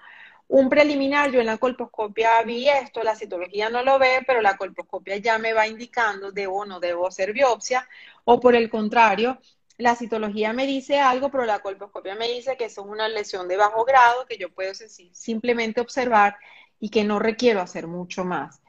un 0.50 0.68
preliminar, 0.68 1.32
yo 1.32 1.40
en 1.40 1.46
la 1.46 1.58
colposcopia 1.58 2.42
vi 2.42 2.68
esto, 2.68 3.04
la 3.04 3.16
citología 3.16 3.70
no 3.70 3.84
lo 3.84 4.00
ve, 4.00 4.24
pero 4.26 4.42
la 4.42 4.58
colposcopia 4.58 5.18
ya 5.18 5.38
me 5.38 5.54
va 5.54 5.68
indicando 5.68 6.32
debo 6.32 6.62
o 6.62 6.66
no 6.66 6.80
debo 6.80 7.08
hacer 7.08 7.34
biopsia, 7.34 7.88
o 8.26 8.40
por 8.40 8.56
el 8.56 8.70
contrario, 8.70 9.40
la 9.78 9.96
citología 9.96 10.52
me 10.52 10.66
dice 10.66 11.00
algo, 11.00 11.30
pero 11.30 11.46
la 11.46 11.60
colposcopia 11.60 12.16
me 12.16 12.28
dice 12.28 12.58
que 12.58 12.66
es 12.66 12.78
una 12.80 13.08
lesión 13.08 13.48
de 13.48 13.58
bajo 13.58 13.86
grado, 13.86 14.26
que 14.26 14.38
yo 14.38 14.52
puedo 14.52 14.74
simplemente 14.74 15.82
observar 15.82 16.36
y 16.80 16.90
que 16.90 17.04
no 17.04 17.20
requiero 17.20 17.62
hacer 17.62 17.86
mucho 17.86 18.26
más. 18.26 18.60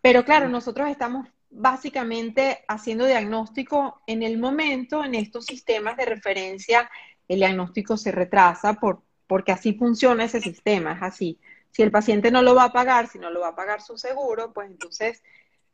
Pero 0.00 0.24
claro, 0.24 0.48
nosotros 0.48 0.88
estamos 0.88 1.28
básicamente 1.48 2.64
haciendo 2.66 3.06
diagnóstico 3.06 4.02
en 4.06 4.24
el 4.24 4.36
momento, 4.36 5.04
en 5.04 5.14
estos 5.14 5.46
sistemas 5.46 5.96
de 5.96 6.06
referencia, 6.06 6.90
el 7.28 7.38
diagnóstico 7.38 7.96
se 7.96 8.10
retrasa 8.10 8.74
por, 8.74 9.04
porque 9.30 9.52
así 9.52 9.74
funciona 9.74 10.24
ese 10.24 10.40
sistema, 10.40 10.94
es 10.94 11.02
así. 11.02 11.38
Si 11.70 11.82
el 11.82 11.92
paciente 11.92 12.32
no 12.32 12.42
lo 12.42 12.56
va 12.56 12.64
a 12.64 12.72
pagar, 12.72 13.06
si 13.06 13.20
no 13.20 13.30
lo 13.30 13.38
va 13.38 13.50
a 13.50 13.54
pagar 13.54 13.80
su 13.80 13.96
seguro, 13.96 14.52
pues 14.52 14.68
entonces 14.68 15.22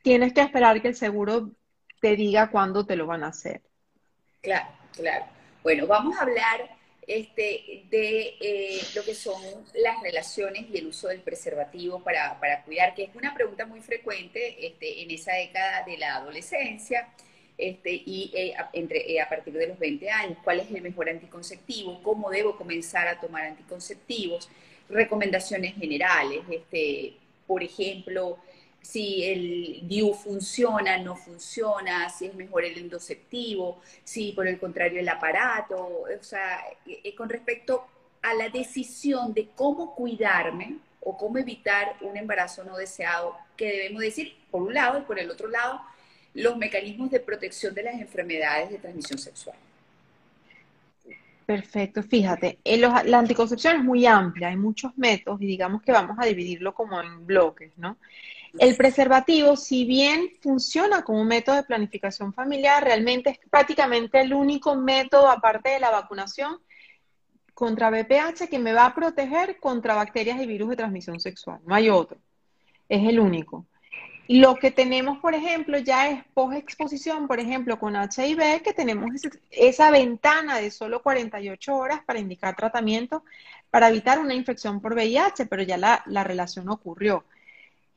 tienes 0.03 0.35
que 0.35 0.43
esperar 0.43 0.83
que 0.83 0.89
el 0.89 0.95
seguro 0.95 1.53
te 2.03 2.17
diga 2.17 2.51
cuándo 2.51 2.85
te 2.85 2.97
lo 2.97 3.07
van 3.07 3.25
a 3.25 3.29
hacer. 3.29 3.63
Claro, 4.43 4.69
claro. 4.93 5.25
Bueno, 5.63 5.87
vamos 5.87 6.19
a 6.19 6.25
hablar 6.25 6.69
este, 7.07 7.87
de 7.89 8.37
eh, 8.43 8.83
lo 8.95 9.03
que 9.03 9.15
son 9.15 9.41
las 9.73 10.03
relaciones 10.03 10.67
y 10.71 10.77
el 10.77 10.89
uso 10.89 11.09
del 11.09 11.23
preservativo 11.23 12.01
para, 12.01 12.39
cuidar, 12.67 12.95
que 12.95 13.05
es 13.05 13.15
una 13.15 13.33
pregunta 13.33 13.65
muy 13.65 13.81
frecuente 13.81 14.67
este, 14.67 15.01
en 15.01 15.11
esa 15.13 15.33
década 15.33 15.83
de 15.87 15.97
la 15.97 16.17
adolescencia 16.17 17.09
este, 17.59 17.91
y 17.93 18.31
eh, 18.35 18.55
entre, 18.73 19.11
eh, 19.11 19.21
a 19.21 19.29
partir 19.29 19.55
de 19.55 19.69
los 19.69 19.79
20 19.79 20.11
años, 20.11 20.39
cuál 20.45 20.61
es 20.61 20.71
el 20.71 20.83
mejor 20.83 21.09
anticonceptivo, 21.09 22.03
cómo 22.03 22.31
debo 22.31 22.57
comenzar 22.57 23.09
a 23.09 23.19
tomar 23.19 23.45
anticonceptivos, 23.45 24.49
recomendaciones 24.89 25.75
generales, 25.75 26.43
este, 26.51 27.15
por 27.47 27.63
ejemplo, 27.63 28.39
si 28.83 29.25
el 29.25 29.89
DIU 29.89 30.15
funciona, 30.15 30.99
no 30.99 31.17
funciona, 31.17 32.09
si 32.09 32.27
es 32.27 32.35
mejor 32.35 32.65
el 32.65 32.79
endoceptivo, 32.79 33.81
si 34.05 34.33
por 34.33 34.47
el 34.47 34.61
contrario 34.61 35.01
el 35.01 35.09
aparato, 35.09 35.77
o 35.77 36.23
sea, 36.23 36.63
eh, 36.87 37.15
con 37.17 37.29
respecto 37.29 37.87
a 38.23 38.35
la 38.35 38.49
decisión 38.49 39.35
de 39.35 39.49
cómo 39.55 39.95
cuidarme 39.95 40.77
o 41.01 41.17
cómo 41.17 41.39
evitar 41.39 41.97
un 42.01 42.17
embarazo 42.17 42.65
no 42.65 42.77
deseado, 42.77 43.37
que 43.57 43.67
debemos 43.67 44.03
decir, 44.03 44.37
por 44.51 44.63
un 44.63 44.75
lado, 44.75 44.99
y 44.99 45.03
por 45.03 45.19
el 45.19 45.31
otro 45.31 45.49
lado, 45.49 45.81
los 46.37 46.57
mecanismos 46.57 47.11
de 47.11 47.21
protección 47.21 47.75
de 47.75 47.83
las 47.83 47.95
enfermedades 47.95 48.71
de 48.71 48.79
transmisión 48.79 49.19
sexual. 49.19 49.57
Perfecto, 51.45 52.03
fíjate, 52.03 52.59
la 52.65 53.19
anticoncepción 53.19 53.77
es 53.77 53.85
muy 53.85 54.05
amplia, 54.05 54.49
hay 54.49 54.57
muchos 54.57 54.97
métodos 54.99 55.41
y 55.41 55.47
digamos 55.47 55.81
que 55.83 55.93
vamos 55.93 56.17
a 56.21 56.27
dividirlo 56.27 56.75
como 56.75 57.01
en 57.01 57.25
bloques, 57.25 57.71
¿no? 57.77 57.99
El 58.59 58.75
preservativo, 58.75 59.55
si 59.57 59.85
bien 59.85 60.31
funciona 60.41 61.03
como 61.03 61.21
un 61.21 61.29
método 61.29 61.57
de 61.57 61.63
planificación 61.63 62.33
familiar, 62.33 62.83
realmente 62.83 63.31
es 63.31 63.39
prácticamente 63.51 64.21
el 64.21 64.33
único 64.33 64.75
método, 64.75 65.31
aparte 65.31 65.71
de 65.71 65.81
la 65.81 65.91
vacunación, 65.91 66.59
contra 67.55 67.91
BPH 67.91 68.49
que 68.51 68.59
me 68.59 68.73
va 68.73 68.87
a 68.87 68.95
proteger 68.95 69.59
contra 69.61 69.95
bacterias 69.95 70.41
y 70.41 70.47
virus 70.47 70.71
de 70.71 70.77
transmisión 70.77 71.21
sexual. 71.21 71.61
No 71.65 71.75
hay 71.75 71.91
otro. 71.91 72.19
Es 72.89 73.07
el 73.07 73.21
único. 73.21 73.67
Lo 74.29 74.57
que 74.57 74.71
tenemos, 74.71 75.19
por 75.19 75.35
ejemplo, 75.35 75.79
ya 75.79 76.11
es 76.11 76.25
post-exposición, 76.35 77.29
por 77.29 77.39
ejemplo, 77.39 77.79
con 77.79 77.95
HIV, 77.95 78.63
que 78.63 78.73
tenemos 78.73 79.11
esa 79.51 79.91
ventana 79.91 80.57
de 80.59 80.71
solo 80.71 81.03
48 81.03 81.77
horas 81.77 82.01
para 82.05 82.19
indicar 82.19 82.57
tratamiento 82.57 83.23
para 83.71 83.89
evitar 83.89 84.19
una 84.19 84.35
infección 84.35 84.81
por 84.81 84.95
VIH, 84.95 85.47
pero 85.47 85.63
ya 85.63 85.77
la, 85.77 86.03
la 86.07 86.25
relación 86.25 86.69
ocurrió. 86.71 87.25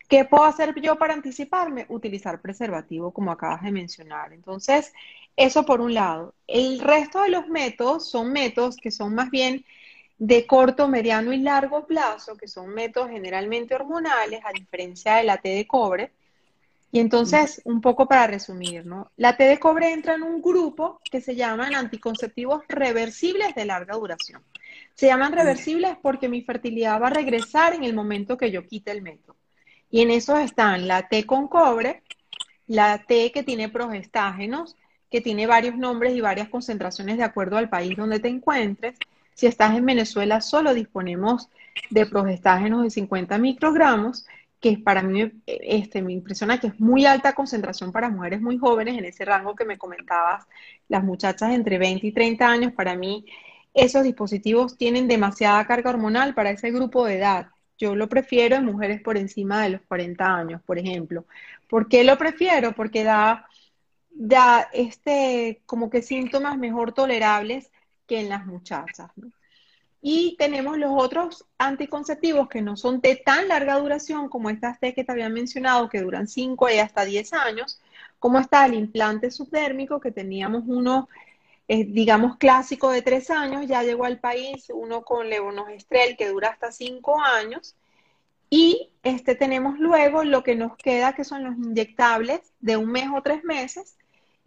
¿Qué 0.10 0.26
puedo 0.26 0.44
hacer 0.44 0.74
yo 0.82 0.98
para 0.98 1.14
anticiparme? 1.14 1.86
Utilizar 1.90 2.42
preservativo, 2.42 3.12
como 3.12 3.32
acabas 3.32 3.62
de 3.62 3.72
mencionar. 3.72 4.34
Entonces, 4.34 4.92
eso 5.36 5.66
por 5.66 5.82
un 5.82 5.94
lado. 5.94 6.34
El 6.48 6.80
resto 6.80 7.22
de 7.22 7.30
los 7.30 7.48
métodos 7.48 8.10
son 8.10 8.34
métodos 8.34 8.78
que 8.78 8.92
son 8.92 9.16
más 9.16 9.30
bien 9.30 9.64
de 10.20 10.46
corto, 10.46 10.88
mediano 10.88 11.34
y 11.34 11.40
largo 11.40 11.88
plazo, 11.88 12.38
que 12.38 12.48
son 12.48 12.70
métodos 12.70 13.10
generalmente 13.10 13.74
hormonales, 13.74 14.42
a 14.46 14.52
diferencia 14.52 15.16
de 15.16 15.24
la 15.24 15.38
T 15.38 15.50
de 15.50 15.66
cobre, 15.66 16.12
y 16.92 17.00
entonces, 17.00 17.62
un 17.66 17.82
poco 17.82 18.08
para 18.08 18.26
resumir, 18.26 18.86
¿no? 18.86 19.12
La 19.16 19.38
T 19.38 19.44
de 19.44 19.60
cobre 19.60 19.94
entra 19.94 20.16
en 20.16 20.24
un 20.24 20.42
grupo 20.42 21.00
que 21.10 21.22
se 21.22 21.36
llaman 21.36 21.76
anticonceptivos 21.76 22.64
reversibles 22.68 23.54
de 23.54 23.66
larga 23.66 23.96
duración. 23.96 24.42
Se 24.96 25.06
llaman 25.06 25.34
reversibles 25.34 25.98
porque 26.02 26.28
mi 26.28 26.42
fertilidad 26.42 27.00
va 27.00 27.08
a 27.08 27.12
regresar 27.12 27.76
en 27.76 27.84
el 27.84 27.94
momento 27.94 28.38
que 28.38 28.50
yo 28.50 28.66
quite 28.66 28.92
el 28.92 29.04
método. 29.04 29.36
Y 29.92 30.02
en 30.02 30.10
esos 30.10 30.40
están 30.40 30.88
la 30.88 31.08
T 31.08 31.26
con 31.26 31.48
cobre, 31.48 32.02
la 32.66 33.04
T 33.04 33.32
que 33.32 33.44
tiene 33.44 33.70
progestágenos, 33.70 34.76
que 35.12 35.22
tiene 35.22 35.46
varios 35.46 35.76
nombres 35.76 36.16
y 36.16 36.22
varias 36.22 36.50
concentraciones 36.50 37.18
de 37.18 37.24
acuerdo 37.24 37.58
al 37.58 37.70
país 37.70 37.96
donde 37.98 38.20
te 38.20 38.30
encuentres. 38.30 38.98
Si 39.40 39.48
estás 39.48 39.78
en 39.78 39.86
Venezuela, 39.86 40.42
solo 40.42 40.74
disponemos 40.74 41.48
de 41.90 42.06
progestágenos 42.06 42.84
de 42.84 42.90
50 42.90 43.38
microgramos 43.38 44.26
que 44.60 44.78
para 44.80 45.02
mí 45.02 45.32
este, 45.46 46.02
me 46.02 46.12
impresiona 46.12 46.60
que 46.60 46.68
es 46.68 46.80
muy 46.82 47.06
alta 47.06 47.32
concentración 47.32 47.94
para 47.94 48.10
mujeres 48.10 48.42
muy 48.42 48.58
jóvenes, 48.58 48.98
en 48.98 49.06
ese 49.06 49.24
rango 49.24 49.56
que 49.56 49.64
me 49.64 49.78
comentabas, 49.78 50.46
las 50.90 51.06
muchachas 51.06 51.54
entre 51.54 51.78
20 51.78 52.06
y 52.06 52.12
30 52.12 52.50
años, 52.50 52.74
para 52.74 52.98
mí 52.98 53.26
esos 53.74 54.04
dispositivos 54.04 54.78
tienen 54.78 55.08
demasiada 55.08 55.66
carga 55.66 55.92
hormonal 55.92 56.34
para 56.34 56.50
ese 56.50 56.72
grupo 56.72 57.06
de 57.06 57.20
edad. 57.20 57.48
Yo 57.78 57.96
lo 57.96 58.10
prefiero 58.10 58.58
en 58.58 58.66
mujeres 58.66 59.02
por 59.02 59.16
encima 59.16 59.64
de 59.64 59.70
los 59.70 59.82
40 59.84 60.36
años, 60.36 60.62
por 60.64 60.78
ejemplo. 60.78 61.24
¿Por 61.70 61.88
qué 61.88 62.04
lo 62.04 62.18
prefiero? 62.18 62.74
Porque 62.74 63.06
da, 63.06 63.48
da 64.10 64.68
este, 64.74 65.62
como 65.66 65.90
que 65.90 66.02
síntomas 66.02 66.58
mejor 66.58 66.92
tolerables 66.92 67.72
que 68.10 68.20
en 68.20 68.28
las 68.28 68.46
muchachas. 68.46 69.12
Y 70.02 70.36
tenemos 70.38 70.78
los 70.78 70.92
otros 70.94 71.46
anticonceptivos 71.58 72.50
que 72.50 72.62
no 72.62 72.76
son 72.76 73.02
de 73.02 73.18
tan 73.18 73.48
larga 73.48 73.78
duración 73.80 74.30
como 74.30 74.50
estas 74.50 74.80
T 74.80 74.94
que 74.94 75.04
te 75.04 75.12
había 75.12 75.30
mencionado, 75.30 75.90
que 75.90 76.02
duran 76.02 76.28
5 76.28 76.70
y 76.70 76.80
hasta 76.80 77.06
10 77.06 77.34
años, 77.34 77.80
como 78.18 78.40
está 78.40 78.66
el 78.66 78.74
implante 78.74 79.30
subdérmico, 79.30 80.00
que 80.00 80.12
teníamos 80.12 80.64
uno, 80.68 81.08
eh, 81.68 81.86
digamos, 81.86 82.38
clásico 82.38 82.90
de 82.90 83.04
3 83.04 83.30
años, 83.30 83.68
ya 83.68 83.84
llegó 83.84 84.06
al 84.06 84.20
país 84.20 84.72
uno 84.74 85.04
con 85.04 85.30
levonorgestrel 85.30 86.18
que 86.18 86.30
dura 86.30 86.50
hasta 86.50 86.72
5 86.72 87.22
años. 87.22 87.76
Y 88.50 88.90
este 89.04 89.36
tenemos 89.36 89.78
luego 89.80 90.24
lo 90.24 90.44
que 90.44 90.56
nos 90.56 90.76
queda, 90.78 91.14
que 91.14 91.24
son 91.24 91.44
los 91.44 91.56
inyectables 91.56 92.42
de 92.60 92.78
un 92.78 92.92
mes 92.92 93.08
o 93.14 93.22
tres 93.22 93.44
meses 93.44 93.99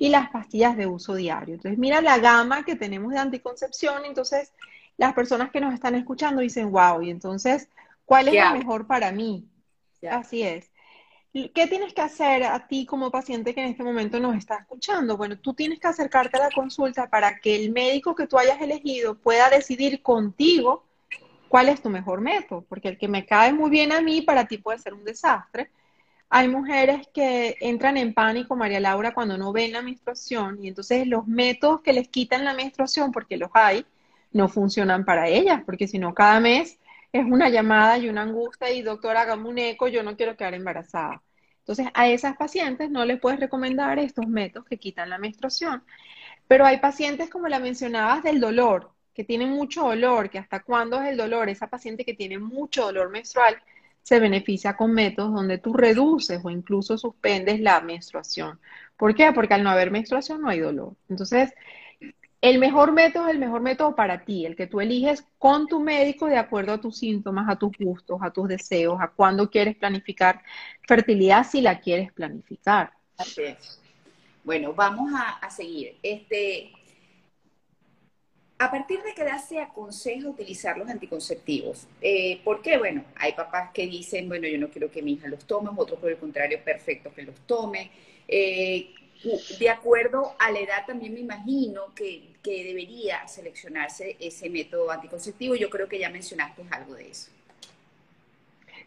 y 0.02 0.08
las 0.08 0.30
pastillas 0.30 0.76
de 0.76 0.86
uso 0.86 1.14
diario. 1.14 1.54
Entonces, 1.54 1.78
mira 1.78 2.00
la 2.00 2.18
gama 2.18 2.64
que 2.64 2.74
tenemos 2.74 3.12
de 3.12 3.18
anticoncepción. 3.18 4.04
Entonces, 4.04 4.52
las 4.96 5.12
personas 5.14 5.50
que 5.50 5.60
nos 5.60 5.72
están 5.72 5.94
escuchando 5.94 6.40
dicen, 6.40 6.70
wow, 6.70 7.02
y 7.02 7.10
entonces, 7.10 7.68
¿Cuál 8.04 8.28
es 8.28 8.34
lo 8.34 8.58
mejor 8.58 8.86
para 8.86 9.12
mí? 9.12 9.48
Así 10.10 10.42
es. 10.42 10.70
¿Qué 11.32 11.66
tienes 11.66 11.94
que 11.94 12.02
hacer 12.02 12.42
a 12.44 12.66
ti 12.66 12.84
como 12.84 13.10
paciente 13.10 13.54
que 13.54 13.62
en 13.62 13.70
este 13.70 13.82
momento 13.82 14.20
nos 14.20 14.36
está 14.36 14.56
escuchando? 14.56 15.16
Bueno, 15.16 15.38
tú 15.38 15.54
tienes 15.54 15.80
que 15.80 15.88
acercarte 15.88 16.36
a 16.36 16.48
la 16.48 16.50
consulta 16.50 17.08
para 17.08 17.38
que 17.38 17.56
el 17.56 17.72
médico 17.72 18.14
que 18.14 18.26
tú 18.26 18.36
hayas 18.38 18.60
elegido 18.60 19.14
pueda 19.14 19.48
decidir 19.48 20.02
contigo 20.02 20.84
cuál 21.48 21.70
es 21.70 21.80
tu 21.80 21.88
mejor 21.88 22.20
método, 22.20 22.66
porque 22.68 22.88
el 22.88 22.98
que 22.98 23.08
me 23.08 23.24
cae 23.24 23.54
muy 23.54 23.70
bien 23.70 23.92
a 23.92 24.02
mí 24.02 24.20
para 24.20 24.46
ti 24.46 24.58
puede 24.58 24.78
ser 24.78 24.92
un 24.92 25.04
desastre. 25.04 25.70
Hay 26.34 26.48
mujeres 26.48 27.06
que 27.12 27.56
entran 27.60 27.98
en 27.98 28.14
pánico, 28.14 28.56
María 28.56 28.80
Laura, 28.80 29.12
cuando 29.12 29.36
no 29.36 29.52
ven 29.52 29.70
la 29.72 29.82
menstruación 29.82 30.64
y 30.64 30.68
entonces 30.68 31.06
los 31.06 31.26
métodos 31.26 31.82
que 31.82 31.92
les 31.92 32.08
quitan 32.08 32.42
la 32.42 32.54
menstruación, 32.54 33.12
porque 33.12 33.36
los 33.36 33.50
hay, 33.52 33.84
no 34.32 34.48
funcionan 34.48 35.04
para 35.04 35.28
ellas, 35.28 35.60
porque 35.66 35.86
si 35.86 35.98
no, 35.98 36.14
cada 36.14 36.40
mes 36.40 36.78
es 37.12 37.26
una 37.26 37.50
llamada 37.50 37.98
y 37.98 38.08
una 38.08 38.22
angustia 38.22 38.70
y 38.70 38.80
doctor, 38.80 39.14
hágame 39.14 39.46
un 39.46 39.58
eco, 39.58 39.88
yo 39.88 40.02
no 40.02 40.16
quiero 40.16 40.34
quedar 40.34 40.54
embarazada. 40.54 41.22
Entonces, 41.58 41.88
a 41.92 42.08
esas 42.08 42.34
pacientes 42.38 42.90
no 42.90 43.04
les 43.04 43.20
puedes 43.20 43.38
recomendar 43.38 43.98
estos 43.98 44.26
métodos 44.26 44.66
que 44.66 44.78
quitan 44.78 45.10
la 45.10 45.18
menstruación. 45.18 45.84
Pero 46.48 46.64
hay 46.64 46.78
pacientes, 46.78 47.28
como 47.28 47.46
la 47.48 47.58
mencionabas, 47.60 48.22
del 48.22 48.40
dolor, 48.40 48.90
que 49.14 49.24
tienen 49.24 49.50
mucho 49.50 49.82
dolor, 49.82 50.30
que 50.30 50.38
hasta 50.38 50.62
cuándo 50.62 51.02
es 51.02 51.10
el 51.10 51.18
dolor. 51.18 51.50
Esa 51.50 51.66
paciente 51.68 52.06
que 52.06 52.14
tiene 52.14 52.38
mucho 52.38 52.84
dolor 52.84 53.10
menstrual 53.10 53.62
se 54.02 54.20
beneficia 54.20 54.76
con 54.76 54.92
métodos 54.92 55.32
donde 55.32 55.58
tú 55.58 55.72
reduces 55.72 56.40
o 56.44 56.50
incluso 56.50 56.98
suspendes 56.98 57.60
la 57.60 57.80
menstruación. 57.80 58.58
¿Por 58.96 59.14
qué? 59.14 59.32
Porque 59.32 59.54
al 59.54 59.62
no 59.62 59.70
haber 59.70 59.90
menstruación 59.90 60.42
no 60.42 60.48
hay 60.48 60.60
dolor. 60.60 60.94
Entonces, 61.08 61.52
el 62.40 62.58
mejor 62.58 62.92
método 62.92 63.28
es 63.28 63.34
el 63.34 63.38
mejor 63.38 63.62
método 63.62 63.94
para 63.94 64.24
ti, 64.24 64.44
el 64.44 64.56
que 64.56 64.66
tú 64.66 64.80
eliges 64.80 65.24
con 65.38 65.68
tu 65.68 65.78
médico 65.78 66.26
de 66.26 66.38
acuerdo 66.38 66.72
a 66.72 66.80
tus 66.80 66.98
síntomas, 66.98 67.48
a 67.48 67.56
tus 67.56 67.70
gustos, 67.78 68.18
a 68.20 68.32
tus 68.32 68.48
deseos, 68.48 69.00
a 69.00 69.08
cuándo 69.08 69.48
quieres 69.48 69.76
planificar 69.76 70.42
fertilidad 70.86 71.46
si 71.46 71.60
la 71.60 71.78
quieres 71.78 72.12
planificar. 72.12 72.92
Así 73.16 73.42
es. 73.42 73.80
Bueno, 74.42 74.74
vamos 74.74 75.12
a, 75.14 75.48
seguir. 75.50 75.98
Este, 76.02 76.72
a 78.62 78.70
partir 78.70 79.02
de 79.02 79.12
qué 79.12 79.22
edad 79.22 79.42
se 79.44 79.58
aconseja 79.58 80.28
utilizar 80.28 80.78
los 80.78 80.88
anticonceptivos? 80.88 81.88
Eh, 82.00 82.40
¿Por 82.44 82.62
qué? 82.62 82.78
Bueno, 82.78 83.04
hay 83.16 83.32
papás 83.32 83.70
que 83.74 83.88
dicen, 83.88 84.28
bueno, 84.28 84.46
yo 84.46 84.56
no 84.56 84.68
quiero 84.68 84.88
que 84.88 85.02
mi 85.02 85.14
hija 85.14 85.26
los 85.26 85.44
tome, 85.46 85.70
otros 85.76 85.98
por 85.98 86.08
el 86.08 86.16
contrario, 86.16 86.60
perfecto 86.64 87.12
que 87.12 87.22
los 87.22 87.34
tome. 87.40 87.90
Eh, 88.28 88.94
de 89.58 89.68
acuerdo 89.68 90.34
a 90.38 90.52
la 90.52 90.60
edad 90.60 90.86
también 90.86 91.12
me 91.12 91.20
imagino 91.20 91.92
que, 91.94 92.30
debería 92.44 93.26
seleccionarse 93.26 94.16
ese 94.20 94.48
método 94.48 94.90
anticonceptivo. 94.92 95.56
Yo 95.56 95.68
creo 95.68 95.88
que 95.88 95.98
ya 95.98 96.10
mencionaste 96.10 96.62
algo 96.70 96.94
de 96.94 97.10
eso. 97.10 97.30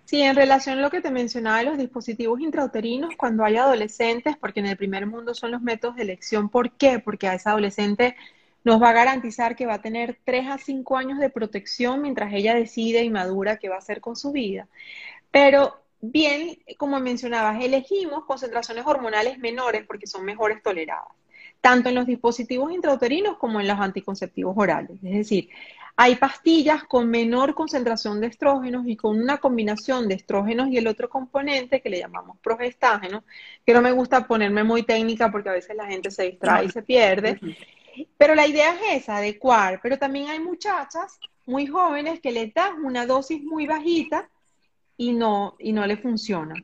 Sí, 0.06 0.22
en 0.22 0.36
relación 0.36 0.80
a 0.80 0.82
lo 0.82 0.90
que 0.90 1.02
te 1.02 1.12
mencionaba 1.12 1.60
de 1.60 1.66
los 1.66 1.78
dispositivos 1.78 2.40
intrauterinos, 2.40 3.16
cuando 3.18 3.44
hay 3.44 3.58
adolescentes, 3.58 4.38
porque 4.38 4.62
en 4.62 4.68
el 4.68 4.78
primer 4.78 5.06
mundo 5.06 5.34
son 5.34 5.52
los 5.52 5.62
métodos 5.62 5.96
de 5.98 6.04
elección, 6.04 6.48
¿por 6.48 6.72
qué? 6.72 7.00
Porque 7.00 7.28
a 7.28 7.34
esa 7.34 7.52
adolescente 7.52 8.16
nos 8.66 8.82
va 8.82 8.90
a 8.90 8.94
garantizar 8.94 9.56
que 9.56 9.68
va 9.68 9.76
a 9.76 9.82
tener 9.82 10.20
3 10.26 10.48
a 10.50 10.58
5 10.58 10.98
años 10.98 11.20
de 11.20 11.30
protección 11.30 12.02
mientras 12.02 12.34
ella 12.34 12.56
decide 12.56 13.04
y 13.04 13.10
madura 13.10 13.58
qué 13.58 13.70
va 13.70 13.76
a 13.76 13.80
hacer 13.80 14.02
con 14.02 14.16
su 14.16 14.32
vida. 14.32 14.68
Pero 15.32 15.76
bien, 16.02 16.58
como 16.78 17.00
mencionabas, 17.00 17.64
elegimos 17.64 18.26
concentraciones 18.26 18.86
hormonales 18.88 19.38
menores 19.38 19.86
porque 19.86 20.08
son 20.08 20.26
mejores 20.26 20.64
toleradas, 20.64 21.14
tanto 21.62 21.90
en 21.90 21.96
los 21.96 22.08
dispositivos 22.08 22.72
intrauterinos 22.72 23.38
como 23.38 23.62
en 23.62 23.68
los 23.68 23.80
anticonceptivos 23.80 24.56
orales. 24.58 24.98
Es 25.04 25.14
decir, 25.14 25.50
hay 25.96 26.16
pastillas 26.16 26.84
con 26.86 27.08
menor 27.08 27.54
concentración 27.54 28.20
de 28.20 28.28
estrógenos 28.28 28.88
y 28.88 28.96
con 28.96 29.20
una 29.20 29.38
combinación 29.38 30.08
de 30.08 30.16
estrógenos 30.16 30.70
y 30.70 30.78
el 30.78 30.88
otro 30.88 31.08
componente 31.08 31.82
que 31.82 31.90
le 31.90 32.00
llamamos 32.00 32.38
progestágeno, 32.40 33.24
que 33.64 33.74
no 33.74 33.82
me 33.84 33.92
gusta 33.92 34.26
ponerme 34.28 34.64
muy 34.64 34.82
técnica 34.82 35.32
porque 35.32 35.50
a 35.50 35.54
veces 35.54 35.76
la 35.76 35.86
gente 35.86 36.10
se 36.10 36.24
distrae 36.24 36.66
y 36.66 36.70
se 36.70 36.82
pierde. 36.82 37.40
Pero 38.18 38.36
la 38.36 38.48
idea 38.48 38.74
es 38.74 39.04
esa, 39.04 39.18
adecuar. 39.18 39.80
Pero 39.82 39.98
también 39.98 40.30
hay 40.30 40.40
muchachas 40.40 41.20
muy 41.46 41.68
jóvenes 41.68 42.20
que 42.20 42.32
les 42.32 42.54
das 42.54 42.72
una 42.84 43.06
dosis 43.06 43.44
muy 43.44 43.68
bajita 43.68 44.30
y 44.98 45.14
no, 45.14 45.56
y 45.60 45.74
no 45.74 45.86
le 45.86 45.98
funciona. 45.98 46.56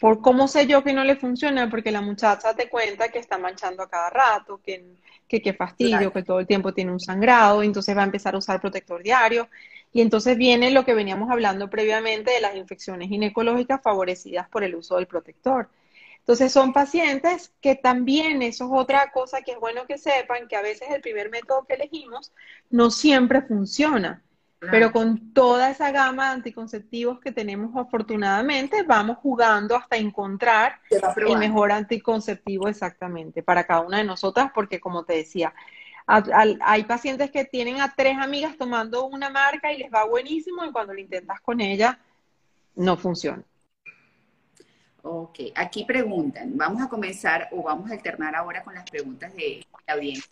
¿Por 0.00 0.22
cómo 0.22 0.48
sé 0.48 0.66
yo 0.66 0.82
que 0.82 0.94
no 0.94 1.04
le 1.04 1.16
funciona? 1.16 1.68
Porque 1.68 1.90
la 1.90 2.00
muchacha 2.00 2.54
te 2.54 2.70
cuenta 2.70 3.10
que 3.10 3.18
está 3.18 3.36
manchando 3.36 3.82
a 3.82 3.90
cada 3.90 4.08
rato, 4.08 4.58
que, 4.64 4.96
que, 5.28 5.52
fastidio, 5.52 6.10
que 6.10 6.22
todo 6.22 6.40
el 6.40 6.46
tiempo 6.46 6.72
tiene 6.72 6.90
un 6.90 7.00
sangrado, 7.00 7.62
entonces 7.62 7.94
va 7.94 8.00
a 8.00 8.06
empezar 8.06 8.34
a 8.34 8.38
usar 8.38 8.60
protector 8.60 9.02
diario. 9.02 9.48
Y 9.92 10.00
entonces 10.00 10.38
viene 10.38 10.70
lo 10.70 10.86
que 10.86 10.94
veníamos 10.94 11.30
hablando 11.30 11.68
previamente 11.68 12.30
de 12.30 12.40
las 12.40 12.56
infecciones 12.56 13.08
ginecológicas 13.08 13.82
favorecidas 13.82 14.48
por 14.48 14.64
el 14.64 14.74
uso 14.74 14.96
del 14.96 15.06
protector. 15.06 15.68
Entonces 16.20 16.52
son 16.52 16.72
pacientes 16.72 17.52
que 17.60 17.74
también, 17.74 18.42
eso 18.42 18.64
es 18.66 18.70
otra 18.72 19.10
cosa 19.10 19.42
que 19.42 19.52
es 19.52 19.58
bueno 19.58 19.86
que 19.86 19.98
sepan, 19.98 20.46
que 20.46 20.56
a 20.56 20.62
veces 20.62 20.88
el 20.90 21.00
primer 21.00 21.28
método 21.30 21.64
que 21.66 21.74
elegimos 21.74 22.32
no 22.70 22.90
siempre 22.90 23.42
funciona. 23.42 24.22
Pero 24.70 24.92
con 24.92 25.32
toda 25.32 25.70
esa 25.70 25.90
gama 25.90 26.26
de 26.26 26.34
anticonceptivos 26.34 27.18
que 27.18 27.32
tenemos 27.32 27.74
afortunadamente, 27.74 28.82
vamos 28.82 29.16
jugando 29.16 29.74
hasta 29.74 29.96
encontrar 29.96 30.80
el 30.90 31.38
mejor 31.38 31.72
anticonceptivo 31.72 32.68
exactamente 32.68 33.42
para 33.42 33.64
cada 33.64 33.80
una 33.80 33.96
de 33.96 34.04
nosotras, 34.04 34.50
porque 34.54 34.78
como 34.78 35.04
te 35.04 35.14
decía, 35.14 35.54
hay 36.06 36.84
pacientes 36.84 37.30
que 37.30 37.46
tienen 37.46 37.80
a 37.80 37.94
tres 37.94 38.18
amigas 38.18 38.58
tomando 38.58 39.06
una 39.06 39.30
marca 39.30 39.72
y 39.72 39.78
les 39.78 39.90
va 39.90 40.04
buenísimo 40.04 40.62
y 40.66 40.72
cuando 40.72 40.92
lo 40.92 41.00
intentas 41.00 41.40
con 41.40 41.62
ella, 41.62 41.98
no 42.76 42.98
funciona. 42.98 43.42
Ok, 45.02 45.38
aquí 45.54 45.84
preguntan, 45.84 46.56
vamos 46.56 46.82
a 46.82 46.88
comenzar 46.88 47.48
o 47.52 47.62
vamos 47.62 47.90
a 47.90 47.94
alternar 47.94 48.34
ahora 48.34 48.62
con 48.62 48.74
las 48.74 48.88
preguntas 48.88 49.34
de 49.34 49.64
la 49.86 49.94
audiencia. 49.94 50.30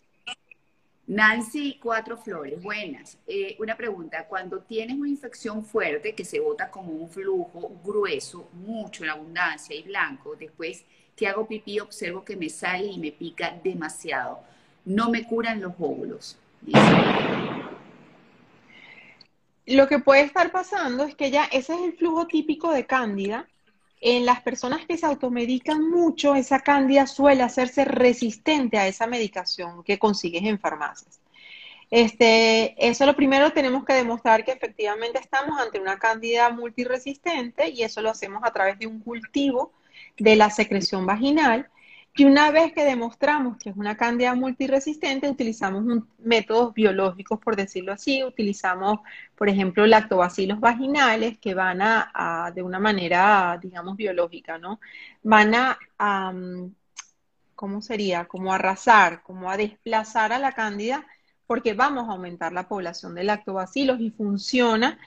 Nancy 1.07 1.79
Cuatro 1.83 2.19
Flores, 2.19 2.63
buenas. 2.63 3.17
Eh, 3.27 3.57
una 3.61 3.75
pregunta, 3.79 4.27
cuando 4.29 4.61
tienes 4.61 4.99
una 4.99 5.09
infección 5.09 5.65
fuerte 5.65 6.15
que 6.15 6.23
se 6.23 6.39
bota 6.39 6.71
como 6.71 6.93
un 6.93 7.09
flujo 7.09 7.81
grueso, 7.83 8.51
mucho 8.53 9.05
en 9.05 9.11
abundancia 9.11 9.75
y 9.75 9.83
blanco, 9.85 10.37
después 10.37 10.85
que 11.17 11.27
hago 11.27 11.49
pipí 11.49 11.81
observo 11.81 12.23
que 12.23 12.37
me 12.37 12.51
sale 12.51 12.89
y 12.89 12.99
me 12.99 13.11
pica 13.11 13.59
demasiado. 13.65 14.41
No 14.85 15.09
me 15.09 15.25
curan 15.25 15.63
los 15.63 15.73
óvulos. 15.79 16.39
Lo 19.65 19.89
que 19.89 19.99
puede 19.99 20.23
estar 20.23 20.53
pasando 20.53 21.05
es 21.05 21.15
que 21.15 21.31
ya 21.31 21.45
ese 21.47 21.73
es 21.75 21.81
el 21.81 21.93
flujo 21.95 22.27
típico 22.27 22.71
de 22.71 22.85
cándida 22.85 23.49
en 24.01 24.27
las 24.27 24.43
personas 24.43 24.87
que 24.87 24.97
se 24.97 25.07
automedican 25.07 25.89
mucho, 25.91 26.35
esa 26.35 26.61
cándida 26.61 27.07
suele 27.07 27.43
hacerse 27.43 27.85
resistente 27.85 28.79
a 28.79 28.87
esa 28.87 29.07
medicación 29.07 29.83
que 29.83 29.99
consigues 29.99 30.45
en 30.45 30.59
farmacias. 30.59 31.21
Este, 31.91 32.75
eso 32.87 33.07
lo 33.07 33.17
primero 33.17 33.53
tenemos 33.53 33.85
que 33.85 33.95
demostrar 33.95 34.45
que 34.45 34.53
efectivamente 34.53 35.19
estamos 35.19 35.59
ante 35.59 35.81
una 35.81 35.99
cándida 35.99 36.51
multiresistente 36.51 37.71
y 37.71 37.83
eso 37.83 38.03
lo 38.03 38.11
hacemos 38.11 38.43
a 38.45 38.53
través 38.53 38.79
de 38.79 38.87
un 38.87 39.01
cultivo 39.01 39.73
de 40.19 40.37
la 40.37 40.51
secreción 40.51 41.07
vaginal 41.07 41.69
y 42.19 42.25
una 42.25 42.51
vez 42.51 42.73
que 42.73 42.85
demostramos 42.85 43.59
que 43.59 43.71
es 43.71 43.77
una 43.77 43.97
cándida 43.97 44.35
multiresistente, 44.35 45.31
utilizamos 45.31 45.85
métodos 46.19 46.75
biológicos, 46.75 47.39
por 47.39 47.55
decirlo 47.55 47.93
así. 47.93 48.25
Utilizamos, 48.25 48.99
por 49.37 49.49
ejemplo, 49.49 49.87
lactobacilos 49.87 50.59
vaginales 50.59 51.39
que 51.39 51.55
van 51.55 51.81
a, 51.81 52.51
de 52.53 52.65
una 52.65 52.81
manera, 52.81 53.57
digamos, 53.63 53.97
biológica, 53.97 54.59
¿no? 54.59 54.81
Van 55.23 55.55
a, 55.55 55.79
a, 55.97 56.33
¿cómo 57.55 57.81
sería? 57.83 58.25
Como 58.27 58.53
arrasar, 58.53 59.23
como 59.23 59.49
a 59.49 59.57
desplazar 59.57 60.33
a 60.33 60.41
la 60.41 60.51
cándida, 60.55 61.07
porque 61.47 61.75
vamos 61.75 62.09
a 62.09 62.13
aumentar 62.13 62.53
la 62.53 62.67
población 62.67 63.15
de 63.15 63.23
lactobacilos 63.23 64.01
y 64.01 64.11
funciona 64.11 64.99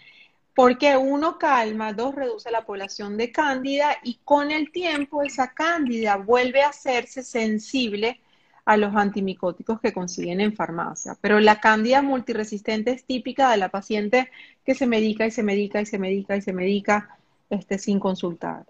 porque 0.53 0.97
uno 0.97 1.37
calma, 1.37 1.93
dos 1.93 2.15
reduce 2.15 2.51
la 2.51 2.65
población 2.65 3.17
de 3.17 3.31
cándida 3.31 3.97
y 4.03 4.19
con 4.23 4.51
el 4.51 4.71
tiempo 4.71 5.23
esa 5.23 5.53
cándida 5.53 6.17
vuelve 6.17 6.61
a 6.61 6.69
hacerse 6.69 7.23
sensible 7.23 8.19
a 8.65 8.77
los 8.77 8.95
antimicóticos 8.95 9.79
que 9.79 9.93
consiguen 9.93 10.41
en 10.41 10.53
farmacia. 10.53 11.17
Pero 11.21 11.39
la 11.39 11.59
cándida 11.59 12.01
multiresistente 12.01 12.91
es 12.91 13.05
típica 13.05 13.51
de 13.51 13.57
la 13.57 13.69
paciente 13.69 14.29
que 14.65 14.75
se 14.75 14.85
medica 14.87 15.25
y 15.25 15.31
se 15.31 15.43
medica 15.43 15.81
y 15.81 15.85
se 15.85 15.97
medica 15.97 16.35
y 16.35 16.41
se 16.41 16.53
medica 16.53 17.17
este, 17.49 17.77
sin 17.77 17.99
consultar. 17.99 18.65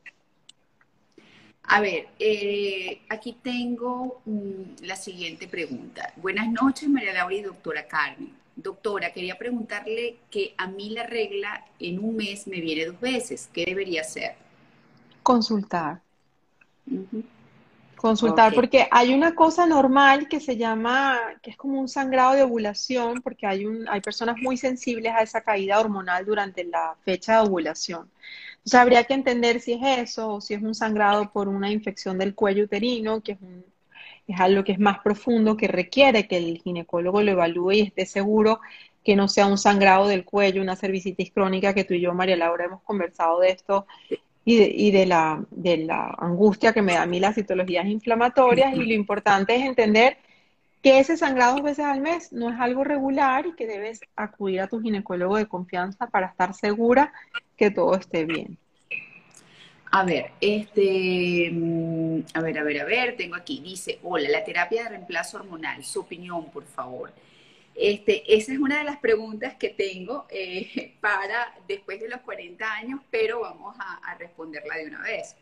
A 1.64 1.80
ver, 1.80 2.08
eh, 2.20 3.02
aquí 3.10 3.38
tengo 3.42 4.22
mm, 4.26 4.84
la 4.84 4.96
siguiente 4.96 5.48
pregunta. 5.48 6.14
Buenas 6.18 6.50
noches, 6.50 6.90
María 6.90 7.14
Laura 7.14 7.36
y 7.36 7.42
doctora 7.42 7.88
Carmen. 7.88 8.41
Doctora, 8.56 9.12
quería 9.14 9.38
preguntarle 9.38 10.18
que 10.30 10.54
a 10.58 10.68
mí 10.68 10.90
la 10.90 11.08
regla 11.08 11.66
en 11.80 12.04
un 12.04 12.16
mes 12.16 12.48
me 12.48 12.60
viene 12.60 12.86
dos 12.86 13.00
veces. 13.00 13.50
¿Qué 13.52 13.66
debería 13.66 14.02
hacer? 14.02 14.36
Consultar. 15.24 16.02
Consultar, 17.96 18.54
porque 18.56 18.88
hay 18.90 19.14
una 19.14 19.36
cosa 19.36 19.68
normal 19.68 20.28
que 20.28 20.40
se 20.40 20.58
llama, 20.58 21.20
que 21.42 21.52
es 21.52 21.58
como 21.58 21.80
un 21.80 21.88
sangrado 21.88 22.34
de 22.34 22.42
ovulación, 22.42 23.22
porque 23.22 23.46
hay, 23.46 23.66
un, 23.66 23.88
hay 23.88 24.02
personas 24.02 24.38
muy 24.42 24.58
sensibles 24.58 25.14
a 25.14 25.22
esa 25.22 25.42
caída 25.42 25.80
hormonal 25.80 26.26
durante 26.26 26.64
la 26.64 26.96
fecha 27.06 27.36
de 27.36 27.48
ovulación. 27.48 28.10
Entonces 28.58 28.80
habría 28.80 29.04
que 29.04 29.14
entender 29.14 29.60
si 29.60 29.74
es 29.74 29.82
eso 30.10 30.34
o 30.34 30.42
si 30.42 30.56
es 30.56 30.64
un 30.64 30.74
sangrado 30.74 31.32
por 31.32 31.48
una 31.48 31.72
infección 31.72 32.18
del 32.18 32.34
cuello 32.34 32.64
uterino, 32.64 33.22
que 33.22 33.34
es, 33.34 33.40
es 34.28 34.40
algo 34.40 34.64
que 34.64 34.72
es 34.72 34.80
más 34.80 35.00
profundo, 35.00 35.58
que 35.58 35.68
requiere 35.68 36.28
que 36.28 36.38
el 36.38 36.60
ginecólogo 36.60 37.22
lo 37.22 37.32
evalúe 37.32 37.72
y 37.74 37.82
esté 37.82 38.06
seguro 38.06 38.60
que 39.04 39.16
no 39.16 39.28
sea 39.28 39.48
un 39.48 39.58
sangrado 39.58 40.08
del 40.08 40.26
cuello, 40.26 40.62
una 40.62 40.76
cervicitis 40.76 41.32
crónica, 41.32 41.74
que 41.74 41.84
tú 41.84 41.94
y 41.94 42.02
yo, 42.02 42.14
María 42.14 42.38
Laura, 42.38 42.66
hemos 42.66 42.82
conversado 42.84 43.40
de 43.40 43.50
esto 43.50 43.88
y 44.46 44.58
de, 44.58 44.72
y 44.76 44.92
de, 44.92 45.06
la, 45.06 45.44
de 45.50 45.78
la 45.78 46.16
angustia 46.20 46.74
que 46.74 46.82
me 46.82 46.94
da 46.94 47.04
a 47.04 47.08
mí 47.08 47.20
las 47.20 47.36
citologías 47.36 47.86
inflamatorias. 47.88 48.76
Y 48.76 48.86
lo 48.86 48.94
importante 48.94 49.56
es 49.56 49.64
entender 49.66 50.18
que 50.82 51.00
ese 51.00 51.18
sangrado 51.18 51.54
dos 51.54 51.64
veces 51.64 51.86
al 51.86 52.02
mes 52.02 52.32
no 52.32 52.50
es 52.50 52.60
algo 52.60 52.84
regular 52.84 53.46
y 53.46 53.54
que 53.54 53.68
debes 53.68 54.02
acudir 54.16 54.62
a 54.62 54.68
tu 54.68 54.82
ginecólogo 54.82 55.38
de 55.38 55.48
confianza 55.48 56.08
para 56.08 56.28
estar 56.28 56.54
segura 56.54 57.14
que 57.56 57.72
todo 57.72 57.96
esté 57.96 58.26
bien. 58.26 58.58
A 59.94 60.06
ver, 60.06 60.32
este, 60.40 61.50
mm, 61.52 62.22
a 62.34 62.42
ver, 62.42 62.58
a 62.60 62.64
ver, 62.64 62.80
a 62.80 62.86
ver, 62.86 63.18
tengo 63.18 63.36
aquí, 63.36 63.60
dice, 63.60 64.00
hola, 64.04 64.30
la 64.30 64.44
terapia 64.46 64.84
de 64.84 64.90
reemplazo 64.90 65.38
hormonal, 65.38 65.84
su 65.84 66.00
opinión, 66.00 66.50
por 66.50 66.66
favor. 66.66 67.12
Este, 67.76 68.24
esa 68.34 68.54
es 68.54 68.60
una 68.60 68.78
de 68.80 68.84
las 68.86 68.98
preguntas 69.00 69.56
que 69.56 69.70
tengo 69.70 70.28
eh, 70.30 70.96
para 71.02 71.54
después 71.68 72.00
de 72.00 72.08
los 72.08 72.22
40 72.22 72.74
años, 72.74 73.02
pero 73.12 73.42
vamos 73.42 73.76
a, 73.80 74.16
responderla 74.16 74.78
de 74.78 74.88
una 74.88 75.02
vez. 75.02 75.36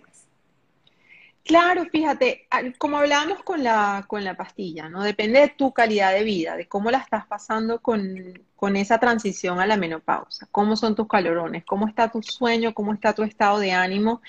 Claro, 1.50 1.86
fíjate, 1.92 2.48
como 2.78 2.98
hablábamos 2.98 3.42
con 3.44 3.64
la, 3.64 4.06
con 4.08 4.24
la 4.24 4.38
pastilla, 4.38 4.88
¿no? 4.88 5.02
Depende 5.04 5.40
de 5.40 5.48
tu 5.50 5.74
calidad 5.74 6.14
de 6.14 6.24
vida, 6.24 6.56
de 6.56 6.68
cómo 6.68 6.92
la 6.92 7.00
estás 7.00 7.26
pasando 7.26 7.82
con, 7.82 8.46
con 8.56 8.76
esa 8.76 9.00
transición 9.00 9.60
a 9.60 9.66
la 9.66 9.76
menopausa, 9.76 10.48
cómo 10.52 10.76
son 10.76 10.94
tus 10.96 11.08
calorones, 11.08 11.66
cómo 11.66 11.88
está 11.88 12.12
tu 12.12 12.22
sueño, 12.22 12.76
cómo 12.76 12.94
está 12.94 13.14
tu 13.16 13.24
estado 13.24 13.58
de 13.58 13.72
ánimo 13.72 14.22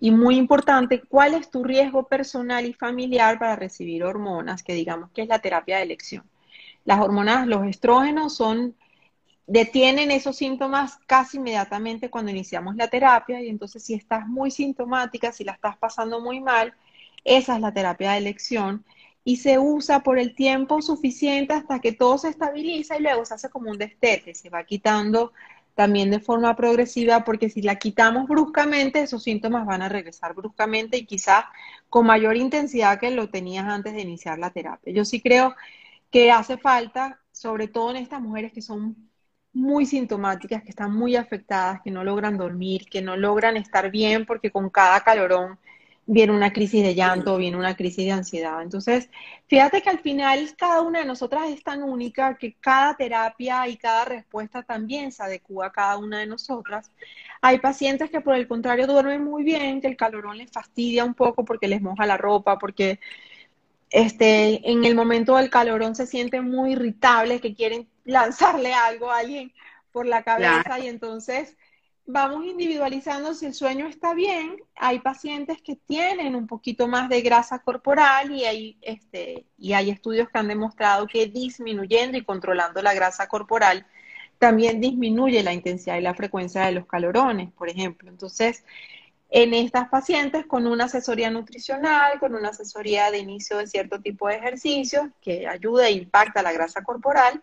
y 0.00 0.10
muy 0.10 0.36
importante, 0.36 1.02
cuál 1.08 1.34
es 1.34 1.48
tu 1.50 1.62
riesgo 1.62 2.08
personal 2.08 2.66
y 2.66 2.72
familiar 2.74 3.38
para 3.38 3.54
recibir 3.56 4.02
hormonas, 4.02 4.64
que 4.64 4.74
digamos 4.74 5.10
que 5.12 5.22
es 5.22 5.28
la 5.28 5.38
terapia 5.40 5.76
de 5.76 5.84
elección. 5.84 6.24
Las 6.84 7.00
hormonas, 7.00 7.46
los 7.46 7.66
estrógenos 7.66 8.36
son, 8.36 8.76
detienen 9.46 10.10
esos 10.10 10.36
síntomas 10.36 10.98
casi 11.06 11.36
inmediatamente 11.36 12.10
cuando 12.10 12.30
iniciamos 12.30 12.76
la 12.76 12.88
terapia 12.88 13.42
y 13.42 13.48
entonces 13.48 13.84
si 13.84 13.94
estás 13.94 14.26
muy 14.26 14.50
sintomática, 14.50 15.32
si 15.32 15.44
la 15.44 15.52
estás 15.52 15.76
pasando 15.76 16.20
muy 16.20 16.40
mal, 16.40 16.74
esa 17.24 17.54
es 17.56 17.60
la 17.60 17.72
terapia 17.72 18.12
de 18.12 18.18
elección 18.18 18.84
y 19.24 19.36
se 19.36 19.58
usa 19.58 20.02
por 20.02 20.18
el 20.18 20.34
tiempo 20.34 20.82
suficiente 20.82 21.54
hasta 21.54 21.80
que 21.80 21.92
todo 21.92 22.18
se 22.18 22.28
estabiliza 22.28 22.96
y 22.96 23.02
luego 23.02 23.24
se 23.24 23.34
hace 23.34 23.48
como 23.50 23.70
un 23.70 23.78
destete, 23.78 24.34
se 24.34 24.50
va 24.50 24.64
quitando 24.64 25.32
también 25.74 26.10
de 26.10 26.20
forma 26.20 26.54
progresiva 26.56 27.24
porque 27.24 27.50
si 27.50 27.62
la 27.62 27.76
quitamos 27.76 28.28
bruscamente, 28.28 29.02
esos 29.02 29.22
síntomas 29.22 29.66
van 29.66 29.82
a 29.82 29.88
regresar 29.88 30.34
bruscamente 30.34 30.98
y 30.98 31.06
quizás 31.06 31.44
con 31.90 32.06
mayor 32.06 32.36
intensidad 32.36 33.00
que 33.00 33.10
lo 33.10 33.28
tenías 33.30 33.66
antes 33.66 33.94
de 33.94 34.02
iniciar 34.02 34.38
la 34.38 34.50
terapia. 34.50 34.92
Yo 34.92 35.04
sí 35.04 35.20
creo 35.20 35.54
que 36.10 36.30
hace 36.30 36.58
falta, 36.58 37.20
sobre 37.32 37.68
todo 37.68 37.90
en 37.90 37.96
estas 37.96 38.20
mujeres 38.20 38.52
que 38.52 38.62
son 38.62 39.10
muy 39.54 39.86
sintomáticas, 39.86 40.62
que 40.62 40.70
están 40.70 40.92
muy 40.92 41.16
afectadas, 41.16 41.80
que 41.82 41.90
no 41.90 42.04
logran 42.04 42.36
dormir, 42.36 42.86
que 42.90 43.00
no 43.00 43.16
logran 43.16 43.56
estar 43.56 43.90
bien 43.90 44.26
porque 44.26 44.50
con 44.50 44.68
cada 44.68 45.00
calorón 45.00 45.58
viene 46.06 46.32
una 46.32 46.52
crisis 46.52 46.82
de 46.82 46.94
llanto, 46.94 47.36
viene 47.38 47.56
una 47.56 47.76
crisis 47.76 48.04
de 48.04 48.12
ansiedad. 48.12 48.62
Entonces, 48.62 49.08
fíjate 49.46 49.80
que 49.80 49.90
al 49.90 50.00
final 50.00 50.54
cada 50.56 50.82
una 50.82 51.00
de 51.00 51.06
nosotras 51.06 51.48
es 51.48 51.62
tan 51.62 51.82
única 51.82 52.36
que 52.36 52.54
cada 52.60 52.96
terapia 52.96 53.66
y 53.68 53.76
cada 53.76 54.04
respuesta 54.04 54.62
también 54.62 55.12
se 55.12 55.22
adecua 55.22 55.66
a 55.66 55.72
cada 55.72 55.96
una 55.98 56.18
de 56.18 56.26
nosotras. 56.26 56.90
Hay 57.40 57.58
pacientes 57.58 58.10
que 58.10 58.20
por 58.20 58.34
el 58.34 58.48
contrario 58.48 58.86
duermen 58.86 59.24
muy 59.24 59.44
bien, 59.44 59.80
que 59.80 59.86
el 59.86 59.96
calorón 59.96 60.38
les 60.38 60.50
fastidia 60.50 61.04
un 61.04 61.14
poco 61.14 61.44
porque 61.44 61.68
les 61.68 61.80
moja 61.80 62.06
la 62.06 62.16
ropa, 62.16 62.58
porque 62.58 63.00
este, 63.90 64.68
en 64.70 64.84
el 64.84 64.94
momento 64.94 65.36
del 65.36 65.50
calorón 65.50 65.94
se 65.94 66.06
sienten 66.06 66.44
muy 66.50 66.72
irritables, 66.72 67.40
que 67.40 67.54
quieren 67.54 67.88
lanzarle 68.04 68.72
algo 68.72 69.10
a 69.10 69.18
alguien 69.18 69.52
por 69.92 70.06
la 70.06 70.22
cabeza 70.22 70.78
y 70.78 70.88
entonces 70.88 71.56
vamos 72.06 72.44
individualizando 72.44 73.34
si 73.34 73.46
el 73.46 73.54
sueño 73.54 73.86
está 73.86 74.14
bien. 74.14 74.56
Hay 74.76 75.00
pacientes 75.00 75.62
que 75.62 75.76
tienen 75.76 76.34
un 76.34 76.46
poquito 76.46 76.86
más 76.86 77.08
de 77.08 77.22
grasa 77.22 77.60
corporal 77.60 78.30
y 78.30 78.44
hay, 78.44 78.78
este, 78.82 79.46
y 79.56 79.72
hay 79.72 79.90
estudios 79.90 80.28
que 80.28 80.38
han 80.38 80.48
demostrado 80.48 81.06
que 81.06 81.26
disminuyendo 81.26 82.18
y 82.18 82.24
controlando 82.24 82.82
la 82.82 82.94
grasa 82.94 83.26
corporal 83.28 83.86
también 84.38 84.80
disminuye 84.80 85.42
la 85.42 85.52
intensidad 85.52 85.96
y 85.96 86.02
la 86.02 86.14
frecuencia 86.14 86.66
de 86.66 86.72
los 86.72 86.86
calorones, 86.86 87.50
por 87.52 87.68
ejemplo. 87.68 88.10
Entonces, 88.10 88.64
en 89.30 89.54
estas 89.54 89.88
pacientes 89.88 90.46
con 90.46 90.66
una 90.66 90.84
asesoría 90.84 91.30
nutricional, 91.30 92.18
con 92.20 92.34
una 92.34 92.50
asesoría 92.50 93.10
de 93.10 93.18
inicio 93.18 93.58
de 93.58 93.66
cierto 93.66 94.00
tipo 94.00 94.28
de 94.28 94.36
ejercicio 94.36 95.10
que 95.20 95.46
ayuda 95.48 95.88
e 95.88 95.92
impacta 95.92 96.42
la 96.42 96.52
grasa 96.52 96.82
corporal, 96.82 97.42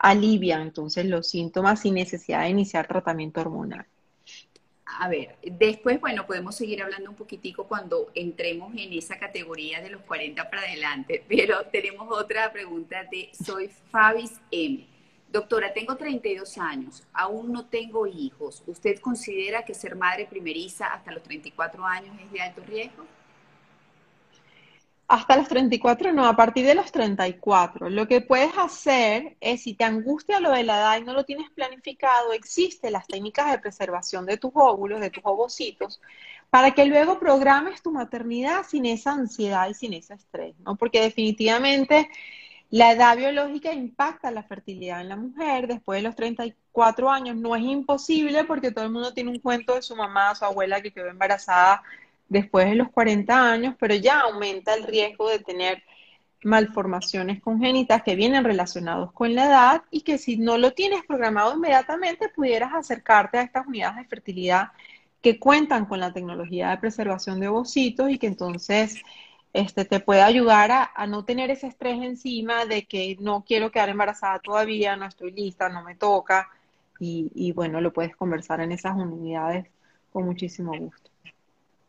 alivia 0.00 0.62
entonces 0.62 1.04
los 1.04 1.28
síntomas 1.28 1.80
sin 1.82 1.94
necesidad 1.94 2.42
de 2.42 2.48
iniciar 2.48 2.88
tratamiento 2.88 3.42
hormonal. 3.42 3.86
A 4.98 5.08
ver, 5.08 5.36
después, 5.42 6.00
bueno, 6.00 6.26
podemos 6.26 6.56
seguir 6.56 6.82
hablando 6.82 7.10
un 7.10 7.16
poquitico 7.16 7.64
cuando 7.64 8.10
entremos 8.14 8.74
en 8.76 8.92
esa 8.92 9.18
categoría 9.18 9.80
de 9.80 9.90
los 9.90 10.02
40 10.02 10.50
para 10.50 10.62
adelante, 10.62 11.24
pero 11.28 11.64
tenemos 11.66 12.08
otra 12.10 12.50
pregunta 12.52 13.04
de 13.10 13.30
Soy 13.32 13.70
Fabis 13.90 14.32
M. 14.50 14.86
Doctora, 15.30 15.72
tengo 15.72 15.96
32 15.96 16.58
años, 16.58 17.04
aún 17.12 17.52
no 17.52 17.66
tengo 17.66 18.06
hijos. 18.08 18.64
¿Usted 18.66 18.98
considera 18.98 19.64
que 19.64 19.74
ser 19.74 19.94
madre 19.94 20.26
primeriza 20.26 20.86
hasta 20.86 21.12
los 21.12 21.22
34 21.22 21.84
años 21.86 22.16
es 22.24 22.32
de 22.32 22.40
alto 22.40 22.62
riesgo? 22.66 23.06
Hasta 25.10 25.36
los 25.36 25.48
34 25.48 26.12
no, 26.12 26.24
a 26.24 26.36
partir 26.36 26.64
de 26.64 26.76
los 26.76 26.92
34. 26.92 27.90
Lo 27.90 28.06
que 28.06 28.20
puedes 28.20 28.56
hacer 28.56 29.36
es, 29.40 29.64
si 29.64 29.74
te 29.74 29.82
angustia 29.82 30.38
lo 30.38 30.52
de 30.52 30.62
la 30.62 30.78
edad 30.78 30.98
y 30.98 31.04
no 31.04 31.14
lo 31.14 31.24
tienes 31.24 31.50
planificado, 31.50 32.32
existen 32.32 32.92
las 32.92 33.08
técnicas 33.08 33.50
de 33.50 33.58
preservación 33.58 34.24
de 34.24 34.36
tus 34.36 34.52
óvulos, 34.54 35.00
de 35.00 35.10
tus 35.10 35.24
ovocitos, 35.26 36.00
para 36.48 36.70
que 36.70 36.86
luego 36.86 37.18
programes 37.18 37.82
tu 37.82 37.90
maternidad 37.90 38.62
sin 38.62 38.86
esa 38.86 39.10
ansiedad 39.10 39.68
y 39.68 39.74
sin 39.74 39.94
ese 39.94 40.14
estrés, 40.14 40.54
¿no? 40.60 40.76
Porque 40.76 41.00
definitivamente 41.00 42.08
la 42.70 42.92
edad 42.92 43.16
biológica 43.16 43.72
impacta 43.72 44.30
la 44.30 44.44
fertilidad 44.44 45.00
en 45.00 45.08
la 45.08 45.16
mujer. 45.16 45.66
Después 45.66 45.98
de 45.98 46.02
los 46.08 46.14
34 46.14 47.10
años 47.10 47.34
no 47.34 47.56
es 47.56 47.62
imposible 47.64 48.44
porque 48.44 48.70
todo 48.70 48.84
el 48.84 48.92
mundo 48.92 49.12
tiene 49.12 49.30
un 49.30 49.40
cuento 49.40 49.74
de 49.74 49.82
su 49.82 49.96
mamá, 49.96 50.36
su 50.36 50.44
abuela 50.44 50.80
que 50.80 50.92
quedó 50.92 51.08
embarazada 51.08 51.82
después 52.30 52.70
de 52.70 52.76
los 52.76 52.90
40 52.90 53.52
años, 53.52 53.74
pero 53.78 53.94
ya 53.94 54.20
aumenta 54.20 54.74
el 54.74 54.84
riesgo 54.84 55.28
de 55.28 55.40
tener 55.40 55.82
malformaciones 56.42 57.42
congénitas 57.42 58.02
que 58.02 58.14
vienen 58.14 58.44
relacionados 58.44 59.12
con 59.12 59.34
la 59.34 59.44
edad 59.44 59.82
y 59.90 60.00
que 60.00 60.16
si 60.16 60.38
no 60.38 60.56
lo 60.56 60.72
tienes 60.72 61.04
programado 61.04 61.54
inmediatamente 61.54 62.30
pudieras 62.30 62.72
acercarte 62.72 63.36
a 63.36 63.42
estas 63.42 63.66
unidades 63.66 63.98
de 63.98 64.04
fertilidad 64.06 64.68
que 65.20 65.38
cuentan 65.38 65.84
con 65.84 66.00
la 66.00 66.14
tecnología 66.14 66.70
de 66.70 66.78
preservación 66.78 67.40
de 67.40 67.48
ovocitos 67.48 68.10
y 68.10 68.18
que 68.18 68.26
entonces 68.26 69.02
este, 69.52 69.84
te 69.84 70.00
puede 70.00 70.22
ayudar 70.22 70.70
a, 70.94 71.06
no 71.06 71.24
tener 71.24 71.50
ese 71.50 71.66
estrés 71.66 72.00
encima 72.02 72.64
de 72.66 72.84
que 72.86 73.16
no 73.20 73.44
quiero 73.44 73.70
quedar 73.70 73.88
embarazada 73.88 74.38
todavía, 74.38 74.96
no 74.96 75.06
estoy 75.06 75.32
lista, 75.32 75.68
no 75.68 75.82
me 75.82 75.96
toca. 75.96 76.48
Y, 77.02 77.52
bueno, 77.52 77.80
lo 77.80 77.92
puedes 77.94 78.14
conversar 78.14 78.60
en 78.60 78.72
esas 78.72 78.94
unidades 78.94 79.66
con 80.12 80.26
muchísimo 80.26 80.76
gusto. 80.76 81.09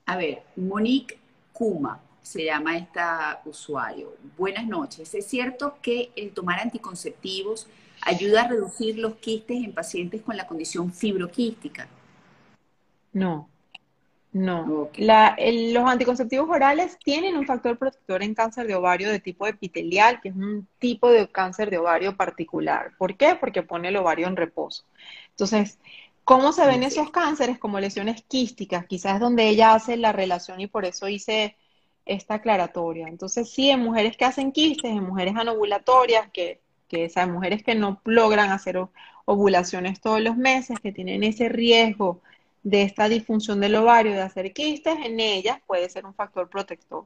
A 0.06 0.18
ver, 0.18 0.44
Monique 0.56 1.20
Kuma 1.54 2.02
se 2.22 2.46
llama 2.46 2.78
esta 2.78 3.42
usuario. 3.46 4.16
Buenas 4.38 4.68
noches. 4.68 5.14
¿Es 5.14 5.26
cierto 5.28 5.78
que 5.82 6.12
el 6.16 6.32
tomar 6.32 6.60
anticonceptivos 6.60 7.68
ayuda 8.02 8.44
a 8.44 8.48
reducir 8.48 8.98
los 8.98 9.16
quistes 9.16 9.64
en 9.64 9.74
pacientes 9.74 10.22
con 10.22 10.38
la 10.38 10.48
condición 10.48 10.92
fibroquística? 10.92 11.88
No, 13.14 13.50
no, 14.34 14.90
los 14.98 15.90
anticonceptivos 15.90 16.50
orales 16.50 16.98
tienen 17.04 17.36
un 17.36 17.46
factor 17.46 17.78
protector 17.78 18.24
en 18.24 18.34
cáncer 18.34 18.66
de 18.66 18.76
ovario 18.76 19.10
de 19.10 19.20
tipo 19.20 19.46
epitelial, 19.46 20.22
que 20.22 20.30
es 20.30 20.36
un 20.36 20.68
tipo 20.80 21.12
de 21.12 21.30
cáncer 21.30 21.70
de 21.70 21.80
ovario 21.80 22.16
particular. 22.16 22.92
¿Por 22.98 23.18
qué? 23.18 23.36
Porque 23.36 23.62
pone 23.62 23.90
el 23.90 23.98
ovario 23.98 24.28
en 24.28 24.38
reposo. 24.38 24.86
Entonces, 25.32 25.80
¿cómo 26.24 26.52
se 26.54 26.66
ven 26.66 26.84
esos 26.84 27.12
cánceres? 27.12 27.60
Como 27.60 27.80
lesiones 27.80 28.24
quísticas, 28.24 28.86
quizás 28.86 29.16
es 29.16 29.20
donde 29.20 29.50
ella 29.50 29.74
hace 29.74 29.98
la 29.98 30.12
relación 30.12 30.62
y 30.62 30.68
por 30.68 30.86
eso 30.86 31.08
hice 31.08 31.58
esta 32.06 32.36
aclaratoria. 32.36 33.08
Entonces, 33.08 33.50
sí, 33.50 33.70
en 33.70 33.82
mujeres 33.82 34.18
que 34.18 34.26
hacen 34.26 34.52
quistes, 34.52 34.92
en 34.92 35.04
mujeres 35.04 35.36
anovulatorias, 35.36 36.30
que, 36.32 36.62
mujeres 37.28 37.64
que 37.64 37.76
no 37.76 38.02
logran 38.06 38.52
hacer 38.52 38.78
ovulaciones 39.26 40.02
todos 40.02 40.22
los 40.22 40.36
meses, 40.36 40.80
que 40.80 40.92
tienen 40.92 41.24
ese 41.24 41.48
riesgo 41.50 42.22
de 42.64 42.84
esta 42.84 43.08
disfunción 43.10 43.60
del 43.60 43.76
ovario 43.76 44.12
de 44.12 44.22
hacer 44.22 44.54
quistes, 44.54 44.98
en 45.04 45.20
ellas 45.20 45.60
puede 45.66 45.90
ser 45.90 46.06
un 46.06 46.14
factor 46.14 46.50
protector. 46.50 47.06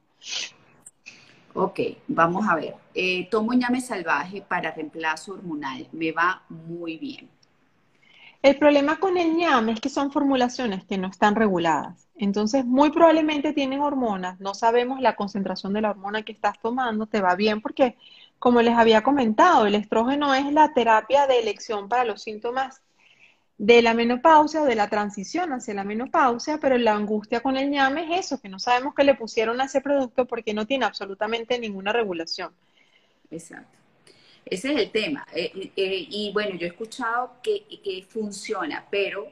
Ok, 1.54 1.80
vamos 2.08 2.46
a 2.50 2.56
ver. 2.56 2.76
Eh, 2.94 3.30
tomo 3.30 3.54
ñame 3.54 3.80
salvaje 3.80 4.42
para 4.42 4.72
reemplazo 4.72 5.34
hormonal. 5.34 5.88
Me 5.94 6.12
va 6.12 6.44
muy 6.50 6.98
bien. 6.98 7.30
El 8.46 8.58
problema 8.58 9.00
con 9.00 9.18
el 9.18 9.36
ñame 9.36 9.72
es 9.72 9.82
que 9.82 9.90
son 9.90 10.12
formulaciones 10.12 10.86
que 10.86 11.00
no 11.00 11.08
están 11.08 11.34
reguladas. 11.34 12.08
Entonces, 12.16 12.64
muy 12.64 12.92
probablemente 12.92 13.54
tienen 13.54 13.82
hormonas. 13.82 14.40
No 14.40 14.54
sabemos 14.54 15.02
la 15.02 15.16
concentración 15.16 15.74
de 15.74 15.82
la 15.82 15.90
hormona 15.90 16.22
que 16.22 16.32
estás 16.32 16.60
tomando. 16.62 17.08
Te 17.08 17.22
va 17.22 17.34
bien 17.34 17.60
porque, 17.60 17.98
como 18.38 18.62
les 18.62 18.78
había 18.78 19.02
comentado, 19.02 19.66
el 19.66 19.74
estrógeno 19.74 20.36
es 20.36 20.54
la 20.54 20.76
terapia 20.76 21.26
de 21.26 21.40
elección 21.40 21.90
para 21.90 22.06
los 22.06 22.22
síntomas 22.22 22.84
de 23.58 23.82
la 23.82 23.96
menopausia 23.96 24.62
o 24.62 24.66
de 24.66 24.76
la 24.76 24.92
transición 24.92 25.52
hacia 25.52 25.74
la 25.74 25.84
menopausia, 25.84 26.60
pero 26.60 26.78
la 26.78 26.94
angustia 26.94 27.40
con 27.40 27.58
el 27.58 27.72
ñame 27.72 28.04
es 28.14 28.28
eso, 28.28 28.40
que 28.40 28.48
no 28.48 28.60
sabemos 28.60 28.94
qué 28.94 29.04
le 29.04 29.16
pusieron 29.16 29.60
a 29.60 29.66
ese 29.66 29.82
producto 29.82 30.28
porque 30.28 30.54
no 30.54 30.68
tiene 30.68 30.86
absolutamente 30.86 31.58
ninguna 31.58 31.94
regulación. 31.94 32.54
Exacto. 33.32 33.85
Ese 34.46 34.74
es 34.74 34.80
el 34.80 34.92
tema. 34.92 35.26
Eh, 35.34 35.72
eh, 35.76 36.08
y 36.10 36.32
bueno, 36.32 36.56
yo 36.56 36.68
he 36.68 36.70
escuchado 36.70 37.34
que, 37.42 37.66
que, 37.84 38.06
funciona, 38.08 38.86
pero 38.90 39.28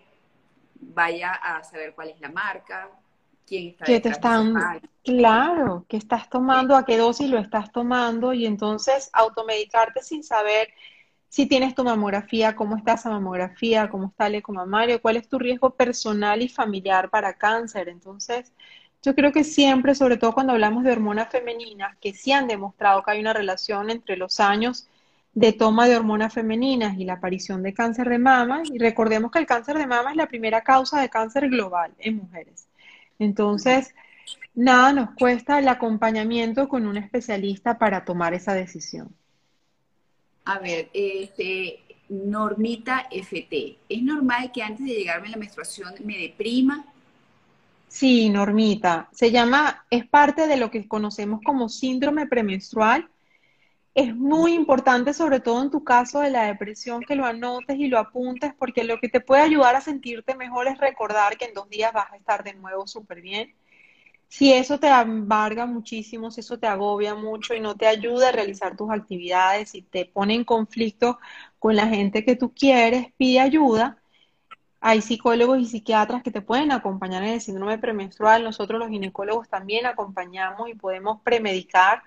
vaya 0.75 1.31
a 1.33 1.63
saber 1.63 1.93
cuál 1.93 2.09
es 2.09 2.19
la 2.19 2.29
marca, 2.29 2.89
quién 3.45 3.69
está 3.69 3.85
¿Qué 3.85 3.99
te 3.99 4.09
están, 4.09 4.81
claro, 5.03 5.85
qué 5.87 5.97
estás 5.97 6.29
tomando, 6.29 6.75
a 6.75 6.83
qué 6.83 6.97
dosis 6.97 7.29
lo 7.29 7.37
estás 7.37 7.71
tomando, 7.71 8.33
y 8.33 8.47
entonces 8.47 9.09
automedicarte 9.13 10.01
sin 10.01 10.23
saber 10.23 10.69
si 11.29 11.47
tienes 11.47 11.73
tu 11.73 11.83
mamografía, 11.83 12.55
cómo 12.55 12.75
está 12.75 12.93
esa 12.93 13.09
mamografía, 13.09 13.89
cómo 13.89 14.07
está 14.07 14.27
el 14.27 14.35
ecomamario, 14.35 15.01
cuál 15.01 15.17
es 15.17 15.27
tu 15.27 15.39
riesgo 15.39 15.71
personal 15.71 16.41
y 16.41 16.47
familiar 16.47 17.09
para 17.09 17.33
cáncer. 17.33 17.89
Entonces, 17.89 18.53
yo 19.01 19.15
creo 19.15 19.31
que 19.31 19.43
siempre, 19.43 19.95
sobre 19.95 20.17
todo 20.17 20.33
cuando 20.33 20.53
hablamos 20.53 20.83
de 20.83 20.91
hormonas 20.91 21.29
femeninas, 21.29 21.97
que 21.97 22.13
sí 22.13 22.31
han 22.31 22.47
demostrado 22.47 23.01
que 23.03 23.11
hay 23.11 23.19
una 23.19 23.33
relación 23.33 23.89
entre 23.89 24.15
los 24.15 24.39
años 24.39 24.87
de 25.33 25.51
toma 25.51 25.87
de 25.87 25.95
hormonas 25.95 26.33
femeninas 26.33 26.97
y 26.97 27.05
la 27.05 27.13
aparición 27.13 27.63
de 27.63 27.73
cáncer 27.73 28.09
de 28.09 28.19
mama, 28.19 28.61
y 28.71 28.77
recordemos 28.77 29.31
que 29.31 29.39
el 29.39 29.45
cáncer 29.45 29.77
de 29.77 29.87
mama 29.87 30.11
es 30.11 30.17
la 30.17 30.27
primera 30.27 30.61
causa 30.61 31.01
de 31.01 31.09
cáncer 31.09 31.49
global 31.49 31.91
en 31.97 32.17
mujeres. 32.17 32.67
Entonces, 33.19 33.95
nada 34.53 34.93
nos 34.93 35.11
cuesta 35.11 35.59
el 35.59 35.67
acompañamiento 35.67 36.67
con 36.67 36.85
un 36.85 36.97
especialista 36.97 37.77
para 37.77 38.05
tomar 38.05 38.33
esa 38.33 38.53
decisión. 38.53 39.09
A 40.45 40.59
ver, 40.59 40.89
este, 40.93 41.79
Normita 42.09 43.07
FT, 43.09 43.77
¿es 43.89 44.03
normal 44.03 44.51
que 44.51 44.61
antes 44.61 44.85
de 44.85 44.93
llegarme 44.93 45.29
la 45.29 45.37
menstruación 45.37 45.93
me 46.03 46.17
deprima? 46.17 46.85
Sí, 47.87 48.29
Normita, 48.29 49.07
se 49.11 49.31
llama, 49.31 49.85
es 49.89 50.05
parte 50.05 50.47
de 50.47 50.57
lo 50.57 50.69
que 50.69 50.87
conocemos 50.87 51.41
como 51.43 51.69
síndrome 51.69 52.27
premenstrual. 52.27 53.07
Es 53.95 54.15
muy 54.15 54.53
importante, 54.53 55.13
sobre 55.13 55.39
todo 55.39 55.61
en 55.61 55.69
tu 55.69 55.83
caso 55.83 56.19
de 56.19 56.31
la 56.31 56.45
depresión, 56.45 57.01
que 57.01 57.15
lo 57.15 57.25
anotes 57.25 57.77
y 57.77 57.87
lo 57.87 57.99
apuntes, 57.99 58.53
porque 58.57 58.83
lo 58.83 58.99
que 58.99 59.09
te 59.09 59.21
puede 59.21 59.43
ayudar 59.43 59.75
a 59.75 59.81
sentirte 59.81 60.35
mejor 60.35 60.67
es 60.67 60.77
recordar 60.79 61.37
que 61.37 61.45
en 61.45 61.53
dos 61.53 61.69
días 61.69 61.93
vas 61.93 62.11
a 62.11 62.17
estar 62.17 62.43
de 62.43 62.53
nuevo 62.53 62.87
súper 62.87 63.21
bien 63.21 63.53
si 64.33 64.51
eso 64.51 64.79
te 64.79 64.87
embarga 64.87 65.67
muchísimo, 65.67 66.31
si 66.31 66.39
eso 66.39 66.57
te 66.57 66.65
agobia 66.65 67.13
mucho 67.13 67.53
y 67.53 67.59
no 67.59 67.75
te 67.75 67.85
ayuda 67.85 68.29
a 68.29 68.31
realizar 68.31 68.75
tus 68.75 68.89
actividades 68.89 69.75
y 69.75 69.83
te 69.83 70.05
pone 70.05 70.33
en 70.33 70.43
conflicto 70.43 71.19
con 71.59 71.75
la 71.75 71.85
gente 71.87 72.25
que 72.25 72.35
tú 72.35 72.51
quieres, 72.51 73.13
pide 73.15 73.41
ayuda. 73.41 73.99
Hay 74.81 75.01
psicólogos 75.03 75.59
y 75.59 75.65
psiquiatras 75.65 76.23
que 76.23 76.31
te 76.31 76.41
pueden 76.41 76.71
acompañar 76.71 77.21
en 77.21 77.33
el 77.33 77.41
síndrome 77.41 77.77
premenstrual. 77.77 78.43
Nosotros 78.43 78.79
los 78.79 78.89
ginecólogos 78.89 79.49
también 79.49 79.85
acompañamos 79.85 80.67
y 80.67 80.73
podemos 80.73 81.21
premedicar 81.21 82.01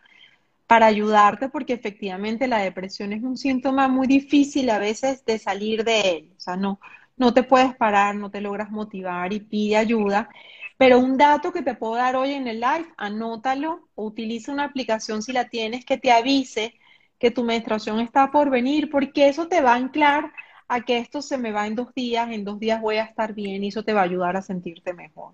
para 0.67 0.87
ayudarte 0.87 1.49
porque 1.49 1.75
efectivamente 1.75 2.49
la 2.49 2.59
depresión 2.59 3.13
es 3.13 3.23
un 3.23 3.37
síntoma 3.37 3.89
muy 3.89 4.07
difícil 4.07 4.69
a 4.71 4.79
veces 4.79 5.25
de 5.25 5.39
salir 5.39 5.85
de 5.85 6.01
él. 6.01 6.33
O 6.37 6.41
sea, 6.41 6.57
no, 6.57 6.81
no 7.17 7.33
te 7.33 7.43
puedes 7.43 7.75
parar, 7.77 8.17
no 8.17 8.31
te 8.31 8.41
logras 8.41 8.71
motivar 8.71 9.33
y 9.33 9.41
pide 9.41 9.77
ayuda. 9.77 10.29
Pero 10.77 10.99
un 10.99 11.17
dato 11.17 11.53
que 11.53 11.63
te 11.63 11.75
puedo 11.75 11.95
dar 11.95 12.17
hoy 12.17 12.33
en 12.33 12.49
el 12.49 12.61
live, 12.61 12.87
anótalo 12.97 13.89
o 13.95 14.05
utiliza 14.05 14.53
una 14.53 14.65
aplicación 14.65 15.23
si 15.23 15.33
la 15.33 15.49
tienes 15.49 15.85
que 15.85 15.97
te 15.99 16.13
avise 16.13 16.75
que 17.19 17.31
tu 17.31 17.45
menstruación 17.45 18.01
está 18.01 18.31
por 18.31 18.51
venir, 18.51 18.91
porque 18.91 19.29
eso 19.29 19.49
te 19.49 19.63
va 19.63 19.73
a 19.73 19.77
anclar 19.77 20.33
a 20.69 20.83
que 20.83 20.99
esto 20.99 21.23
se 21.23 21.39
me 21.39 21.53
va 21.53 21.67
en 21.67 21.77
dos 21.77 21.95
días, 21.95 22.31
en 22.31 22.45
dos 22.45 22.59
días 22.59 22.81
voy 22.81 22.97
a 22.97 23.05
estar 23.05 23.33
bien 23.33 23.65
y 23.65 23.69
eso 23.69 23.85
te 23.85 23.95
va 23.95 24.01
a 24.01 24.05
ayudar 24.05 24.37
a 24.37 24.43
sentirte 24.43 24.93
mejor. 24.93 25.33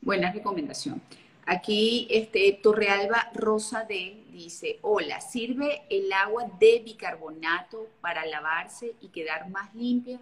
Buena 0.00 0.32
recomendación. 0.32 1.02
Aquí 1.44 2.06
este, 2.10 2.58
Torrealba 2.62 3.28
Rosa 3.34 3.84
D 3.84 4.21
dice, 4.32 4.78
hola, 4.82 5.20
¿sirve 5.20 5.82
el 5.90 6.12
agua 6.12 6.50
de 6.58 6.82
bicarbonato 6.84 7.88
para 8.00 8.26
lavarse 8.26 8.94
y 9.00 9.08
quedar 9.08 9.50
más 9.50 9.74
limpia? 9.74 10.20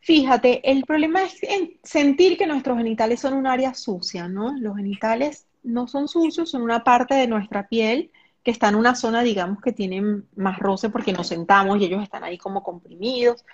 Fíjate, 0.00 0.68
el 0.68 0.84
problema 0.84 1.22
es 1.22 1.40
sentir 1.82 2.38
que 2.38 2.46
nuestros 2.46 2.78
genitales 2.78 3.20
son 3.20 3.34
un 3.34 3.46
área 3.46 3.74
sucia, 3.74 4.28
¿no? 4.28 4.56
Los 4.58 4.76
genitales 4.76 5.46
no 5.62 5.86
son 5.86 6.08
sucios, 6.08 6.50
son 6.50 6.62
una 6.62 6.82
parte 6.82 7.14
de 7.14 7.26
nuestra 7.26 7.68
piel 7.68 8.10
que 8.42 8.50
está 8.50 8.68
en 8.68 8.74
una 8.76 8.94
zona, 8.94 9.22
digamos, 9.22 9.60
que 9.60 9.72
tiene 9.72 10.22
más 10.36 10.58
roce 10.58 10.88
porque 10.90 11.12
nos 11.12 11.28
sentamos 11.28 11.80
y 11.80 11.84
ellos 11.84 12.02
están 12.02 12.24
ahí 12.24 12.38
como 12.38 12.62
comprimidos, 12.62 13.44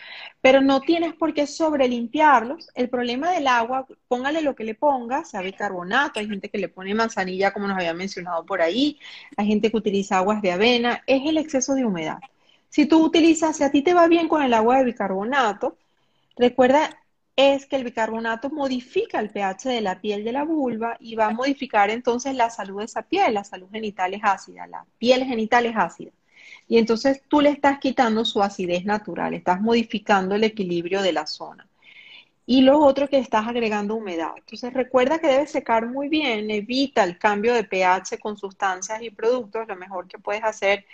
pero 0.40 0.60
no 0.60 0.80
tienes 0.80 1.14
por 1.14 1.34
qué 1.34 1.46
sobrelimpiarlos. 1.46 2.68
El 2.74 2.88
problema 2.88 3.32
del 3.32 3.48
agua, 3.48 3.86
póngale 4.08 4.42
lo 4.42 4.54
que 4.54 4.64
le 4.64 4.74
pongas, 4.74 5.30
sea 5.30 5.42
bicarbonato, 5.42 6.20
hay 6.20 6.28
gente 6.28 6.48
que 6.50 6.58
le 6.58 6.68
pone 6.68 6.94
manzanilla, 6.94 7.52
como 7.52 7.66
nos 7.68 7.76
había 7.78 7.94
mencionado 7.94 8.46
por 8.46 8.62
ahí, 8.62 8.98
hay 9.36 9.46
gente 9.46 9.70
que 9.70 9.76
utiliza 9.76 10.18
aguas 10.18 10.42
de 10.42 10.52
avena, 10.52 11.02
es 11.06 11.22
el 11.26 11.38
exceso 11.38 11.74
de 11.74 11.84
humedad. 11.84 12.18
Si 12.68 12.86
tú 12.86 13.04
utilizas, 13.04 13.56
si 13.56 13.64
a 13.64 13.70
ti 13.70 13.82
te 13.82 13.94
va 13.94 14.06
bien 14.08 14.28
con 14.28 14.42
el 14.42 14.54
agua 14.54 14.78
de 14.78 14.84
bicarbonato, 14.84 15.76
Recuerda, 16.36 16.90
es 17.36 17.66
que 17.66 17.76
el 17.76 17.84
bicarbonato 17.84 18.48
modifica 18.50 19.20
el 19.20 19.30
pH 19.30 19.68
de 19.68 19.80
la 19.82 20.00
piel 20.00 20.24
de 20.24 20.32
la 20.32 20.44
vulva 20.44 20.96
y 20.98 21.14
va 21.16 21.26
a 21.26 21.34
modificar 21.34 21.90
entonces 21.90 22.34
la 22.34 22.48
salud 22.50 22.78
de 22.78 22.86
esa 22.86 23.02
piel, 23.02 23.34
la 23.34 23.44
salud 23.44 23.68
genital 23.70 24.14
es 24.14 24.22
ácida, 24.24 24.66
la 24.66 24.86
piel 24.98 25.24
genital 25.24 25.66
es 25.66 25.76
ácida. 25.76 26.12
Y 26.68 26.78
entonces 26.78 27.22
tú 27.28 27.40
le 27.40 27.50
estás 27.50 27.78
quitando 27.78 28.24
su 28.24 28.42
acidez 28.42 28.84
natural, 28.84 29.34
estás 29.34 29.60
modificando 29.60 30.34
el 30.34 30.44
equilibrio 30.44 31.02
de 31.02 31.12
la 31.12 31.26
zona. 31.26 31.68
Y 32.46 32.62
lo 32.62 32.78
otro 32.80 33.08
que 33.08 33.18
estás 33.18 33.46
agregando 33.46 33.96
humedad. 33.96 34.32
Entonces 34.36 34.72
recuerda 34.72 35.18
que 35.18 35.26
debes 35.26 35.50
secar 35.50 35.86
muy 35.86 36.08
bien, 36.08 36.50
evita 36.50 37.04
el 37.04 37.18
cambio 37.18 37.54
de 37.54 37.64
pH 37.64 38.18
con 38.20 38.36
sustancias 38.36 39.02
y 39.02 39.10
productos. 39.10 39.66
Lo 39.68 39.76
mejor 39.76 40.06
que 40.08 40.18
puedes 40.18 40.44
hacer 40.44 40.86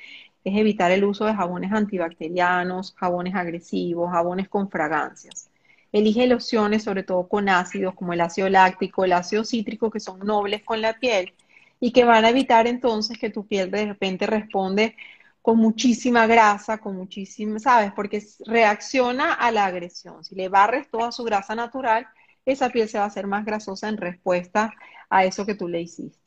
es 0.45 0.57
evitar 0.59 0.90
el 0.90 1.05
uso 1.05 1.26
de 1.26 1.34
jabones 1.34 1.72
antibacterianos, 1.72 2.95
jabones 2.97 3.34
agresivos, 3.34 4.11
jabones 4.11 4.49
con 4.49 4.70
fragancias. 4.70 5.51
Elige 5.93 6.26
lociones, 6.26 6.84
sobre 6.84 7.03
todo 7.03 7.28
con 7.28 7.49
ácidos 7.49 7.95
como 7.95 8.12
el 8.12 8.20
ácido 8.22 8.49
láctico, 8.49 9.05
el 9.05 9.12
ácido 9.12 9.45
cítrico, 9.45 9.90
que 9.90 10.01
son 10.01 10.18
nobles 10.20 10.62
con 10.64 10.80
la 10.80 10.99
piel 10.99 11.34
y 11.80 11.93
que 11.93 12.05
van 12.05 12.24
a 12.24 12.30
evitar 12.30 12.66
entonces 12.66 13.18
que 13.18 13.30
tu 13.30 13.47
piel 13.47 13.70
de 13.70 13.86
repente 13.86 14.26
responde 14.26 14.97
con 15.43 15.59
muchísima 15.59 16.26
grasa, 16.26 16.78
con 16.78 16.97
muchísima, 16.97 17.59
¿sabes? 17.59 17.93
Porque 17.93 18.22
reacciona 18.47 19.34
a 19.34 19.51
la 19.51 19.66
agresión. 19.66 20.24
Si 20.24 20.34
le 20.36 20.49
barres 20.49 20.88
toda 20.88 21.12
su 21.12 21.24
grasa 21.24 21.55
natural, 21.55 22.07
esa 22.47 22.70
piel 22.70 22.88
se 22.88 22.99
va 22.99 23.05
a 23.05 23.09
hacer 23.09 23.26
más 23.26 23.45
grasosa 23.45 23.88
en 23.88 23.97
respuesta 23.97 24.72
a 25.11 25.24
eso 25.24 25.45
que 25.45 25.55
tú 25.55 25.68
le 25.68 25.82
hiciste. 25.82 26.18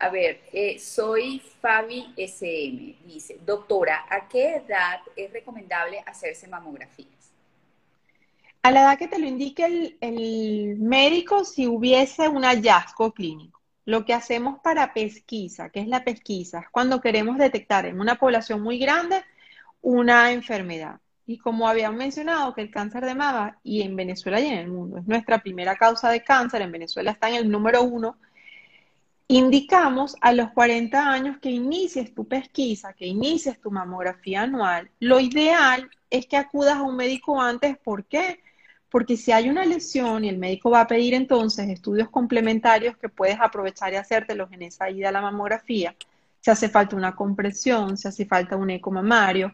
A 0.00 0.08
ver, 0.08 0.40
eh, 0.52 0.78
soy 0.78 1.40
Fabi 1.60 2.14
SM. 2.16 2.96
Dice, 3.04 3.38
doctora, 3.44 4.06
¿a 4.08 4.26
qué 4.28 4.56
edad 4.56 5.00
es 5.14 5.32
recomendable 5.32 6.02
hacerse 6.06 6.48
mamografías? 6.48 7.19
A 8.62 8.70
la 8.70 8.82
edad 8.82 8.98
que 8.98 9.08
te 9.08 9.18
lo 9.18 9.26
indique 9.26 9.64
el, 9.64 9.98
el 10.00 10.76
médico 10.78 11.44
si 11.44 11.66
hubiese 11.66 12.28
un 12.28 12.44
hallazgo 12.44 13.12
clínico. 13.12 13.60
Lo 13.86 14.04
que 14.04 14.14
hacemos 14.14 14.60
para 14.60 14.92
pesquisa, 14.92 15.70
que 15.70 15.80
es 15.80 15.88
la 15.88 16.04
pesquisa, 16.04 16.60
es 16.60 16.70
cuando 16.70 17.00
queremos 17.00 17.38
detectar 17.38 17.86
en 17.86 18.00
una 18.00 18.16
población 18.16 18.60
muy 18.60 18.78
grande 18.78 19.24
una 19.80 20.32
enfermedad. 20.32 21.00
Y 21.26 21.38
como 21.38 21.68
habíamos 21.68 21.98
mencionado 21.98 22.54
que 22.54 22.60
el 22.60 22.70
cáncer 22.70 23.04
de 23.04 23.14
mama, 23.14 23.58
y 23.62 23.82
en 23.82 23.96
Venezuela 23.96 24.40
y 24.40 24.46
en 24.46 24.58
el 24.58 24.68
mundo, 24.68 24.98
es 24.98 25.06
nuestra 25.06 25.38
primera 25.38 25.76
causa 25.76 26.10
de 26.10 26.22
cáncer, 26.22 26.60
en 26.62 26.72
Venezuela 26.72 27.12
está 27.12 27.28
en 27.28 27.36
el 27.36 27.50
número 27.50 27.82
uno, 27.82 28.16
Indicamos 29.32 30.16
a 30.22 30.32
los 30.32 30.50
40 30.50 31.08
años 31.08 31.38
que 31.38 31.52
inicies 31.52 32.12
tu 32.12 32.26
pesquisa, 32.26 32.94
que 32.94 33.06
inicies 33.06 33.60
tu 33.60 33.70
mamografía 33.70 34.42
anual. 34.42 34.90
Lo 34.98 35.20
ideal 35.20 35.88
es 36.10 36.26
que 36.26 36.36
acudas 36.36 36.78
a 36.78 36.82
un 36.82 36.96
médico 36.96 37.40
antes. 37.40 37.78
¿Por 37.78 38.06
qué? 38.06 38.40
Porque 38.90 39.16
si 39.16 39.32
hay 39.32 39.48
una 39.48 39.64
lesión 39.64 40.24
y 40.24 40.28
el 40.28 40.38
médico 40.38 40.70
va 40.70 40.82
a 40.82 40.86
pedir 40.86 41.14
entonces 41.14 41.68
estudios 41.68 42.10
complementarios 42.10 42.96
que 42.96 43.08
puedes 43.08 43.38
aprovechar 43.40 43.92
y 43.92 43.96
hacértelos 43.96 44.50
en 44.52 44.62
esa 44.62 44.90
ida 44.90 45.10
a 45.10 45.12
la 45.12 45.20
mamografía, 45.22 45.94
si 46.40 46.50
hace 46.50 46.68
falta 46.68 46.96
una 46.96 47.14
compresión, 47.14 47.96
si 47.96 48.08
hace 48.08 48.26
falta 48.26 48.56
un 48.56 48.70
eco 48.70 48.90
mamario. 48.90 49.52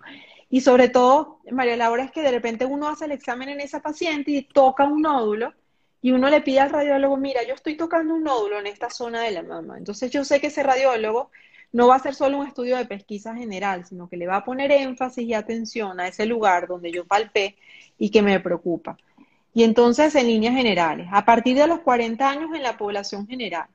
Y 0.48 0.60
sobre 0.60 0.88
todo, 0.88 1.40
María 1.50 1.76
Laura, 1.76 2.04
es 2.04 2.12
que 2.12 2.22
de 2.22 2.30
repente 2.30 2.64
uno 2.64 2.88
hace 2.88 3.04
el 3.04 3.12
examen 3.12 3.48
en 3.48 3.60
esa 3.60 3.80
paciente 3.80 4.30
y 4.30 4.42
toca 4.42 4.84
un 4.84 5.02
nódulo 5.02 5.52
y 6.00 6.12
uno 6.12 6.30
le 6.30 6.40
pide 6.40 6.60
al 6.60 6.70
radiólogo, 6.70 7.16
mira, 7.16 7.42
yo 7.42 7.54
estoy 7.54 7.76
tocando 7.76 8.14
un 8.14 8.22
nódulo 8.22 8.60
en 8.60 8.68
esta 8.68 8.90
zona 8.90 9.22
de 9.22 9.32
la 9.32 9.42
mama. 9.42 9.76
Entonces 9.76 10.10
yo 10.10 10.24
sé 10.24 10.40
que 10.40 10.46
ese 10.48 10.62
radiólogo 10.62 11.30
no 11.72 11.88
va 11.88 11.94
a 11.94 11.96
hacer 11.98 12.14
solo 12.14 12.38
un 12.38 12.46
estudio 12.46 12.76
de 12.76 12.86
pesquisa 12.86 13.34
general, 13.34 13.84
sino 13.84 14.08
que 14.08 14.16
le 14.16 14.26
va 14.26 14.36
a 14.36 14.44
poner 14.44 14.70
énfasis 14.70 15.26
y 15.26 15.34
atención 15.34 15.98
a 15.98 16.08
ese 16.08 16.24
lugar 16.26 16.68
donde 16.68 16.92
yo 16.92 17.04
palpé 17.04 17.56
y 17.98 18.10
que 18.10 18.22
me 18.22 18.38
preocupa. 18.40 18.96
Y 19.56 19.64
entonces, 19.64 20.14
en 20.14 20.26
líneas 20.26 20.54
generales, 20.54 21.08
a 21.10 21.24
partir 21.24 21.56
de 21.56 21.66
los 21.66 21.80
40 21.80 22.28
años 22.28 22.50
en 22.54 22.62
la 22.62 22.76
población 22.76 23.26
general. 23.26 23.66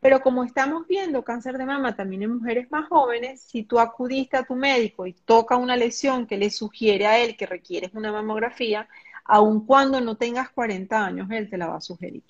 Pero 0.00 0.22
como 0.22 0.42
estamos 0.42 0.86
viendo 0.86 1.22
cáncer 1.22 1.58
de 1.58 1.66
mama 1.66 1.94
también 1.94 2.22
en 2.22 2.38
mujeres 2.38 2.70
más 2.70 2.88
jóvenes, 2.88 3.42
si 3.42 3.62
tú 3.62 3.78
acudiste 3.78 4.38
a 4.38 4.44
tu 4.44 4.54
médico 4.54 5.06
y 5.06 5.12
toca 5.12 5.58
una 5.58 5.76
lesión 5.76 6.26
que 6.26 6.38
le 6.38 6.48
sugiere 6.48 7.06
a 7.06 7.18
él 7.18 7.36
que 7.36 7.44
requieres 7.44 7.90
una 7.92 8.10
mamografía, 8.10 8.88
aun 9.22 9.66
cuando 9.66 10.00
no 10.00 10.16
tengas 10.16 10.48
40 10.48 11.04
años, 11.04 11.30
él 11.30 11.50
te 11.50 11.58
la 11.58 11.66
va 11.66 11.76
a 11.76 11.82
sugerir. 11.82 12.22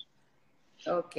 Ok. 0.85 1.15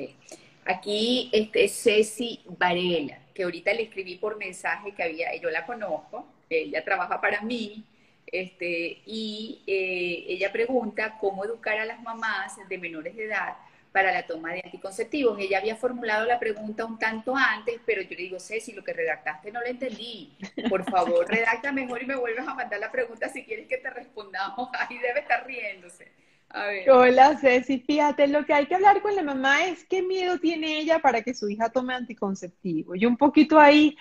Aquí 0.66 1.30
este, 1.32 1.66
Ceci 1.66 2.42
Varela, 2.58 3.20
que 3.32 3.44
ahorita 3.44 3.72
le 3.72 3.84
escribí 3.84 4.16
por 4.16 4.36
mensaje 4.36 4.92
que 4.92 5.02
había, 5.02 5.34
yo 5.40 5.48
la 5.48 5.64
conozco, 5.64 6.26
ella 6.50 6.84
trabaja 6.84 7.22
para 7.22 7.40
mí, 7.40 7.86
este, 8.26 9.02
y 9.06 9.62
eh, 9.66 10.24
ella 10.28 10.52
pregunta 10.52 11.18
cómo 11.18 11.44
educar 11.44 11.78
a 11.78 11.84
las 11.84 12.00
mamás 12.02 12.56
de 12.68 12.78
menores 12.78 13.16
de 13.16 13.24
edad 13.24 13.56
para 13.92 14.12
la 14.12 14.26
toma 14.26 14.52
de 14.52 14.62
anticonceptivos. 14.64 15.38
Ella 15.38 15.58
había 15.58 15.76
formulado 15.76 16.26
la 16.26 16.38
pregunta 16.38 16.84
un 16.84 16.98
tanto 16.98 17.34
antes, 17.36 17.80
pero 17.84 18.02
yo 18.02 18.10
le 18.10 18.22
digo, 18.22 18.38
Ceci, 18.38 18.72
lo 18.72 18.84
que 18.84 18.92
redactaste 18.92 19.50
no 19.50 19.60
lo 19.60 19.66
entendí. 19.66 20.36
Por 20.68 20.84
favor, 20.88 21.26
redacta 21.28 21.72
mejor 21.72 22.02
y 22.02 22.06
me 22.06 22.16
vuelves 22.16 22.46
a 22.46 22.54
mandar 22.54 22.78
la 22.78 22.92
pregunta 22.92 23.28
si 23.28 23.44
quieres 23.44 23.66
que 23.66 23.78
te 23.78 23.90
respondamos. 23.90 24.68
Ahí 24.78 24.98
debe 24.98 25.20
estar 25.20 25.46
riéndose. 25.46 26.12
A 26.50 26.66
ver. 26.66 26.90
Hola 26.90 27.38
Ceci, 27.38 27.78
fíjate, 27.78 28.26
lo 28.26 28.44
que 28.44 28.52
hay 28.52 28.66
que 28.66 28.74
hablar 28.74 29.00
con 29.02 29.14
la 29.14 29.22
mamá 29.22 29.66
es 29.66 29.84
qué 29.84 30.02
miedo 30.02 30.36
tiene 30.40 30.80
ella 30.80 30.98
para 30.98 31.22
que 31.22 31.32
su 31.32 31.48
hija 31.48 31.70
tome 31.70 31.94
anticonceptivo. 31.94 32.96
Y 32.96 33.06
un 33.06 33.16
poquito 33.16 33.60
ahí 33.60 33.96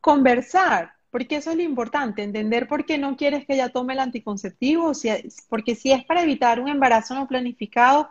conversar, 0.00 0.92
porque 1.10 1.36
eso 1.36 1.50
es 1.50 1.56
lo 1.56 1.62
importante, 1.62 2.22
entender 2.22 2.68
por 2.68 2.84
qué 2.86 2.98
no 2.98 3.16
quieres 3.16 3.46
que 3.46 3.54
ella 3.54 3.70
tome 3.70 3.94
el 3.94 3.98
anticonceptivo, 4.00 4.92
porque 5.48 5.74
si 5.74 5.92
es 5.92 6.04
para 6.04 6.22
evitar 6.22 6.60
un 6.60 6.68
embarazo 6.68 7.14
no 7.14 7.26
planificado, 7.26 8.08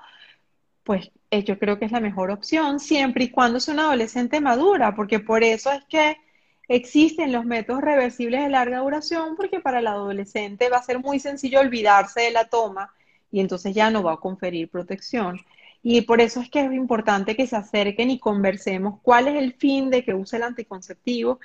pues 0.83 1.11
eh, 1.31 1.43
yo 1.43 1.59
creo 1.59 1.79
que 1.79 1.85
es 1.85 1.91
la 1.91 1.99
mejor 1.99 2.31
opción, 2.31 2.79
siempre 2.79 3.25
y 3.25 3.29
cuando 3.29 3.59
sea 3.59 3.73
una 3.73 3.83
adolescente 3.83 4.41
madura, 4.41 4.95
porque 4.95 5.19
por 5.19 5.43
eso 5.43 5.71
es 5.71 5.83
que 5.85 6.17
existen 6.67 7.31
los 7.31 7.45
métodos 7.45 7.81
reversibles 7.81 8.41
de 8.43 8.49
larga 8.49 8.79
duración, 8.79 9.35
porque 9.35 9.59
para 9.59 9.79
el 9.79 9.87
adolescente 9.87 10.69
va 10.69 10.77
a 10.77 10.83
ser 10.83 10.99
muy 10.99 11.19
sencillo 11.19 11.59
olvidarse 11.59 12.21
de 12.21 12.31
la 12.31 12.45
toma 12.49 12.93
y 13.31 13.39
entonces 13.39 13.73
ya 13.75 13.89
no 13.91 14.03
va 14.03 14.13
a 14.13 14.17
conferir 14.17 14.69
protección. 14.69 15.39
Y 15.81 16.01
por 16.01 16.21
eso 16.21 16.41
es 16.41 16.49
que 16.49 16.61
es 16.61 16.71
importante 16.73 17.35
que 17.35 17.47
se 17.47 17.55
acerquen 17.55 18.11
y 18.11 18.19
conversemos 18.19 18.99
cuál 19.01 19.27
es 19.29 19.35
el 19.35 19.53
fin 19.53 19.89
de 19.89 20.03
que 20.03 20.13
use 20.13 20.37
el 20.37 20.43
anticonceptivo, 20.43 21.39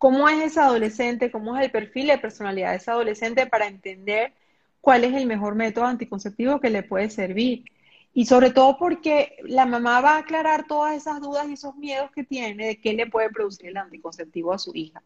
cómo 0.00 0.30
es 0.30 0.42
ese 0.42 0.60
adolescente, 0.60 1.30
cómo 1.30 1.58
es 1.58 1.62
el 1.62 1.70
perfil 1.70 2.06
de 2.06 2.16
personalidad 2.16 2.70
de 2.70 2.78
ese 2.78 2.90
adolescente 2.90 3.46
para 3.46 3.66
entender 3.66 4.32
cuál 4.80 5.04
es 5.04 5.12
el 5.12 5.26
mejor 5.26 5.54
método 5.54 5.84
anticonceptivo 5.84 6.58
que 6.58 6.70
le 6.70 6.82
puede 6.82 7.10
servir. 7.10 7.66
Y 8.14 8.24
sobre 8.24 8.50
todo 8.50 8.78
porque 8.78 9.36
la 9.42 9.66
mamá 9.66 10.00
va 10.00 10.12
a 10.12 10.20
aclarar 10.20 10.66
todas 10.66 10.96
esas 10.96 11.20
dudas 11.20 11.46
y 11.50 11.52
esos 11.52 11.76
miedos 11.76 12.10
que 12.12 12.24
tiene 12.24 12.68
de 12.68 12.80
qué 12.80 12.94
le 12.94 13.08
puede 13.08 13.28
producir 13.28 13.68
el 13.68 13.76
anticonceptivo 13.76 14.54
a 14.54 14.58
su 14.58 14.74
hija. 14.74 15.02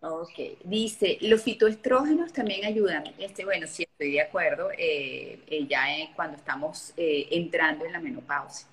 Ok, 0.00 0.58
dice, 0.64 1.16
los 1.20 1.42
fitoestrógenos 1.44 2.32
también 2.32 2.64
ayudan. 2.64 3.04
Este, 3.16 3.44
bueno, 3.44 3.68
sí, 3.68 3.84
estoy 3.84 4.10
de 4.10 4.22
acuerdo, 4.22 4.72
eh, 4.72 5.38
eh, 5.46 5.66
ya 5.68 5.86
cuando 6.16 6.36
estamos 6.36 6.94
eh, 6.96 7.28
entrando 7.30 7.84
en 7.84 7.92
la 7.92 8.00
menopausia. 8.00 8.66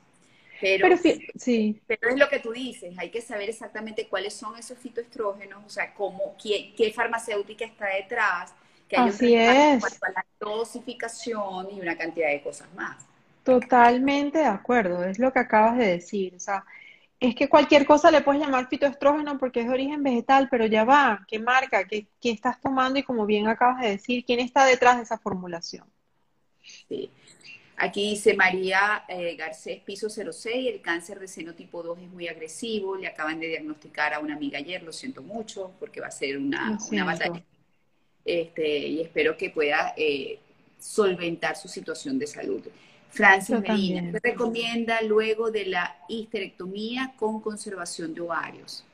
Pero, 0.61 0.87
sí, 1.35 1.81
pero 1.85 2.09
es 2.09 2.17
lo 2.17 2.29
que 2.29 2.39
tú 2.39 2.51
dices, 2.51 2.97
hay 2.97 3.09
que 3.09 3.21
saber 3.21 3.49
exactamente 3.49 4.07
cuáles 4.07 4.33
son 4.33 4.57
esos 4.57 4.77
fitoestrógenos, 4.77 5.63
o 5.65 5.69
sea, 5.69 5.93
cómo, 5.93 6.35
qué, 6.41 6.73
qué 6.77 6.91
farmacéutica 6.91 7.65
está 7.65 7.87
detrás, 7.87 8.53
que 8.87 8.97
hay 8.97 9.09
Así 9.09 9.35
es. 9.35 9.83
la 10.01 10.25
dosificación 10.39 11.67
y 11.71 11.81
una 11.81 11.97
cantidad 11.97 12.29
de 12.29 12.41
cosas 12.41 12.67
más. 12.73 13.05
Totalmente 13.43 14.39
de 14.39 14.45
acuerdo, 14.45 15.03
es 15.03 15.19
lo 15.19 15.31
que 15.31 15.39
acabas 15.39 15.77
de 15.77 15.87
decir. 15.87 16.33
O 16.35 16.39
sea, 16.39 16.65
es 17.19 17.35
que 17.35 17.47
cualquier 17.47 17.85
cosa 17.85 18.09
le 18.09 18.21
puedes 18.21 18.41
llamar 18.41 18.67
fitoestrógeno 18.67 19.37
porque 19.37 19.61
es 19.61 19.67
de 19.67 19.73
origen 19.73 20.03
vegetal, 20.03 20.47
pero 20.49 20.65
ya 20.65 20.83
va, 20.83 21.25
¿qué 21.27 21.39
marca? 21.39 21.85
¿Qué, 21.85 22.07
qué 22.21 22.31
estás 22.31 22.59
tomando? 22.59 22.97
Y 22.99 23.03
como 23.03 23.25
bien 23.25 23.47
acabas 23.47 23.81
de 23.81 23.89
decir, 23.91 24.25
¿quién 24.25 24.39
está 24.39 24.65
detrás 24.65 24.97
de 24.97 25.03
esa 25.03 25.17
formulación? 25.17 25.85
Sí. 26.87 27.11
Aquí 27.78 28.11
dice 28.11 28.36
María 28.36 29.03
eh, 29.07 29.36
Garcés, 29.36 29.82
piso 29.82 30.09
06, 30.09 30.73
el 30.76 30.82
cáncer 30.82 31.19
de 31.19 31.28
seno 31.28 31.53
tipo 31.53 31.84
2 31.84 31.99
es 31.99 32.09
muy 32.09 32.28
agresivo, 32.28 32.95
le 32.95 33.07
acaban 33.07 33.39
de 33.39 33.47
diagnosticar 33.47 34.13
a 34.13 34.19
una 34.19 34.36
amiga 34.36 34.59
ayer, 34.59 34.82
lo 34.82 34.93
siento 34.93 35.21
mucho, 35.21 35.73
porque 35.80 35.99
va 35.99 36.07
a 36.07 36.11
ser 36.11 36.38
una, 36.38 36.78
batalla. 37.05 37.43
Este, 38.23 38.78
y 38.88 39.01
espero 39.01 39.36
que 39.36 39.49
pueda 39.49 39.93
eh, 39.97 40.39
solventar 40.80 41.57
su 41.57 41.67
situación 41.67 42.17
de 42.17 42.28
salud. 42.28 42.61
Francis 43.09 43.59
Medina, 43.59 44.11
¿qué 44.11 44.19
recomienda 44.32 45.01
luego 45.01 45.51
de 45.51 45.65
la 45.65 45.97
histerectomía 46.07 47.13
con 47.17 47.39
conservación 47.41 48.13
de 48.13 48.21
ovarios? 48.21 48.86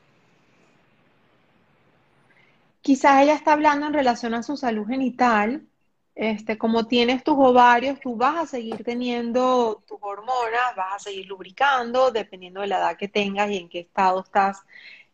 Quizás 2.82 3.22
ella 3.22 3.36
está 3.36 3.54
hablando 3.54 3.88
en 3.88 3.94
relación 3.94 4.34
a 4.34 4.44
su 4.44 4.58
salud 4.58 4.88
genital, 4.88 5.68
este, 6.16 6.58
como 6.58 6.88
tienes 6.88 7.24
tus 7.24 7.36
ovarios, 7.38 8.00
tú 8.00 8.16
vas 8.16 8.38
a 8.38 8.46
seguir 8.46 8.84
teniendo 8.84 9.84
tus 9.88 9.98
hormonas, 10.02 10.76
vas 10.76 10.96
a 10.96 11.00
seguir 11.00 11.28
lubricando, 11.28 12.12
dependiendo 12.12 12.62
de 12.62 12.68
la 12.68 12.78
edad 12.80 12.98
que 12.98 13.08
tengas 13.08 13.50
y 13.50 13.58
en 13.58 13.70
qué 13.70 13.80
estado 13.80 14.22
estás 14.22 14.62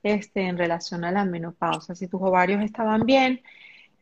este, 0.03 0.41
en 0.41 0.57
relación 0.57 1.03
a 1.05 1.11
la 1.11 1.25
menopausa. 1.25 1.95
Si 1.95 2.07
tus 2.07 2.21
ovarios 2.21 2.63
estaban 2.63 3.05
bien, 3.05 3.41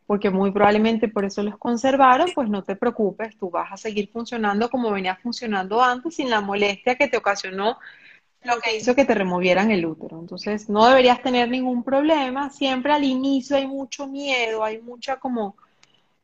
porque 0.07 0.29
muy 0.29 0.51
probablemente 0.51 1.07
por 1.07 1.25
eso 1.25 1.43
los 1.43 1.57
conservaron, 1.57 2.31
pues 2.33 2.49
no 2.49 2.63
te 2.63 2.75
preocupes, 2.75 3.37
tú 3.37 3.49
vas 3.49 3.71
a 3.71 3.77
seguir 3.77 4.09
funcionando 4.11 4.69
como 4.69 4.91
venías 4.91 5.19
funcionando 5.21 5.83
antes, 5.83 6.15
sin 6.15 6.29
la 6.29 6.41
molestia 6.41 6.95
que 6.95 7.07
te 7.07 7.17
ocasionó 7.17 7.77
lo 8.43 8.59
que 8.59 8.77
hizo 8.77 8.95
que 8.95 9.05
te 9.05 9.15
removieran 9.15 9.71
el 9.71 9.85
útero. 9.85 10.19
Entonces, 10.19 10.69
no 10.69 10.87
deberías 10.87 11.21
tener 11.23 11.49
ningún 11.49 11.83
problema. 11.83 12.51
Siempre 12.51 12.93
al 12.93 13.03
inicio 13.03 13.57
hay 13.57 13.65
mucho 13.65 14.07
miedo, 14.07 14.63
hay 14.63 14.79
mucha 14.79 15.17
como 15.17 15.57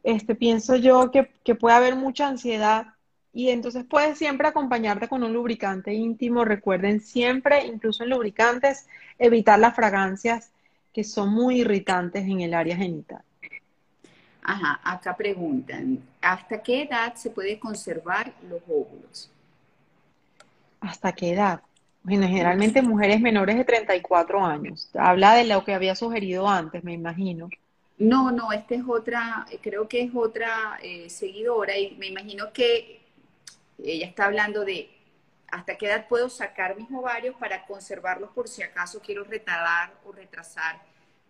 este, 0.03 0.35
pienso 0.35 0.75
yo 0.75 1.11
que, 1.11 1.55
puede 1.55 1.75
haber 1.75 1.95
mucha 1.95 2.27
ansiedad 2.27 2.87
y 3.33 3.49
entonces 3.49 3.85
puedes 3.85 4.17
siempre 4.17 4.47
acompañarte 4.47 5.07
con 5.07 5.23
un 5.23 5.33
lubricante 5.33 5.93
íntimo. 5.93 6.43
Recuerden 6.43 6.99
siempre, 6.99 7.65
incluso 7.65 8.03
en 8.03 8.09
lubricantes, 8.09 8.87
evitar 9.19 9.59
las 9.59 9.75
fragancias 9.75 10.51
que 10.93 11.03
son 11.03 11.29
muy 11.29 11.61
irritantes 11.61 12.23
en 12.23 12.41
el 12.41 12.53
área 12.53 12.75
genital. 12.75 13.21
Ajá, 14.43 14.81
acá 14.83 15.15
preguntan, 15.15 15.99
¿hasta 16.19 16.61
qué 16.61 16.83
edad 16.83 17.13
se 17.13 17.29
puede 17.29 17.59
conservar 17.59 18.33
los 18.49 18.61
óvulos? 18.67 19.31
¿Hasta 20.81 21.13
qué 21.13 21.31
edad? 21.31 21.61
Bueno, 22.03 22.27
generalmente 22.27 22.81
mujeres 22.81 23.21
menores 23.21 23.55
de 23.55 23.63
34 23.63 24.43
años. 24.43 24.89
Habla 24.95 25.35
de 25.35 25.45
lo 25.45 25.63
que 25.63 25.75
había 25.75 25.95
sugerido 25.95 26.49
antes, 26.49 26.83
me 26.83 26.93
imagino. 26.93 27.49
No, 27.97 28.31
no, 28.31 28.51
esta 28.51 28.75
es 28.75 28.83
otra, 28.87 29.45
creo 29.61 29.87
que 29.87 30.01
es 30.01 30.11
otra 30.15 30.79
eh, 30.81 31.09
seguidora 31.09 31.77
y 31.77 31.91
me 31.97 32.07
imagino 32.07 32.51
que 32.51 33.01
ella 33.83 34.07
está 34.07 34.25
hablando 34.25 34.65
de 34.65 34.89
hasta 35.51 35.77
qué 35.77 35.87
edad 35.87 36.07
puedo 36.07 36.29
sacar 36.29 36.75
mis 36.77 36.89
ovarios 36.91 37.35
para 37.35 37.65
conservarlos 37.65 38.31
por 38.31 38.47
si 38.47 38.63
acaso 38.63 39.01
quiero 39.01 39.23
retardar 39.23 39.93
o 40.05 40.11
retrasar 40.11 40.81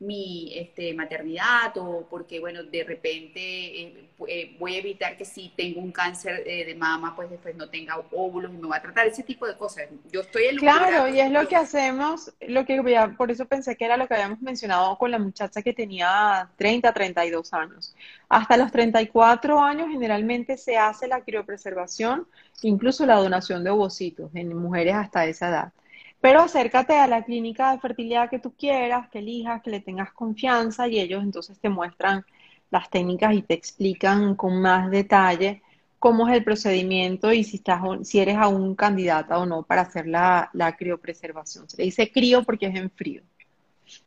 mi 0.02 0.52
este, 0.58 0.96
maternidad 0.96 1.78
o 1.78 2.08
porque, 2.10 2.40
bueno, 2.40 2.64
de 2.64 2.84
repente 2.84 3.40
eh, 3.40 4.10
eh, 4.28 4.56
voy 4.58 4.76
a 4.76 4.80
evitar 4.80 5.16
que 5.16 5.26
si 5.26 5.54
tengo 5.56 5.80
un 5.80 5.92
cáncer 5.92 6.42
eh, 6.48 6.66
de 6.66 6.74
mama, 6.74 7.16
pues 7.16 7.30
después 7.30 7.56
no 7.56 7.70
tenga 7.70 8.02
óvulos 8.12 8.52
y 8.52 8.58
me 8.58 8.68
va 8.68 8.78
a 8.78 8.82
tratar 8.82 9.06
ese 9.06 9.22
tipo 9.22 9.46
de 9.46 9.56
cosas. 9.56 9.86
Yo 10.12 10.22
estoy 10.22 10.46
en 10.46 10.58
Claro, 10.58 11.08
y 11.08 11.20
es 11.20 11.30
lo 11.30 11.48
que 11.48 11.56
hacemos, 11.56 12.34
lo 12.42 12.66
que 12.66 12.82
por 13.16 13.30
eso 13.30 13.46
pensé 13.46 13.76
que 13.76 13.86
era 13.86 13.96
lo 13.96 14.08
que 14.08 14.16
habíamos 14.16 14.42
mencionado 14.42 14.98
con 14.98 15.12
la 15.12 15.20
muchacha 15.20 15.62
que 15.62 15.72
tenía 15.72 16.50
30, 16.56 16.92
32 16.92 17.54
años. 17.54 17.96
Hasta 18.28 18.58
los 18.58 18.72
34 18.72 19.60
años 19.60 19.90
generalmente 19.92 20.58
se 20.58 20.78
hace 20.78 21.08
la 21.08 21.22
criopreservación, 21.22 22.28
incluso 22.64 23.06
la 23.06 23.18
donación 23.18 23.64
de 23.64 23.70
ovocitos 23.70 24.32
en 24.34 24.58
mujeres 24.58 24.96
hasta 24.96 25.28
esa 25.28 25.50
edad. 25.50 25.74
Pero 26.22 26.42
acércate 26.42 26.96
a 26.96 27.08
la 27.08 27.24
clínica 27.24 27.72
de 27.72 27.80
fertilidad 27.80 28.30
que 28.30 28.40
tú 28.40 28.54
quieras, 28.54 29.10
que 29.10 29.20
elijas, 29.20 29.62
que 29.64 29.72
le 29.72 29.80
tengas 29.80 30.14
confianza 30.14 30.88
y 30.88 31.00
ellos 31.00 31.24
entonces 31.24 31.60
te 31.60 31.70
muestran 31.70 32.24
las 32.70 32.90
técnicas 32.90 33.34
y 33.34 33.42
te 33.42 33.56
explican 33.56 34.36
con 34.36 34.62
más 34.62 34.92
detalle 34.92 35.62
cómo 36.00 36.28
es 36.28 36.36
el 36.36 36.44
procedimiento 36.44 37.34
y 37.34 37.44
si, 37.44 37.58
estás, 37.58 37.82
si 38.04 38.20
eres 38.20 38.38
aún 38.38 38.76
candidata 38.76 39.40
o 39.40 39.46
no 39.46 39.64
para 39.64 39.82
hacer 39.82 40.08
la, 40.08 40.50
la 40.54 40.76
criopreservación. 40.76 41.70
Se 41.70 41.78
le 41.78 41.84
dice 41.86 42.12
crío 42.12 42.44
porque 42.44 42.68
es 42.68 42.76
en 42.76 42.90
frío. 42.90 43.24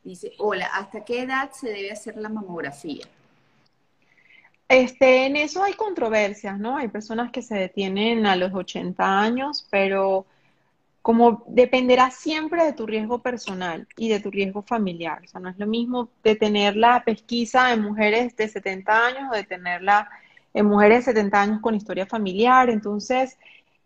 Dice, 0.03 0.33
hola, 0.39 0.67
¿hasta 0.73 1.05
qué 1.05 1.23
edad 1.23 1.51
se 1.53 1.69
debe 1.69 1.93
hacer 1.93 2.17
la 2.17 2.29
mamografía? 2.29 3.05
Este, 4.69 5.27
en 5.27 5.37
eso 5.37 5.63
hay 5.63 5.75
controversias, 5.75 6.59
¿no? 6.59 6.77
Hay 6.79 6.89
personas 6.89 7.31
que 7.31 7.43
se 7.43 7.55
detienen 7.55 8.27
a 8.27 8.35
los 8.35 8.53
80 8.55 9.21
años, 9.21 9.67
pero 9.71 10.27
como 11.05 11.45
dependerá 11.49 12.11
siempre 12.11 12.65
de 12.65 12.73
tu 12.73 12.87
riesgo 12.87 13.19
personal 13.19 13.87
y 13.95 14.09
de 14.09 14.21
tu 14.21 14.31
riesgo 14.31 14.63
familiar. 14.63 15.21
O 15.23 15.29
sea, 15.29 15.39
no 15.39 15.51
es 15.51 15.59
lo 15.59 15.67
mismo 15.67 16.09
detener 16.23 16.77
la 16.77 17.05
pesquisa 17.05 17.75
en 17.75 17.83
mujeres 17.83 18.35
de 18.37 18.49
70 18.49 19.07
años 19.09 19.25
o 19.31 19.35
detenerla 19.35 20.09
en 20.55 20.65
mujeres 20.65 21.05
de 21.05 21.13
70 21.13 21.43
años 21.43 21.61
con 21.61 21.75
historia 21.75 22.07
familiar. 22.07 22.71
Entonces, 22.71 23.37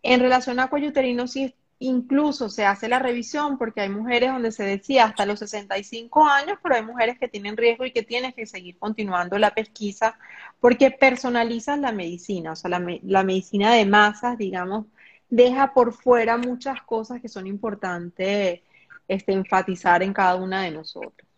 en 0.04 0.20
relación 0.20 0.60
a 0.60 0.68
cuello 0.68 0.90
uterino, 0.90 1.26
sí, 1.26 1.52
incluso 1.80 2.48
se 2.48 2.64
hace 2.64 2.86
la 2.88 3.00
revisión 3.00 3.58
porque 3.58 3.80
hay 3.80 3.88
mujeres 3.88 4.30
donde 4.30 4.52
se 4.52 4.62
decía 4.62 5.06
hasta 5.06 5.26
los 5.26 5.40
65 5.40 6.24
años, 6.24 6.60
pero 6.62 6.76
hay 6.76 6.82
mujeres 6.82 7.18
que 7.18 7.26
tienen 7.26 7.56
riesgo 7.56 7.84
y 7.84 7.90
que 7.90 8.04
tienes 8.04 8.32
que 8.36 8.46
seguir 8.46 8.78
continuando 8.78 9.38
la 9.38 9.50
pesquisa 9.50 10.16
porque 10.60 10.92
personalizan 10.92 11.82
la 11.82 11.90
medicina, 11.90 12.52
o 12.52 12.56
sea, 12.56 12.70
la 12.70 13.24
medicina 13.24 13.74
de 13.74 13.86
masas, 13.86 14.38
digamos, 14.38 14.86
deja 15.30 15.72
por 15.74 15.92
fuera 15.92 16.36
muchas 16.36 16.82
cosas 16.82 17.20
que 17.20 17.28
son 17.28 17.46
importantes 17.46 18.60
este, 19.06 19.32
enfatizar 19.32 20.02
en 20.02 20.12
cada 20.12 20.36
una 20.36 20.62
de 20.62 20.70
nosotros. 20.70 21.28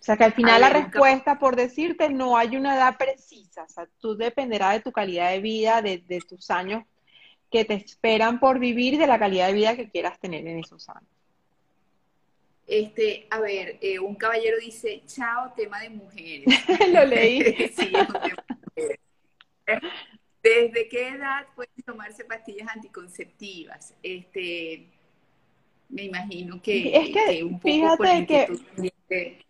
O 0.00 0.02
sea 0.02 0.16
que 0.16 0.24
al 0.24 0.32
final 0.32 0.62
la 0.62 0.70
respuesta, 0.70 1.38
por 1.38 1.56
decirte, 1.56 2.08
no 2.08 2.36
hay 2.36 2.56
una 2.56 2.74
edad 2.74 2.96
precisa. 2.96 3.64
O 3.64 3.68
sea, 3.68 3.86
tú 4.00 4.16
dependerá 4.16 4.70
de 4.70 4.80
tu 4.80 4.92
calidad 4.92 5.30
de 5.30 5.40
vida, 5.40 5.82
de, 5.82 6.22
tus 6.26 6.50
años 6.50 6.84
que 7.50 7.66
te 7.66 7.74
esperan 7.74 8.40
por 8.40 8.58
vivir, 8.58 8.96
de 8.96 9.06
la 9.06 9.18
calidad 9.18 9.48
de 9.48 9.52
vida 9.52 9.76
que 9.76 9.90
quieras 9.90 10.18
tener 10.18 10.46
en 10.46 10.60
esos 10.60 10.88
años. 10.88 11.10
Este, 12.66 13.26
a 13.30 13.40
ver, 13.40 13.78
eh, 13.82 13.98
un 13.98 14.14
caballero 14.14 14.56
dice, 14.58 15.02
chao, 15.04 15.52
tema 15.54 15.80
de 15.80 15.90
mujeres. 15.90 16.46
Lo 16.94 17.04
leí. 17.04 17.42
sí, 17.76 17.92
es 17.92 18.08
un 18.08 18.14
tema 18.14 18.46
de 18.48 18.68
mujeres. 18.74 19.00
¿Desde 20.42 20.88
qué 20.88 21.08
edad 21.08 21.46
pueden 21.54 21.72
tomarse 21.84 22.24
pastillas 22.24 22.68
anticonceptivas? 22.68 23.94
Este, 24.02 24.86
me 25.88 26.04
imagino 26.04 26.60
que, 26.62 26.96
es 26.96 27.10
que, 27.10 27.44
un 27.44 27.60
poco 27.60 27.64
fíjate 27.64 28.26
que, 28.26 29.44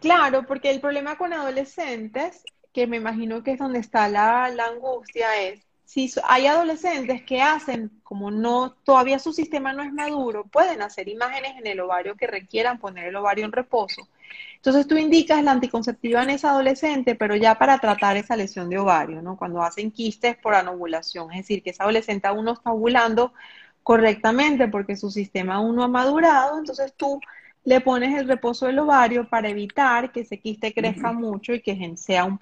claro, 0.00 0.46
porque 0.46 0.70
el 0.70 0.80
problema 0.80 1.16
con 1.16 1.32
adolescentes, 1.32 2.44
que 2.72 2.86
me 2.86 2.98
imagino 2.98 3.42
que 3.42 3.52
es 3.52 3.58
donde 3.58 3.80
está 3.80 4.08
la, 4.08 4.48
la 4.50 4.66
angustia, 4.66 5.42
es 5.42 5.64
si 5.84 6.10
hay 6.24 6.46
adolescentes 6.46 7.22
que 7.22 7.40
hacen, 7.40 8.00
como 8.02 8.30
no, 8.30 8.72
todavía 8.84 9.18
su 9.18 9.32
sistema 9.32 9.72
no 9.72 9.82
es 9.82 9.92
maduro, 9.92 10.44
pueden 10.44 10.82
hacer 10.82 11.08
imágenes 11.08 11.52
en 11.58 11.66
el 11.66 11.80
ovario 11.80 12.16
que 12.16 12.26
requieran 12.26 12.78
poner 12.78 13.06
el 13.08 13.16
ovario 13.16 13.44
en 13.44 13.52
reposo. 13.52 14.08
Entonces 14.56 14.86
tú 14.86 14.96
indicas 14.96 15.44
la 15.44 15.52
anticonceptiva 15.52 16.22
en 16.22 16.30
esa 16.30 16.50
adolescente, 16.50 17.14
pero 17.14 17.36
ya 17.36 17.56
para 17.56 17.78
tratar 17.78 18.16
esa 18.16 18.34
lesión 18.34 18.70
de 18.70 18.78
ovario, 18.78 19.20
¿no? 19.20 19.36
Cuando 19.36 19.62
hacen 19.62 19.90
quistes 19.90 20.36
por 20.38 20.54
anovulación, 20.54 21.30
es 21.32 21.38
decir, 21.38 21.62
que 21.62 21.70
esa 21.70 21.84
adolescente 21.84 22.26
aún 22.28 22.46
no 22.46 22.52
está 22.54 22.72
ovulando 22.72 23.34
correctamente 23.82 24.66
porque 24.68 24.96
su 24.96 25.10
sistema 25.10 25.56
aún 25.56 25.76
no 25.76 25.84
ha 25.84 25.88
madurado, 25.88 26.58
entonces 26.58 26.94
tú 26.96 27.20
le 27.64 27.80
pones 27.82 28.18
el 28.18 28.26
reposo 28.26 28.66
del 28.66 28.78
ovario 28.78 29.28
para 29.28 29.48
evitar 29.50 30.12
que 30.12 30.20
ese 30.20 30.40
quiste 30.40 30.72
crezca 30.72 31.12
mucho 31.12 31.52
y 31.52 31.60
que 31.60 31.96
sea 31.96 32.24
un 32.24 32.38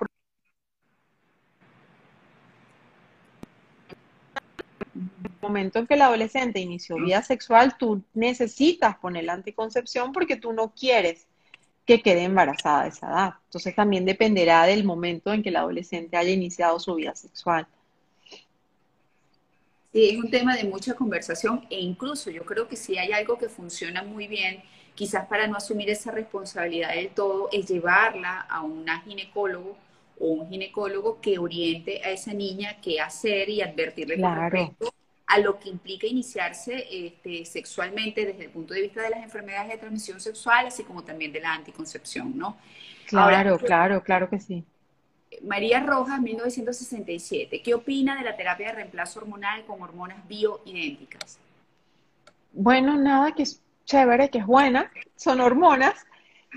momento 5.40 5.80
en 5.80 5.86
que 5.88 5.94
el 5.94 6.02
adolescente 6.02 6.60
inició 6.60 6.96
vida 6.96 7.22
sexual, 7.22 7.76
tú 7.76 8.04
necesitas 8.14 8.96
poner 8.98 9.24
la 9.24 9.32
anticoncepción 9.32 10.12
porque 10.12 10.36
tú 10.36 10.52
no 10.52 10.72
quieres 10.72 11.26
que 11.84 12.02
quede 12.02 12.24
embarazada 12.24 12.82
a 12.82 12.86
esa 12.86 13.06
edad. 13.08 13.34
Entonces 13.44 13.74
también 13.74 14.04
dependerá 14.04 14.64
del 14.64 14.84
momento 14.84 15.32
en 15.32 15.42
que 15.42 15.48
el 15.48 15.56
adolescente 15.56 16.16
haya 16.16 16.30
iniciado 16.30 16.78
su 16.78 16.94
vida 16.94 17.14
sexual. 17.14 17.66
Sí, 19.92 20.10
es 20.10 20.16
un 20.16 20.30
tema 20.30 20.56
de 20.56 20.64
mucha 20.64 20.94
conversación 20.94 21.66
e 21.68 21.80
incluso 21.80 22.30
yo 22.30 22.44
creo 22.44 22.66
que 22.66 22.76
si 22.76 22.96
hay 22.96 23.12
algo 23.12 23.36
que 23.36 23.48
funciona 23.48 24.02
muy 24.02 24.26
bien, 24.26 24.62
quizás 24.94 25.26
para 25.26 25.46
no 25.46 25.56
asumir 25.56 25.90
esa 25.90 26.10
responsabilidad 26.10 26.94
del 26.94 27.10
todo, 27.10 27.48
es 27.52 27.68
llevarla 27.68 28.40
a 28.40 28.62
una 28.62 29.00
ginecólogo 29.02 29.76
o 30.18 30.26
un 30.28 30.48
ginecólogo 30.48 31.20
que 31.20 31.38
oriente 31.38 32.00
a 32.04 32.10
esa 32.10 32.32
niña 32.32 32.78
qué 32.80 33.00
hacer 33.00 33.50
y 33.50 33.60
advertirle 33.60 34.16
claro 34.16 34.74
a 35.26 35.38
lo 35.38 35.58
que 35.58 35.68
implica 35.68 36.06
iniciarse 36.06 36.86
este, 36.90 37.44
sexualmente 37.44 38.26
desde 38.26 38.44
el 38.44 38.50
punto 38.50 38.74
de 38.74 38.82
vista 38.82 39.02
de 39.02 39.10
las 39.10 39.22
enfermedades 39.22 39.70
de 39.70 39.78
transmisión 39.78 40.20
sexual, 40.20 40.66
así 40.66 40.84
como 40.84 41.02
también 41.04 41.32
de 41.32 41.40
la 41.40 41.54
anticoncepción, 41.54 42.36
¿no? 42.36 42.56
Claro, 43.06 43.58
claro, 43.58 44.02
claro 44.02 44.28
que 44.28 44.40
sí. 44.40 44.64
María 45.42 45.80
Rojas, 45.80 46.20
1967. 46.20 47.62
¿Qué 47.62 47.74
opina 47.74 48.16
de 48.16 48.22
la 48.22 48.36
terapia 48.36 48.68
de 48.68 48.72
reemplazo 48.74 49.20
hormonal 49.20 49.64
con 49.64 49.80
hormonas 49.82 50.26
bioidénticas? 50.28 51.38
Bueno, 52.52 52.96
nada, 52.98 53.32
que 53.32 53.44
es 53.44 53.62
chévere, 53.84 54.28
que 54.30 54.38
es 54.38 54.46
buena, 54.46 54.90
son 55.16 55.40
hormonas, 55.40 55.94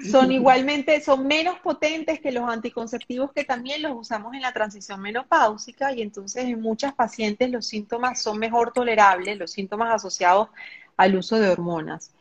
son 0.03 0.31
igualmente, 0.31 0.99
son 1.01 1.25
menos 1.25 1.59
potentes 1.59 2.19
que 2.19 2.31
los 2.31 2.49
anticonceptivos 2.49 3.31
que 3.31 3.45
también 3.45 3.81
los 3.81 3.93
usamos 3.95 4.33
en 4.33 4.41
la 4.41 4.51
transición 4.51 5.01
menopáusica 5.01 5.93
y 5.93 6.01
entonces 6.01 6.45
en 6.45 6.61
muchas 6.61 6.93
pacientes 6.93 7.49
los 7.49 7.65
síntomas 7.65 8.21
son 8.21 8.37
mejor 8.37 8.73
tolerables, 8.73 9.37
los 9.37 9.51
síntomas 9.51 9.93
asociados 9.93 10.49
al 10.97 11.15
uso 11.15 11.39
de 11.39 11.49
hormonas. 11.49 12.11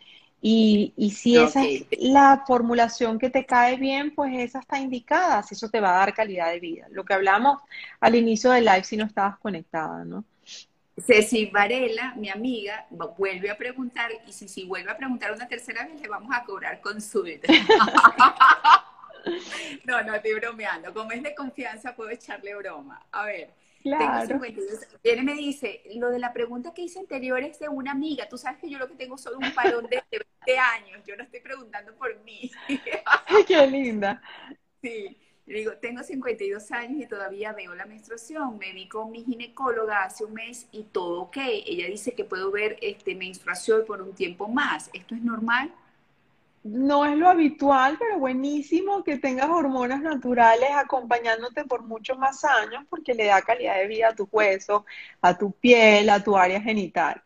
Y, 0.47 0.93
si 1.17 1.39
esa 1.39 1.65
es 1.65 1.87
la 1.99 2.45
formulación 2.47 3.19
que 3.19 3.31
te 3.31 3.47
cae 3.47 3.79
bien, 3.79 4.15
pues 4.15 4.35
esa 4.37 4.59
está 4.59 4.79
indicada, 4.79 5.43
si 5.43 5.55
eso 5.55 5.71
te 5.71 5.81
va 5.81 5.95
a 5.95 5.99
dar 6.01 6.13
calidad 6.13 6.51
de 6.51 6.61
vida. 6.61 6.87
Lo 6.91 7.03
que 7.05 7.15
hablamos 7.15 7.61
al 7.99 8.15
inicio 8.15 8.51
del 8.51 8.67
live 8.67 8.85
si 8.85 8.99
no 8.99 9.07
estabas 9.07 9.39
conectada, 9.39 10.05
¿no? 10.05 10.23
Ceci 10.97 11.47
Varela, 11.47 12.15
mi 12.17 12.31
amiga, 12.31 12.87
vuelve 13.19 13.51
a 13.51 13.57
preguntar, 13.57 14.13
y 14.27 14.33
si, 14.33 14.47
si 14.47 14.65
vuelve 14.65 14.93
a 14.93 14.97
preguntar 14.97 15.33
una 15.33 15.49
tercera 15.49 15.85
vez, 15.85 16.01
le 16.01 16.09
vamos 16.09 16.33
a 16.35 16.45
cobrar 16.45 16.81
consulta. 16.81 17.53
no, 19.85 20.03
no, 20.03 20.15
estoy 20.15 20.35
bromeando. 20.35 20.95
Como 20.95 21.11
es 21.11 21.23
de 21.23 21.35
confianza, 21.35 21.97
puedo 21.97 22.11
echarle 22.11 22.55
broma. 22.55 23.05
A 23.11 23.25
ver, 23.25 23.55
tengo 23.83 24.27
52. 24.27 24.87
Viene 25.03 25.21
y 25.21 25.25
me 25.25 25.35
dice, 25.35 25.83
lo 25.97 26.11
de 26.11 26.19
la 26.19 26.33
pregunta 26.33 26.73
que 26.73 26.83
hice 26.83 27.01
anterior 27.01 27.43
es 27.43 27.59
de 27.59 27.69
una 27.69 27.91
amiga. 27.91 28.29
Tú 28.29 28.39
sabes 28.39 28.61
que 28.61 28.71
yo 28.71 28.79
lo 28.79 28.89
que 28.89 28.95
tengo 28.95 29.19
solo 29.19 29.39
un 29.39 29.53
parón 29.53 29.87
de 29.87 30.03
20 30.11 30.59
años. 30.59 31.03
Yo 31.07 31.17
no 31.17 31.25
estoy 31.25 31.41
preguntando 31.41 31.95
por 31.97 32.17
mí. 32.23 32.51
Qué 33.47 33.67
linda. 33.67 34.23
Sí. 34.81 35.19
Digo, 35.47 35.73
tengo 35.73 36.03
52 36.03 36.71
años 36.73 37.03
y 37.03 37.07
todavía 37.07 37.53
veo 37.53 37.75
la 37.75 37.85
menstruación. 37.85 38.57
Me 38.59 38.73
vi 38.73 38.89
con 38.89 39.11
mi 39.11 39.23
ginecóloga 39.25 40.05
hace 40.05 40.25
un 40.25 40.33
mes 40.33 40.67
y 40.73 40.85
todo 40.85 41.23
ok. 41.23 41.37
Ella 41.67 41.87
dice 41.87 42.15
que 42.15 42.25
puedo 42.25 42.51
ver 42.51 42.79
este, 42.81 43.15
menstruación 43.15 43.85
por 43.87 44.01
un 44.01 44.15
tiempo 44.15 44.49
más. 44.49 44.89
¿Esto 44.95 45.15
es 45.15 45.23
normal? 45.23 45.71
No 46.63 47.05
es 47.05 47.15
lo 47.19 47.29
habitual, 47.29 47.99
pero 47.99 48.19
buenísimo 48.19 49.05
que 49.05 49.19
tengas 49.19 49.51
hormonas 49.51 50.01
naturales 50.01 50.71
acompañándote 50.75 51.65
por 51.65 51.83
muchos 51.83 52.17
más 52.19 52.43
años 52.43 52.85
porque 52.89 53.13
le 53.13 53.27
da 53.27 53.43
calidad 53.43 53.77
de 53.77 53.87
vida 53.87 54.09
a 54.09 54.15
tu 54.15 54.27
hueso, 54.33 54.87
a 55.21 55.37
tu 55.37 55.53
piel, 55.53 56.09
a 56.09 56.25
tu 56.25 56.39
área 56.39 56.63
genital. 56.63 57.23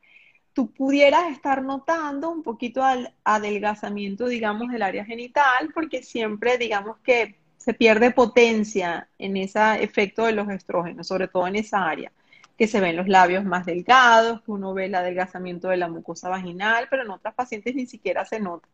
Tú 0.53 0.73
pudieras 0.73 1.31
estar 1.31 1.62
notando 1.62 2.31
un 2.31 2.43
poquito 2.43 2.83
al 2.83 3.14
adelgazamiento, 3.23 4.27
digamos, 4.27 4.73
del 4.73 4.83
área 4.83 5.05
genital, 5.05 5.71
porque 5.73 6.03
siempre, 6.03 6.59
digamos 6.59 6.99
que 6.99 7.37
se 7.59 7.74
pierde 7.74 8.12
potencia 8.12 9.09
en 9.18 9.36
ese 9.36 9.82
efecto 9.82 10.24
de 10.24 10.32
los 10.32 10.48
estrógenos, 10.48 11.06
sobre 11.06 11.28
todo 11.28 11.46
en 11.46 11.56
esa 11.56 11.86
área, 11.86 12.11
que 12.56 12.66
se 12.66 12.80
ven 12.80 12.96
los 12.96 13.09
labios 13.09 13.44
más 13.44 13.66
delgados, 13.66 14.40
que 14.42 14.50
uno 14.50 14.72
ve 14.72 14.86
el 14.86 14.94
adelgazamiento 14.94 15.68
de 15.68 15.76
la 15.76 15.88
mucosa 15.88 16.28
vaginal, 16.30 16.86
pero 16.88 17.02
en 17.02 17.11
otras 17.11 17.34
pacientes 17.34 17.74
ni 17.74 17.86
siquiera 17.86 18.24
se 18.24 18.40
nota. 18.40 18.66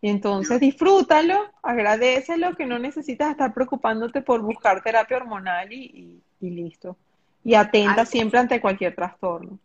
Y 0.00 0.08
entonces 0.08 0.60
disfrútalo, 0.60 1.46
agradecelo, 1.62 2.54
que 2.56 2.66
no 2.66 2.78
necesitas 2.78 3.30
estar 3.30 3.54
preocupándote 3.54 4.22
por 4.22 4.42
buscar 4.42 4.82
terapia 4.82 5.16
hormonal 5.16 5.72
y, 5.72 6.20
listo. 6.40 6.96
Y 7.44 7.54
atenta 7.54 8.04
siempre 8.04 8.38
ante 8.38 8.60
cualquier 8.60 8.94
trastorno. 8.94 9.58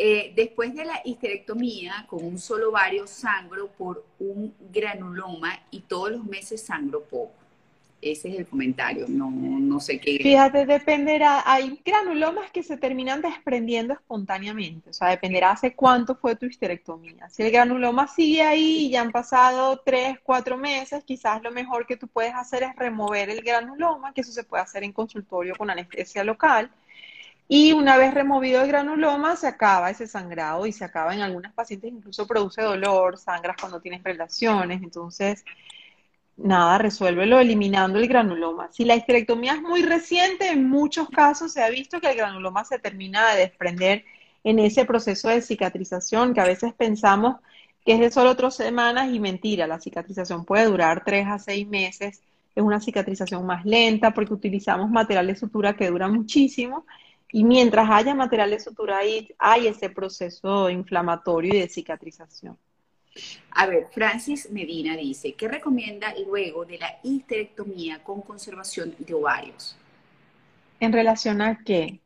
Eh, 0.00 0.32
después 0.36 0.76
de 0.76 0.84
la 0.84 1.00
histerectomía, 1.04 2.06
con 2.08 2.24
un 2.24 2.38
solo 2.38 2.68
ovario 2.68 3.08
sangro 3.08 3.66
por 3.66 4.04
un 4.20 4.54
granuloma 4.72 5.58
y 5.72 5.80
todos 5.80 6.12
los 6.12 6.24
meses 6.24 6.62
sangro 6.62 7.02
poco. 7.02 7.32
Ese 8.00 8.28
es 8.28 8.38
el 8.38 8.46
comentario, 8.46 9.06
no, 9.08 9.28
no 9.28 9.80
sé 9.80 9.98
qué. 9.98 10.18
Fíjate, 10.22 10.66
dependerá, 10.66 11.42
hay 11.44 11.80
granulomas 11.84 12.52
que 12.52 12.62
se 12.62 12.76
terminan 12.76 13.20
desprendiendo 13.20 13.92
espontáneamente, 13.92 14.90
o 14.90 14.92
sea, 14.92 15.08
dependerá 15.08 15.50
hace 15.50 15.74
cuánto 15.74 16.14
fue 16.14 16.36
tu 16.36 16.46
histerectomía. 16.46 17.28
Si 17.28 17.42
el 17.42 17.50
granuloma 17.50 18.06
sigue 18.06 18.42
ahí 18.42 18.86
y 18.86 18.90
ya 18.90 19.00
han 19.00 19.10
pasado 19.10 19.82
tres, 19.84 20.16
cuatro 20.22 20.56
meses, 20.56 21.02
quizás 21.02 21.42
lo 21.42 21.50
mejor 21.50 21.88
que 21.88 21.96
tú 21.96 22.06
puedes 22.06 22.34
hacer 22.34 22.62
es 22.62 22.76
remover 22.76 23.30
el 23.30 23.42
granuloma, 23.42 24.14
que 24.14 24.20
eso 24.20 24.30
se 24.30 24.44
puede 24.44 24.62
hacer 24.62 24.84
en 24.84 24.92
consultorio 24.92 25.56
con 25.56 25.70
anestesia 25.70 26.22
local 26.22 26.70
y 27.48 27.72
una 27.72 27.96
vez 27.96 28.12
removido 28.12 28.60
el 28.62 28.68
granuloma, 28.68 29.34
se 29.34 29.46
acaba 29.46 29.90
ese 29.90 30.06
sangrado 30.06 30.66
y 30.66 30.72
se 30.72 30.84
acaba 30.84 31.14
en 31.14 31.22
algunas 31.22 31.54
pacientes, 31.54 31.90
incluso 31.90 32.26
produce 32.26 32.60
dolor, 32.60 33.16
sangras 33.16 33.56
cuando 33.58 33.80
tienes 33.80 34.04
relaciones. 34.04 34.82
Entonces, 34.82 35.44
nada, 36.36 36.76
resuélvelo 36.76 37.40
eliminando 37.40 37.98
el 37.98 38.06
granuloma. 38.06 38.70
Si 38.70 38.84
la 38.84 38.96
histerectomía 38.96 39.54
es 39.54 39.62
muy 39.62 39.82
reciente, 39.82 40.50
en 40.50 40.68
muchos 40.68 41.08
casos 41.08 41.52
se 41.52 41.62
ha 41.62 41.70
visto 41.70 42.00
que 42.00 42.10
el 42.10 42.18
granuloma 42.18 42.64
se 42.66 42.78
termina 42.78 43.30
de 43.32 43.40
desprender 43.40 44.04
en 44.44 44.58
ese 44.58 44.84
proceso 44.84 45.28
de 45.28 45.40
cicatrización 45.40 46.34
que 46.34 46.40
a 46.40 46.44
veces 46.44 46.74
pensamos 46.74 47.36
que 47.84 47.94
es 47.94 48.00
de 48.00 48.10
solo 48.10 48.30
otras 48.30 48.54
semanas 48.54 49.10
y 49.10 49.20
mentira, 49.20 49.66
la 49.66 49.80
cicatrización 49.80 50.44
puede 50.44 50.66
durar 50.66 51.04
tres 51.04 51.26
a 51.26 51.38
seis 51.38 51.66
meses, 51.66 52.20
es 52.54 52.62
una 52.62 52.80
cicatrización 52.80 53.46
más 53.46 53.64
lenta 53.64 54.12
porque 54.12 54.34
utilizamos 54.34 54.90
material 54.90 55.26
de 55.26 55.36
sutura 55.36 55.74
que 55.74 55.88
dura 55.88 56.08
muchísimo 56.08 56.84
y 57.30 57.44
mientras 57.44 57.88
haya 57.90 58.14
material 58.14 58.50
de 58.50 58.60
sutura 58.60 58.98
ahí, 58.98 59.34
hay 59.38 59.66
ese 59.66 59.90
proceso 59.90 60.70
inflamatorio 60.70 61.54
y 61.54 61.60
de 61.60 61.68
cicatrización. 61.68 62.56
A 63.50 63.66
ver, 63.66 63.88
Francis 63.92 64.50
Medina 64.50 64.96
dice, 64.96 65.34
¿qué 65.34 65.48
recomienda 65.48 66.14
luego 66.26 66.64
de 66.64 66.78
la 66.78 66.98
histerectomía 67.02 68.02
con 68.02 68.22
conservación 68.22 68.94
de 68.98 69.14
ovarios? 69.14 69.76
¿En 70.80 70.92
relación 70.92 71.42
a 71.42 71.58
qué? 71.64 72.00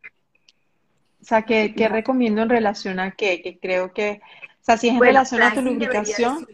O 1.21 1.25
sea, 1.25 1.43
¿qué, 1.43 1.73
recomiendo 1.89 2.43
en 2.43 2.49
relación 2.49 2.99
a 2.99 3.13
qué? 3.13 3.43
Que 3.43 3.59
creo 3.59 3.93
que, 3.93 4.21
o 4.25 4.65
sea, 4.65 4.77
si 4.77 4.89
es 4.89 4.95
en 4.95 5.01
relación 5.01 5.43
a 5.43 5.55
tu 5.55 5.61
lubricación, 5.61 6.49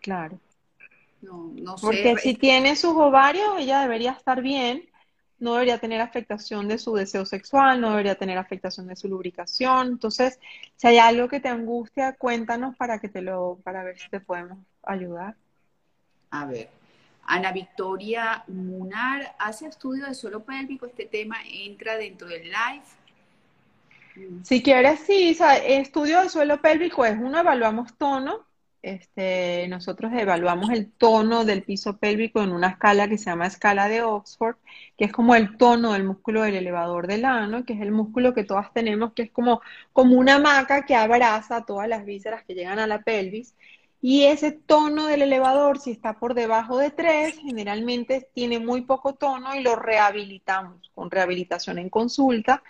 claro. 0.00 0.38
No, 1.20 1.50
no 1.54 1.76
sé. 1.76 1.86
Porque 1.86 2.16
si 2.18 2.34
tiene 2.34 2.76
sus 2.76 2.92
ovarios, 2.92 3.58
ella 3.58 3.80
debería 3.80 4.12
estar 4.12 4.40
bien 4.40 4.88
no 5.38 5.54
debería 5.54 5.78
tener 5.78 6.00
afectación 6.00 6.68
de 6.68 6.78
su 6.78 6.94
deseo 6.94 7.26
sexual, 7.26 7.80
no 7.80 7.90
debería 7.90 8.14
tener 8.14 8.38
afectación 8.38 8.86
de 8.86 8.96
su 8.96 9.08
lubricación. 9.08 9.88
Entonces, 9.88 10.38
si 10.76 10.86
hay 10.86 10.98
algo 10.98 11.28
que 11.28 11.40
te 11.40 11.48
angustia, 11.48 12.14
cuéntanos 12.14 12.76
para 12.76 12.98
que 12.98 13.08
te 13.08 13.22
lo, 13.22 13.58
para 13.62 13.84
ver 13.84 13.98
si 13.98 14.08
te 14.08 14.20
podemos 14.20 14.58
ayudar. 14.82 15.36
A 16.30 16.46
ver, 16.46 16.68
Ana 17.26 17.52
Victoria 17.52 18.44
Munar 18.48 19.34
hace 19.38 19.66
estudio 19.66 20.06
de 20.06 20.14
suelo 20.14 20.44
pélvico. 20.44 20.86
Este 20.86 21.06
tema 21.06 21.36
entra 21.46 21.96
dentro 21.96 22.28
del 22.28 22.44
live. 22.44 22.84
Si 24.44 24.62
quieres, 24.62 25.00
sí, 25.00 25.36
estudio 25.66 26.22
de 26.22 26.28
suelo 26.28 26.60
pélvico 26.60 27.04
es 27.04 27.18
uno, 27.18 27.40
evaluamos 27.40 27.94
tono, 27.98 28.46
este, 28.84 29.66
nosotros 29.68 30.12
evaluamos 30.12 30.70
el 30.70 30.92
tono 30.92 31.46
del 31.46 31.62
piso 31.62 31.96
pélvico 31.96 32.42
en 32.42 32.52
una 32.52 32.68
escala 32.68 33.08
que 33.08 33.16
se 33.16 33.26
llama 33.26 33.46
escala 33.46 33.88
de 33.88 34.02
Oxford, 34.02 34.56
que 34.98 35.06
es 35.06 35.12
como 35.12 35.34
el 35.34 35.56
tono 35.56 35.94
del 35.94 36.04
músculo 36.04 36.42
del 36.42 36.56
elevador 36.56 37.06
del 37.06 37.24
ano, 37.24 37.64
que 37.64 37.72
es 37.72 37.80
el 37.80 37.92
músculo 37.92 38.34
que 38.34 38.44
todas 38.44 38.72
tenemos, 38.74 39.14
que 39.14 39.22
es 39.22 39.30
como, 39.30 39.62
como 39.94 40.16
una 40.16 40.34
hamaca 40.34 40.84
que 40.84 40.94
abraza 40.94 41.64
todas 41.64 41.88
las 41.88 42.04
vísceras 42.04 42.44
que 42.44 42.54
llegan 42.54 42.78
a 42.78 42.86
la 42.86 43.02
pelvis. 43.02 43.54
Y 44.02 44.24
ese 44.24 44.52
tono 44.52 45.06
del 45.06 45.22
elevador, 45.22 45.78
si 45.78 45.90
está 45.90 46.18
por 46.18 46.34
debajo 46.34 46.76
de 46.76 46.90
3, 46.90 47.38
generalmente 47.38 48.28
tiene 48.34 48.58
muy 48.58 48.82
poco 48.82 49.14
tono 49.14 49.54
y 49.54 49.62
lo 49.62 49.76
rehabilitamos 49.76 50.90
con 50.94 51.10
rehabilitación 51.10 51.78
en 51.78 51.88
consulta 51.88 52.62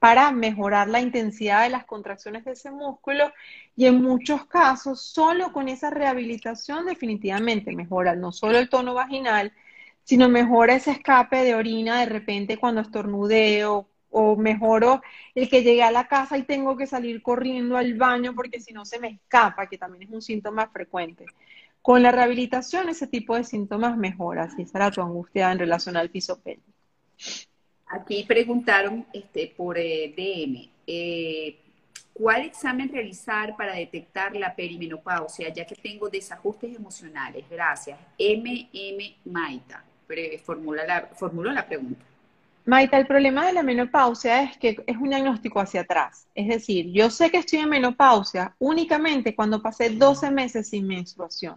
para 0.00 0.32
mejorar 0.32 0.88
la 0.88 1.00
intensidad 1.00 1.62
de 1.62 1.68
las 1.70 1.84
contracciones 1.84 2.44
de 2.44 2.52
ese 2.52 2.70
músculo 2.72 3.32
y 3.76 3.86
en 3.86 4.02
muchos 4.02 4.46
casos 4.46 5.02
solo 5.02 5.52
con 5.52 5.68
esa 5.68 5.90
rehabilitación 5.90 6.86
definitivamente 6.86 7.72
mejora 7.72 8.16
no 8.16 8.32
solo 8.32 8.58
el 8.58 8.70
tono 8.70 8.94
vaginal, 8.94 9.52
sino 10.02 10.28
mejora 10.28 10.74
ese 10.74 10.92
escape 10.92 11.44
de 11.44 11.54
orina 11.54 12.00
de 12.00 12.06
repente 12.06 12.56
cuando 12.58 12.80
estornudeo 12.80 13.88
o 14.10 14.36
mejoro 14.36 15.02
el 15.34 15.48
que 15.50 15.62
llegue 15.62 15.82
a 15.82 15.92
la 15.92 16.08
casa 16.08 16.38
y 16.38 16.44
tengo 16.44 16.76
que 16.76 16.86
salir 16.86 17.22
corriendo 17.22 17.76
al 17.76 17.94
baño 17.94 18.34
porque 18.34 18.60
si 18.60 18.72
no 18.72 18.84
se 18.86 18.98
me 18.98 19.08
escapa, 19.08 19.68
que 19.68 19.78
también 19.78 20.04
es 20.04 20.10
un 20.10 20.22
síntoma 20.22 20.68
frecuente. 20.68 21.26
Con 21.82 22.02
la 22.02 22.10
rehabilitación 22.12 22.88
ese 22.88 23.06
tipo 23.06 23.36
de 23.36 23.44
síntomas 23.44 23.96
mejora, 23.98 24.50
si 24.50 24.62
esa 24.62 24.78
era 24.78 24.90
tu 24.90 25.02
angustia 25.02 25.52
en 25.52 25.58
relación 25.58 25.96
al 25.96 26.10
piso 26.10 26.40
pélvico. 26.40 26.72
Aquí 27.90 28.24
preguntaron 28.24 29.04
este, 29.12 29.52
por 29.56 29.76
eh, 29.76 30.14
DM, 30.16 30.70
eh, 30.86 31.58
¿cuál 32.12 32.42
examen 32.42 32.88
realizar 32.88 33.56
para 33.56 33.74
detectar 33.74 34.36
la 34.36 34.54
perimenopausia, 34.54 35.52
ya 35.52 35.66
que 35.66 35.74
tengo 35.74 36.08
desajustes 36.08 36.76
emocionales? 36.76 37.44
Gracias. 37.50 37.98
MM 38.16 39.16
Maita, 39.24 39.82
formula 40.44 40.84
la, 40.86 41.08
la 41.52 41.66
pregunta. 41.66 42.04
Maita, 42.64 42.96
el 42.96 43.06
problema 43.08 43.46
de 43.46 43.54
la 43.54 43.64
menopausia 43.64 44.44
es 44.44 44.56
que 44.58 44.84
es 44.86 44.96
un 44.96 45.08
diagnóstico 45.08 45.58
hacia 45.58 45.80
atrás. 45.80 46.28
Es 46.32 46.46
decir, 46.46 46.92
yo 46.92 47.10
sé 47.10 47.28
que 47.28 47.38
estoy 47.38 47.58
en 47.58 47.70
menopausia 47.70 48.54
únicamente 48.60 49.34
cuando 49.34 49.60
pasé 49.60 49.90
12 49.90 50.30
meses 50.30 50.68
sin 50.68 50.86
menstruación. 50.86 51.56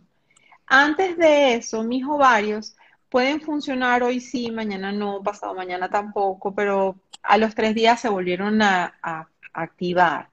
Antes 0.65 1.15
de 1.17 1.55
eso, 1.55 1.83
mis 1.83 2.03
ovarios 2.03 2.75
pueden 3.13 3.41
funcionar 3.41 4.01
hoy 4.01 4.19
sí, 4.19 4.49
mañana 4.49 4.91
no, 4.91 5.21
pasado 5.21 5.53
mañana 5.53 5.87
tampoco, 5.87 6.55
pero 6.55 6.95
a 7.21 7.37
los 7.37 7.53
tres 7.53 7.75
días 7.75 8.01
se 8.01 8.09
volvieron 8.09 8.59
a, 8.63 9.29
activar. 9.53 10.29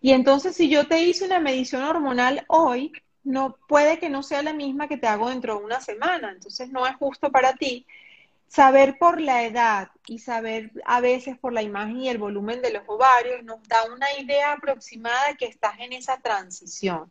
Y 0.00 0.12
entonces 0.12 0.54
si 0.54 0.68
yo 0.68 0.86
te 0.86 1.02
hice 1.02 1.24
una 1.24 1.40
medición 1.40 1.82
hormonal 1.82 2.44
hoy, 2.46 2.92
no 3.24 3.56
puede 3.66 3.98
que 3.98 4.08
no 4.08 4.22
sea 4.22 4.40
la 4.44 4.52
misma 4.52 4.86
que 4.86 4.98
te 4.98 5.08
hago 5.08 5.30
dentro 5.30 5.58
de 5.58 5.64
una 5.64 5.80
semana. 5.80 6.30
Entonces 6.30 6.70
no 6.70 6.86
es 6.86 6.94
justo 6.94 7.32
para 7.32 7.54
ti. 7.54 7.86
Saber 8.46 8.98
por 8.98 9.20
la 9.20 9.42
edad 9.42 9.88
y 10.06 10.20
saber 10.20 10.70
a 10.84 11.00
veces 11.00 11.36
por 11.36 11.52
la 11.52 11.62
imagen 11.62 12.02
y 12.02 12.08
el 12.08 12.18
volumen 12.18 12.62
de 12.62 12.72
los 12.72 12.84
ovarios 12.86 13.42
nos 13.42 13.60
da 13.64 13.92
una 13.92 14.06
idea 14.20 14.52
aproximada 14.52 15.26
de 15.26 15.36
que 15.36 15.46
estás 15.46 15.74
en 15.80 15.92
esa 15.92 16.18
transición. 16.20 17.10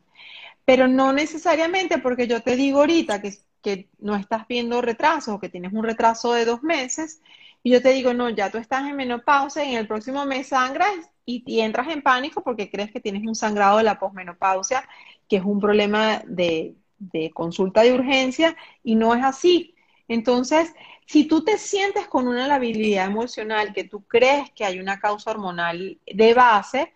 Pero 0.64 0.88
no 0.88 1.12
necesariamente 1.12 1.98
porque 1.98 2.28
yo 2.28 2.42
te 2.42 2.56
digo 2.56 2.80
ahorita 2.80 3.22
que 3.22 3.34
que 3.62 3.90
no 4.00 4.16
estás 4.16 4.48
viendo 4.48 4.82
retraso 4.82 5.36
o 5.36 5.40
que 5.40 5.50
tienes 5.50 5.74
un 5.74 5.84
retraso 5.84 6.34
de 6.34 6.46
dos 6.46 6.64
meses, 6.64 7.22
y 7.64 7.72
yo 7.72 7.82
te 7.82 7.90
digo, 7.90 8.14
no, 8.14 8.30
ya 8.30 8.50
tú 8.50 8.58
estás 8.58 8.88
en 8.88 8.96
menopausia 8.96 9.64
y 9.64 9.74
en 9.74 9.78
el 9.80 9.88
próximo 9.88 10.26
mes 10.26 10.48
sangras 10.48 10.92
y, 11.26 11.60
entras 11.60 11.88
en 11.90 12.02
pánico 12.02 12.44
porque 12.44 12.72
crees 12.72 12.92
que 12.92 13.00
tienes 13.00 13.24
un 13.26 13.36
sangrado 13.36 13.78
de 13.78 13.84
la 13.84 14.00
posmenopausia, 14.00 14.88
que 15.30 15.38
es 15.38 15.44
un 15.44 15.60
problema 15.60 16.22
de, 16.26 16.76
de 16.98 17.32
consulta 17.32 17.82
de 17.84 17.94
urgencia, 17.94 18.56
y 18.84 18.96
no 18.96 19.14
es 19.14 19.24
así. 19.24 19.76
Entonces, 20.08 20.74
si 21.06 21.26
tú 21.26 21.44
te 21.44 21.58
sientes 21.58 22.08
con 22.08 22.28
una 22.28 22.48
labilidad 22.48 23.06
emocional 23.06 23.74
que 23.74 23.84
tú 23.84 24.04
crees 24.08 24.50
que 24.52 24.66
hay 24.66 24.80
una 24.80 25.00
causa 25.00 25.32
hormonal 25.32 26.00
de 26.06 26.34
base, 26.34 26.94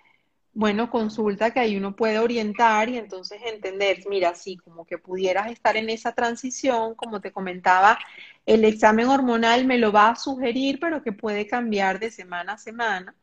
bueno, 0.56 0.90
consulta 0.90 1.52
que 1.52 1.60
ahí 1.60 1.76
uno 1.78 1.96
puede 1.98 2.18
orientar 2.18 2.88
y 2.90 2.98
entonces 2.98 3.42
entender, 3.46 4.00
mira, 4.10 4.36
sí, 4.36 4.56
como 4.58 4.86
que 4.86 4.98
pudieras 4.98 5.52
estar 5.52 5.76
en 5.76 5.90
esa 5.90 6.14
transición, 6.14 6.96
como 6.96 7.20
te 7.22 7.32
comentaba, 7.34 8.00
el 8.46 8.64
examen 8.64 9.08
hormonal 9.10 9.66
me 9.66 9.78
lo 9.78 9.92
va 9.92 10.10
a 10.12 10.16
sugerir, 10.16 10.80
pero 10.80 11.04
que 11.04 11.12
puede 11.12 11.46
cambiar 11.46 12.00
de 12.00 12.10
semana 12.10 12.54
a 12.54 12.58
semana. 12.58 13.14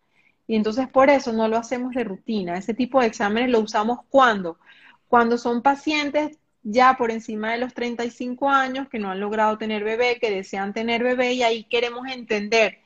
Y 0.47 0.57
entonces 0.57 0.89
por 0.89 1.09
eso 1.11 1.33
no 1.33 1.49
lo 1.49 1.57
hacemos 1.57 1.95
de 1.95 2.05
rutina. 2.05 2.59
Ese 2.59 2.75
tipo 2.75 3.01
de 3.01 3.07
exámenes 3.07 3.51
lo 3.51 3.61
usamos 3.61 4.01
cuando, 4.11 4.59
cuando 5.09 5.39
son 5.39 5.63
pacientes 5.63 6.39
ya 6.63 6.97
por 6.99 7.11
encima 7.11 7.53
de 7.53 7.59
los 7.59 7.73
35 7.75 8.51
años 8.51 8.89
que 8.89 8.99
no 8.99 9.11
han 9.11 9.21
logrado 9.21 9.57
tener 9.59 9.85
bebé, 9.85 10.19
que 10.21 10.31
desean 10.31 10.75
tener 10.75 11.03
bebé 11.03 11.33
y 11.33 11.43
ahí 11.43 11.65
queremos 11.65 12.07
entender 12.09 12.82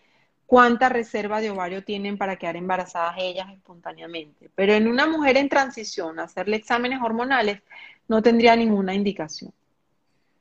cuánta 0.47 0.89
reserva 0.89 1.41
de 1.41 1.51
ovario 1.51 1.83
tienen 1.85 2.17
para 2.17 2.37
quedar 2.37 2.57
embarazadas 2.57 3.17
ellas 3.19 3.49
espontáneamente. 3.53 4.51
Pero 4.55 4.73
en 4.73 4.89
una 4.89 5.07
mujer 5.07 5.37
en 5.37 5.49
transición, 5.49 6.19
hacerle 6.19 6.57
exámenes 6.57 7.01
hormonales 7.03 7.61
no 8.09 8.23
tendría 8.23 8.57
ninguna 8.57 8.95
indicación. 8.95 9.53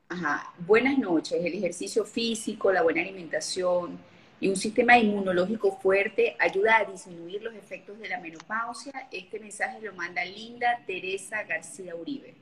Ajá. 0.08 0.53
Buenas 0.60 0.97
noches. 0.97 1.43
El 1.43 1.53
ejercicio 1.53 2.06
físico, 2.06 2.72
la 2.72 2.84
buena 2.84 3.01
alimentación 3.01 3.97
y 4.39 4.49
un 4.49 4.56
sistema 4.56 4.97
inmunológico 4.97 5.80
fuerte 5.82 6.36
ayuda 6.39 6.78
a 6.78 6.86
disminuir 6.86 7.41
los 7.41 7.56
efectos 7.56 7.97
de 7.99 8.10
la 8.10 8.20
menopausia. 8.20 9.08
Este 9.12 9.39
mensaje 9.39 9.82
lo 9.82 9.93
manda 9.93 10.24
Linda 10.24 10.82
Teresa 10.86 11.43
García 11.43 11.95
Uribe. 11.95 12.36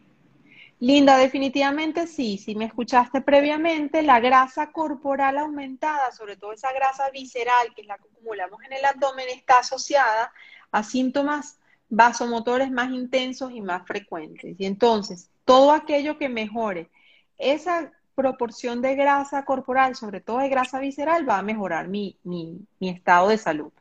Linda, 0.79 1.17
definitivamente 1.17 2.07
sí. 2.07 2.37
Si 2.37 2.55
me 2.55 2.65
escuchaste 2.65 3.21
previamente, 3.21 4.01
la 4.01 4.19
grasa 4.19 4.71
corporal 4.71 5.37
aumentada, 5.37 6.11
sobre 6.11 6.35
todo 6.35 6.51
esa 6.53 6.73
grasa 6.73 7.09
visceral, 7.09 7.73
que 7.73 7.81
es 7.81 7.87
la 7.87 7.97
que 7.97 8.09
acumulamos 8.09 8.61
en 8.63 8.73
el 8.73 8.85
abdomen, 8.85 9.29
está 9.29 9.59
asociada 9.59 10.33
a 10.71 10.83
síntomas 10.83 11.59
vasomotores 11.89 12.69
más 12.71 12.91
intensos 12.91 13.51
y 13.53 13.61
más 13.61 13.87
frecuentes. 13.87 14.55
Y 14.59 14.65
entonces, 14.65 15.29
todo 15.45 15.71
aquello 15.71 16.17
que 16.17 16.27
mejore 16.29 16.89
esa 17.37 17.91
proporción 18.15 18.81
de 18.81 18.95
grasa 18.95 19.45
corporal, 19.45 19.95
sobre 19.95 20.21
todo 20.21 20.39
de 20.39 20.49
grasa 20.49 20.79
visceral, 20.79 21.27
va 21.27 21.37
a 21.39 21.43
mejorar 21.43 21.87
mi, 21.87 22.19
mi, 22.23 22.59
mi 22.79 22.89
estado 22.89 23.29
de 23.29 23.37
salud. 23.37 23.71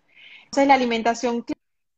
Entonces, 0.45 0.69
la 0.69 0.75
alimentación, 0.75 1.45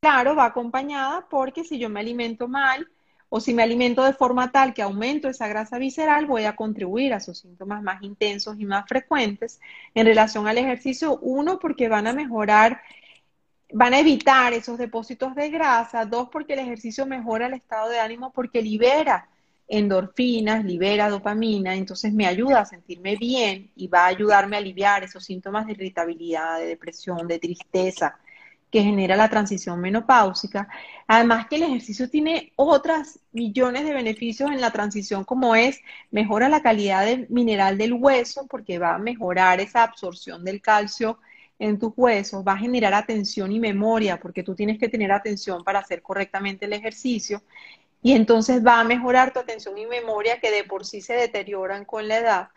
claro, 0.00 0.34
va 0.36 0.46
acompañada 0.46 1.28
porque 1.28 1.64
si 1.64 1.78
yo 1.78 1.88
me 1.90 2.00
alimento 2.00 2.48
mal, 2.48 2.88
o 3.36 3.40
si 3.40 3.52
me 3.52 3.64
alimento 3.64 4.04
de 4.04 4.12
forma 4.12 4.52
tal 4.52 4.72
que 4.72 4.80
aumento 4.80 5.28
esa 5.28 5.48
grasa 5.48 5.76
visceral, 5.76 6.24
voy 6.26 6.44
a 6.44 6.54
contribuir 6.54 7.12
a 7.12 7.18
sus 7.18 7.40
síntomas 7.40 7.82
más 7.82 8.00
intensos 8.04 8.60
y 8.60 8.64
más 8.64 8.86
frecuentes 8.86 9.60
en 9.92 10.06
relación 10.06 10.46
al 10.46 10.56
ejercicio. 10.56 11.18
Uno, 11.20 11.58
porque 11.58 11.88
van 11.88 12.06
a 12.06 12.12
mejorar, 12.12 12.80
van 13.72 13.92
a 13.92 13.98
evitar 13.98 14.52
esos 14.52 14.78
depósitos 14.78 15.34
de 15.34 15.50
grasa. 15.50 16.04
Dos, 16.04 16.28
porque 16.30 16.52
el 16.52 16.60
ejercicio 16.60 17.06
mejora 17.06 17.48
el 17.48 17.54
estado 17.54 17.88
de 17.88 17.98
ánimo 17.98 18.32
porque 18.32 18.62
libera 18.62 19.26
endorfinas, 19.66 20.64
libera 20.64 21.10
dopamina, 21.10 21.74
entonces 21.74 22.12
me 22.12 22.28
ayuda 22.28 22.60
a 22.60 22.66
sentirme 22.66 23.16
bien 23.16 23.72
y 23.74 23.88
va 23.88 24.04
a 24.04 24.14
ayudarme 24.14 24.54
a 24.54 24.60
aliviar 24.60 25.02
esos 25.02 25.24
síntomas 25.24 25.66
de 25.66 25.72
irritabilidad, 25.72 26.60
de 26.60 26.66
depresión, 26.66 27.26
de 27.26 27.40
tristeza 27.40 28.16
que 28.74 28.82
genera 28.82 29.14
la 29.14 29.30
transición 29.30 29.80
menopáusica. 29.80 30.66
Además 31.06 31.46
que 31.46 31.54
el 31.54 31.62
ejercicio 31.62 32.10
tiene 32.10 32.52
otras 32.56 33.20
millones 33.30 33.84
de 33.84 33.94
beneficios 33.94 34.50
en 34.50 34.60
la 34.60 34.72
transición, 34.72 35.22
como 35.22 35.54
es 35.54 35.80
mejora 36.10 36.48
la 36.48 36.60
calidad 36.60 37.06
del 37.06 37.28
mineral 37.28 37.78
del 37.78 37.92
hueso, 37.92 38.48
porque 38.48 38.80
va 38.80 38.96
a 38.96 38.98
mejorar 38.98 39.60
esa 39.60 39.84
absorción 39.84 40.44
del 40.44 40.60
calcio 40.60 41.20
en 41.60 41.78
tus 41.78 41.92
huesos, 41.96 42.44
va 42.44 42.54
a 42.54 42.58
generar 42.58 42.94
atención 42.94 43.52
y 43.52 43.60
memoria, 43.60 44.18
porque 44.18 44.42
tú 44.42 44.56
tienes 44.56 44.76
que 44.80 44.88
tener 44.88 45.12
atención 45.12 45.62
para 45.62 45.78
hacer 45.78 46.02
correctamente 46.02 46.64
el 46.64 46.72
ejercicio, 46.72 47.44
y 48.02 48.14
entonces 48.14 48.66
va 48.66 48.80
a 48.80 48.84
mejorar 48.84 49.32
tu 49.32 49.38
atención 49.38 49.78
y 49.78 49.86
memoria 49.86 50.40
que 50.40 50.50
de 50.50 50.64
por 50.64 50.84
sí 50.84 51.00
se 51.00 51.14
deterioran 51.14 51.84
con 51.84 52.08
la 52.08 52.18
edad 52.18 52.48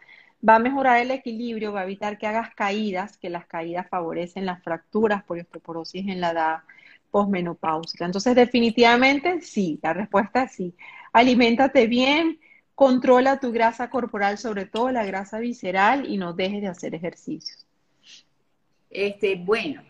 va 0.47 0.55
a 0.55 0.59
mejorar 0.59 1.01
el 1.01 1.11
equilibrio, 1.11 1.73
va 1.73 1.81
a 1.81 1.83
evitar 1.83 2.17
que 2.17 2.27
hagas 2.27 2.53
caídas, 2.53 3.17
que 3.17 3.29
las 3.29 3.45
caídas 3.47 3.87
favorecen 3.89 4.45
las 4.45 4.63
fracturas 4.63 5.23
por 5.23 5.39
osteoporosis 5.39 6.07
en 6.07 6.21
la 6.21 6.31
edad 6.31 6.59
posmenopáusica. 7.11 8.05
Entonces, 8.05 8.35
definitivamente 8.35 9.41
sí, 9.41 9.79
la 9.81 9.93
respuesta 9.93 10.43
es 10.43 10.51
sí. 10.51 10.75
Aliméntate 11.13 11.87
bien, 11.87 12.39
controla 12.75 13.39
tu 13.39 13.51
grasa 13.51 13.89
corporal, 13.89 14.37
sobre 14.37 14.65
todo 14.65 14.91
la 14.91 15.05
grasa 15.05 15.39
visceral, 15.39 16.09
y 16.09 16.17
no 16.17 16.33
dejes 16.33 16.61
de 16.61 16.67
hacer 16.67 16.93
ejercicios. 16.93 17.65
Este, 18.89 19.35
bueno, 19.35 19.81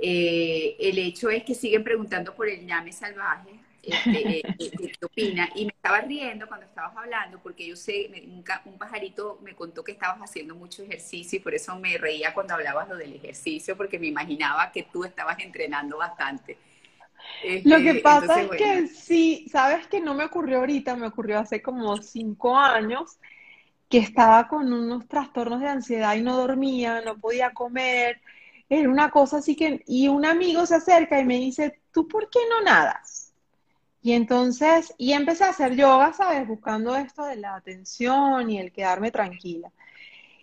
eh, 0.00 0.76
el 0.78 0.98
hecho 0.98 1.30
es 1.30 1.42
que 1.42 1.54
siguen 1.54 1.82
preguntando 1.82 2.34
por 2.34 2.48
el 2.48 2.66
llame 2.66 2.92
salvaje. 2.92 3.50
Este, 3.82 4.38
eh, 4.38 4.72
qué 4.98 5.04
opina. 5.04 5.48
Y 5.54 5.64
me 5.64 5.72
estaba 5.72 6.00
riendo 6.00 6.46
cuando 6.46 6.66
estabas 6.66 6.96
hablando, 6.96 7.38
porque 7.40 7.66
yo 7.66 7.76
sé, 7.76 8.10
un, 8.26 8.44
un, 8.64 8.78
pajarito 8.78 9.38
me 9.42 9.54
contó 9.54 9.82
que 9.84 9.92
estabas 9.92 10.18
haciendo 10.18 10.54
mucho 10.54 10.82
ejercicio 10.82 11.38
y 11.38 11.42
por 11.42 11.54
eso 11.54 11.76
me 11.78 11.96
reía 11.96 12.34
cuando 12.34 12.54
hablabas 12.54 12.88
lo 12.88 12.96
del 12.96 13.14
ejercicio, 13.14 13.76
porque 13.76 13.98
me 13.98 14.06
imaginaba 14.06 14.70
que 14.72 14.84
tú 14.84 15.04
estabas 15.04 15.38
entrenando 15.40 15.98
bastante. 15.98 16.58
lo 17.64 17.78
que 17.78 17.90
este, 17.90 18.02
pasa 18.02 18.42
es 18.42 18.50
que 18.50 18.86
sí, 18.88 19.46
sabes 19.50 19.86
que 19.86 20.00
no 20.00 20.14
me 20.14 20.24
ocurrió 20.24 20.58
ahorita, 20.58 20.96
me 20.96 21.06
ocurrió 21.06 21.38
hace 21.38 21.62
como 21.62 21.96
cinco 21.98 22.56
años 22.56 23.18
que 23.88 23.98
estaba 23.98 24.48
con 24.48 24.70
unos 24.72 25.08
trastornos 25.08 25.60
de 25.60 25.68
ansiedad 25.68 26.14
y 26.14 26.20
no 26.20 26.36
dormía, 26.36 27.00
no 27.00 27.16
podía 27.16 27.52
comer, 27.52 28.20
era 28.68 28.88
una 28.88 29.10
cosa 29.10 29.38
así 29.38 29.56
que, 29.56 29.82
y 29.86 30.08
un 30.08 30.26
amigo 30.26 30.66
se 30.66 30.74
acerca 30.74 31.18
y 31.18 31.24
me 31.24 31.36
dice, 31.36 31.80
¿tú 31.90 32.06
por 32.06 32.28
qué 32.28 32.40
no 32.50 32.60
nadas? 32.60 33.27
Y 34.00 34.12
entonces, 34.12 34.94
y 34.98 35.12
empecé 35.12 35.44
a 35.44 35.50
hacer 35.50 35.74
yoga, 35.76 36.12
¿sabes? 36.12 36.46
Buscando 36.46 36.96
esto 36.96 37.24
de 37.24 37.36
la 37.36 37.56
atención 37.56 38.50
y 38.50 38.58
el 38.58 38.72
quedarme 38.72 39.10
tranquila. 39.10 39.70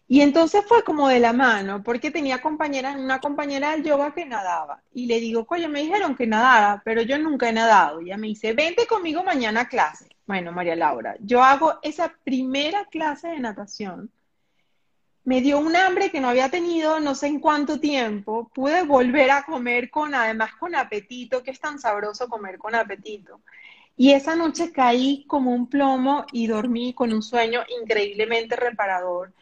Y 0.08 0.22
entonces 0.22 0.64
fue 0.68 0.84
como 0.84 1.08
de 1.08 1.20
la 1.20 1.34
mano, 1.34 1.82
porque 1.84 2.12
tenía 2.12 2.42
compañera, 2.42 2.92
una 2.94 3.20
compañera 3.20 3.72
del 3.72 3.84
yoga 3.84 4.14
que 4.14 4.26
nadaba. 4.26 4.84
Y 4.94 5.08
le 5.08 5.20
digo, 5.20 5.46
coño, 5.48 5.68
me 5.68 5.82
dijeron 5.82 6.16
que 6.16 6.28
nadara, 6.28 6.82
pero 6.86 7.02
yo 7.02 7.18
nunca 7.18 7.50
he 7.50 7.54
nadado. 7.54 8.02
Y 8.02 8.06
ella 8.06 8.18
me 8.18 8.28
dice, 8.28 8.54
vente 8.54 8.86
conmigo 8.86 9.24
mañana 9.24 9.62
a 9.62 9.68
clase. 9.68 10.10
Bueno, 10.28 10.52
María 10.52 10.76
Laura, 10.76 11.16
yo 11.22 11.44
hago 11.44 11.80
esa 11.82 12.14
primera 12.24 12.86
clase 12.86 13.30
de 13.30 13.40
natación. 13.40 14.12
Me 15.26 15.42
dio 15.42 15.60
un 15.60 15.76
hambre 15.76 16.12
que 16.12 16.22
no 16.22 16.30
había 16.30 16.50
tenido 16.50 17.00
no 17.00 17.16
sé 17.16 17.28
en 17.28 17.40
cuánto 17.40 17.80
tiempo. 17.80 18.50
Pude 18.54 18.84
volver 18.84 19.32
a 19.32 19.44
comer 19.44 19.90
con, 19.90 20.16
además 20.16 20.52
con 20.60 20.76
apetito, 20.76 21.44
que 21.44 21.52
es 21.52 21.60
tan 21.60 21.80
sabroso 21.80 22.30
comer 22.30 22.58
con 22.58 22.76
apetito. 22.76 23.42
Y 23.98 24.12
esa 24.12 24.36
noche 24.36 24.72
caí 24.72 25.26
como 25.28 25.52
un 25.52 25.68
plomo 25.68 26.26
y 26.32 26.48
dormí 26.48 26.94
con 26.94 27.14
un 27.14 27.22
sueño 27.22 27.62
increíblemente 27.82 28.56
reparador. 28.56 29.34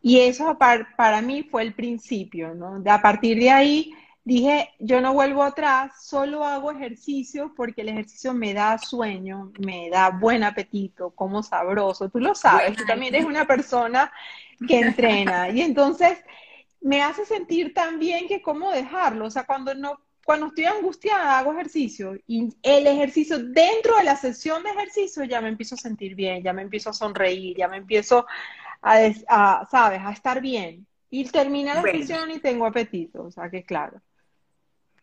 Y 0.00 0.20
eso 0.20 0.56
para, 0.56 1.20
mí 1.20 1.42
fue 1.42 1.62
el 1.62 1.74
principio, 1.74 2.54
¿no? 2.54 2.80
De, 2.80 2.90
a 2.90 3.02
partir 3.02 3.38
de 3.38 3.50
ahí 3.50 3.92
dije, 4.24 4.70
yo 4.78 5.00
no 5.00 5.12
vuelvo 5.12 5.42
atrás, 5.42 6.04
solo 6.04 6.44
hago 6.44 6.70
ejercicio 6.70 7.52
porque 7.56 7.82
el 7.82 7.88
ejercicio 7.88 8.32
me 8.32 8.54
da 8.54 8.78
sueño, 8.78 9.52
me 9.58 9.90
da 9.90 10.10
buen 10.10 10.44
apetito, 10.44 11.10
como 11.10 11.42
sabroso. 11.42 12.08
Tú 12.08 12.20
lo 12.20 12.34
sabes, 12.34 12.76
tú 12.76 12.84
también 12.86 13.14
eres 13.14 13.26
una 13.26 13.46
persona 13.46 14.12
que 14.66 14.80
entrena. 14.80 15.50
Y 15.50 15.60
entonces 15.60 16.18
me 16.80 17.02
hace 17.02 17.24
sentir 17.24 17.74
tan 17.74 17.98
bien 17.98 18.28
que 18.28 18.42
cómo 18.42 18.70
dejarlo. 18.70 19.26
O 19.26 19.30
sea, 19.30 19.44
cuando 19.44 19.74
no 19.74 20.00
cuando 20.24 20.46
estoy 20.46 20.64
angustiada 20.64 21.38
hago 21.38 21.52
ejercicio 21.52 22.18
y 22.26 22.52
el 22.64 22.88
ejercicio 22.88 23.38
dentro 23.38 23.96
de 23.96 24.02
la 24.02 24.16
sesión 24.16 24.64
de 24.64 24.70
ejercicio 24.70 25.22
ya 25.22 25.40
me 25.40 25.48
empiezo 25.48 25.76
a 25.76 25.78
sentir 25.78 26.16
bien, 26.16 26.42
ya 26.42 26.52
me 26.52 26.62
empiezo 26.62 26.90
a 26.90 26.94
sonreír, 26.94 27.56
ya 27.56 27.68
me 27.68 27.76
empiezo 27.76 28.26
a, 28.82 29.66
¿sabes?, 29.70 30.00
a 30.02 30.10
estar 30.12 30.40
bien. 30.40 30.84
Y 31.10 31.24
termina 31.26 31.74
la 31.74 31.82
sesión 31.82 32.28
y 32.32 32.40
tengo 32.40 32.66
apetito, 32.66 33.22
o 33.22 33.30
sea 33.30 33.48
que 33.48 33.62
claro. 33.62 34.02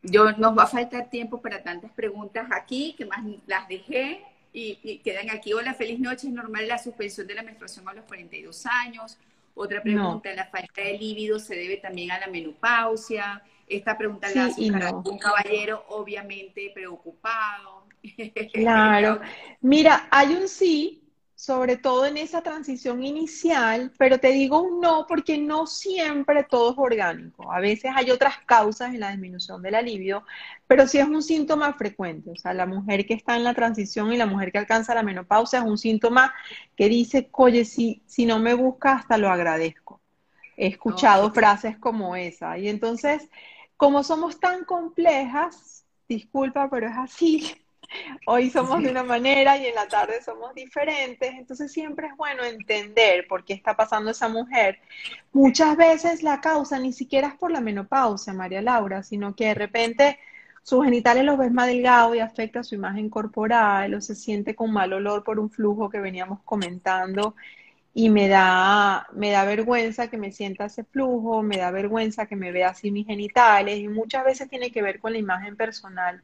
Yo, 0.01 0.33
nos 0.33 0.57
va 0.57 0.63
a 0.63 0.67
faltar 0.67 1.09
tiempo 1.09 1.41
para 1.41 1.63
tantas 1.63 1.91
preguntas 1.91 2.49
aquí, 2.51 2.93
que 2.97 3.05
más 3.05 3.23
las 3.47 3.69
dejé 3.69 4.21
y, 4.51 4.99
quedan 4.99 5.29
aquí. 5.29 5.53
Hola, 5.53 5.73
feliz 5.73 5.99
noche. 5.99 6.27
¿Es 6.27 6.33
normal 6.33 6.67
la 6.67 6.77
suspensión 6.77 7.25
de 7.25 7.35
la 7.35 7.43
menstruación 7.43 7.87
a 7.87 7.93
los 7.93 8.03
42 8.03 8.65
años? 8.65 9.17
Otra 9.55 9.81
pregunta, 9.81 10.33
¿la 10.33 10.45
falta 10.47 10.81
de 10.81 10.97
líbido 10.97 11.37
se 11.39 11.55
debe 11.55 11.77
también 11.77 12.11
a 12.11 12.19
la 12.19 12.27
menopausia? 12.27 13.43
Esta 13.67 13.97
pregunta 13.97 14.27
la 14.33 14.45
hace 14.45 14.61
un 14.61 15.17
caballero 15.17 15.85
obviamente 15.89 16.71
preocupado. 16.73 17.83
Claro. 18.53 19.21
Mira, 19.61 20.09
hay 20.11 20.33
un 20.33 20.49
sí, 20.49 21.02
sobre 21.43 21.75
todo 21.75 22.05
en 22.05 22.15
esa 22.15 22.41
transición 22.41 23.03
inicial, 23.03 23.91
pero 23.97 24.17
te 24.17 24.29
digo 24.29 24.61
un 24.61 24.79
no 24.79 25.05
porque 25.05 25.37
no 25.37 25.67
siempre 25.67 26.45
todo 26.45 26.71
es 26.71 26.77
orgánico. 26.77 27.51
A 27.51 27.59
veces 27.59 27.91
hay 27.93 28.11
otras 28.11 28.37
causas 28.45 28.93
en 28.93 29.01
la 29.01 29.09
disminución 29.11 29.61
de 29.61 29.71
la 29.71 29.81
libido, 29.81 30.23
pero 30.67 30.87
sí 30.87 30.99
es 30.99 31.07
un 31.09 31.21
síntoma 31.21 31.73
frecuente. 31.73 32.31
O 32.31 32.37
sea, 32.37 32.53
la 32.53 32.65
mujer 32.65 33.05
que 33.05 33.13
está 33.13 33.35
en 33.35 33.43
la 33.43 33.53
transición 33.53 34.13
y 34.13 34.17
la 34.17 34.25
mujer 34.25 34.53
que 34.53 34.59
alcanza 34.59 34.95
la 34.95 35.03
menopausia 35.03 35.59
es 35.59 35.65
un 35.65 35.77
síntoma 35.77 36.33
que 36.77 36.87
dice, 36.87 37.27
oye, 37.33 37.65
si, 37.65 38.01
si 38.05 38.25
no 38.25 38.39
me 38.39 38.53
busca, 38.53 38.93
hasta 38.93 39.17
lo 39.17 39.29
agradezco. 39.29 39.99
He 40.55 40.67
escuchado 40.67 41.33
frases 41.33 41.77
como 41.77 42.15
esa. 42.15 42.57
Y 42.57 42.69
entonces, 42.69 43.29
como 43.75 44.05
somos 44.05 44.39
tan 44.39 44.63
complejas, 44.63 45.83
disculpa, 46.07 46.69
pero 46.69 46.87
es 46.87 46.95
así, 46.95 47.53
Hoy 48.25 48.49
somos 48.49 48.81
de 48.81 48.89
una 48.89 49.03
manera 49.03 49.57
y 49.57 49.65
en 49.67 49.75
la 49.75 49.87
tarde 49.87 50.21
somos 50.23 50.53
diferentes, 50.55 51.33
entonces 51.33 51.71
siempre 51.71 52.07
es 52.07 52.17
bueno 52.17 52.43
entender 52.43 53.27
por 53.27 53.43
qué 53.43 53.53
está 53.53 53.75
pasando 53.75 54.11
esa 54.11 54.29
mujer. 54.29 54.79
Muchas 55.31 55.75
veces 55.75 56.23
la 56.23 56.41
causa 56.41 56.79
ni 56.79 56.93
siquiera 56.93 57.27
es 57.29 57.35
por 57.35 57.51
la 57.51 57.61
menopausia, 57.61 58.33
María 58.33 58.61
Laura, 58.61 59.03
sino 59.03 59.35
que 59.35 59.47
de 59.47 59.53
repente 59.55 60.19
sus 60.63 60.85
genitales 60.85 61.25
los 61.25 61.37
ves 61.37 61.51
más 61.51 61.67
delgados 61.67 62.15
y 62.15 62.19
afecta 62.19 62.63
su 62.63 62.75
imagen 62.75 63.09
corporal 63.09 63.93
o 63.93 64.01
se 64.01 64.15
siente 64.15 64.55
con 64.55 64.71
mal 64.71 64.93
olor 64.93 65.23
por 65.23 65.39
un 65.39 65.49
flujo 65.49 65.89
que 65.89 65.99
veníamos 65.99 66.39
comentando. 66.43 67.35
Y 67.95 68.09
me 68.09 68.27
da, 68.27 69.05
me 69.13 69.29
da 69.31 69.45
vergüenza 69.45 70.09
que 70.09 70.17
me 70.17 70.31
sienta 70.31 70.65
ese 70.65 70.83
flujo, 70.83 71.43
me 71.43 71.57
da 71.57 71.69
vergüenza 71.69 72.25
que 72.25 72.35
me 72.35 72.51
vea 72.51 72.69
así 72.69 72.89
mis 72.91 73.05
genitales. 73.05 73.79
Y 73.79 73.87
muchas 73.87 74.25
veces 74.25 74.49
tiene 74.49 74.71
que 74.71 74.81
ver 74.81 74.99
con 74.99 75.11
la 75.13 75.19
imagen 75.19 75.55
personal 75.55 76.23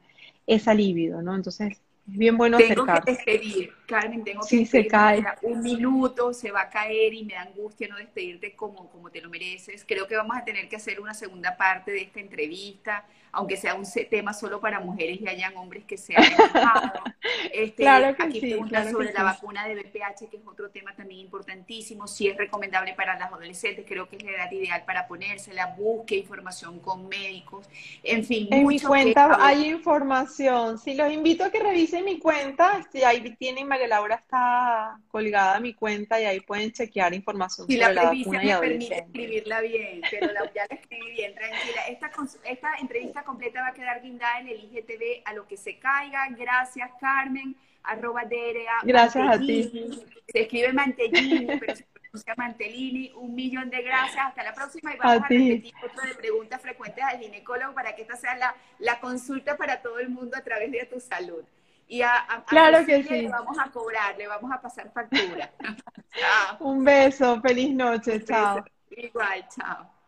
esa 0.49 0.73
libido, 0.73 1.21
¿no? 1.21 1.35
Entonces, 1.35 1.79
es 2.11 2.17
bien 2.17 2.37
bueno 2.37 2.57
Tengo 2.57 2.85
que 2.85 3.11
despedir, 3.11 3.71
Carmen, 3.85 4.23
tengo 4.23 4.41
que 4.47 4.65
se 4.65 4.87
cae. 4.87 5.23
Un 5.43 5.61
minuto, 5.61 6.33
se 6.33 6.51
va 6.51 6.61
a 6.61 6.69
caer 6.69 7.13
y 7.13 7.23
me 7.23 7.33
da 7.33 7.43
angustia 7.43 7.87
no 7.87 7.97
despedirte 7.97 8.55
como, 8.55 8.89
como 8.89 9.11
te 9.11 9.21
lo 9.21 9.29
mereces. 9.29 9.85
Creo 9.87 10.07
que 10.07 10.15
vamos 10.15 10.35
a 10.35 10.43
tener 10.43 10.67
que 10.67 10.75
hacer 10.75 10.99
una 10.99 11.13
segunda 11.13 11.55
parte 11.55 11.91
de 11.91 12.01
esta 12.01 12.19
entrevista 12.19 13.05
aunque 13.31 13.57
sea 13.57 13.75
un 13.75 13.85
tema 14.09 14.33
solo 14.33 14.59
para 14.59 14.79
mujeres 14.79 15.19
y 15.21 15.27
hayan 15.27 15.55
hombres 15.57 15.85
que 15.85 15.97
sean 15.97 16.23
este, 17.53 17.83
claro 17.83 18.15
que 18.15 18.23
aquí 18.23 18.39
preguntan 18.39 18.91
sobre 18.91 19.13
la 19.13 19.23
vacuna 19.23 19.67
de 19.67 19.75
BPH, 19.75 20.29
que 20.29 20.37
es 20.37 20.47
otro 20.47 20.69
tema 20.69 20.93
también 20.95 21.21
importantísimo, 21.21 22.07
si 22.07 22.27
es 22.27 22.37
recomendable 22.37 22.93
para 22.93 23.17
las 23.17 23.31
adolescentes, 23.31 23.85
creo 23.87 24.07
que 24.07 24.17
es 24.17 24.23
la 24.23 24.31
edad 24.31 24.51
ideal 24.51 24.83
para 24.85 25.07
ponérsela, 25.07 25.75
busque 25.77 26.15
información 26.15 26.79
con 26.79 27.07
médicos, 27.07 27.67
en 28.03 28.23
fin. 28.23 28.47
En 28.51 28.67
mi 28.67 28.79
cuenta 28.79 29.37
hay 29.39 29.69
información, 29.69 30.77
sí, 30.77 30.93
los 30.93 31.11
invito 31.11 31.43
a 31.43 31.51
que 31.51 31.59
revisen 31.59 32.05
mi 32.05 32.19
cuenta, 32.19 32.77
este, 32.79 33.05
ahí 33.05 33.21
tienen, 33.35 33.67
María 33.67 33.87
Laura 33.87 34.15
está 34.15 34.99
colgada 35.09 35.59
mi 35.59 35.73
cuenta 35.73 36.19
y 36.19 36.25
ahí 36.25 36.39
pueden 36.39 36.71
chequear 36.71 37.13
información 37.13 37.67
sobre 37.67 37.79
la, 37.79 37.93
la 37.93 38.03
vacuna 38.03 38.43
me 38.43 38.57
permite 38.57 38.99
escribirla 38.99 39.61
bien, 39.61 40.01
pero 40.09 40.27
ya 40.53 40.65
la 40.69 40.75
escribí 40.75 41.11
bien, 41.11 41.33
tranquila. 41.35 41.81
Esta, 41.89 42.11
esta 42.45 42.69
entrevista 42.79 43.18
completa 43.23 43.61
va 43.61 43.69
a 43.69 43.73
quedar 43.73 44.01
guindada 44.01 44.39
en 44.39 44.49
el 44.49 44.63
IGTV 44.63 45.23
a 45.25 45.33
lo 45.33 45.47
que 45.47 45.57
se 45.57 45.79
caiga. 45.79 46.27
Gracias, 46.31 46.89
Carmen. 46.99 47.55
Arroba 47.83 48.23
DRA. 48.25 48.79
Gracias 48.83 49.35
a 49.35 49.39
ti. 49.39 50.03
Se 50.27 50.41
escribe 50.41 50.73
Mantellini, 50.73 51.45
pero 51.59 51.75
se 51.75 51.85
pronuncia 51.85 52.33
Mantellini. 52.37 53.11
Un 53.15 53.35
millón 53.35 53.69
de 53.69 53.81
gracias. 53.81 54.27
Hasta 54.27 54.43
la 54.43 54.53
próxima. 54.53 54.93
Y 54.93 54.97
vamos 54.97 55.23
a, 55.23 55.27
repetir 55.27 55.73
otro 55.83 56.07
de 56.07 56.15
preguntas 56.15 56.61
frecuentes 56.61 57.03
al 57.03 57.19
ginecólogo 57.19 57.73
para 57.73 57.95
que 57.95 58.03
esta 58.03 58.15
sea 58.15 58.35
la, 58.35 58.55
la 58.79 58.99
consulta 58.99 59.57
para 59.57 59.81
todo 59.81 59.99
el 59.99 60.09
mundo 60.09 60.37
a 60.37 60.41
través 60.41 60.71
de 60.71 60.85
tu 60.85 60.99
salud. 60.99 61.43
Y 61.87 62.03
a, 62.03 62.43
claro 62.45 62.85
que 62.85 63.01
sí. 63.01 63.23
le 63.23 63.29
vamos 63.29 63.57
a 63.57 63.71
cobrar, 63.71 64.15
le 64.15 64.27
vamos 64.27 64.51
a 64.51 64.61
pasar 64.61 64.91
factura. 64.91 65.51
Un 66.59 66.83
beso, 66.83 67.41
feliz 67.41 67.73
noche, 67.73 68.23
chao. 68.23 68.63
Igual, 68.91 69.47
chao. 69.49 69.98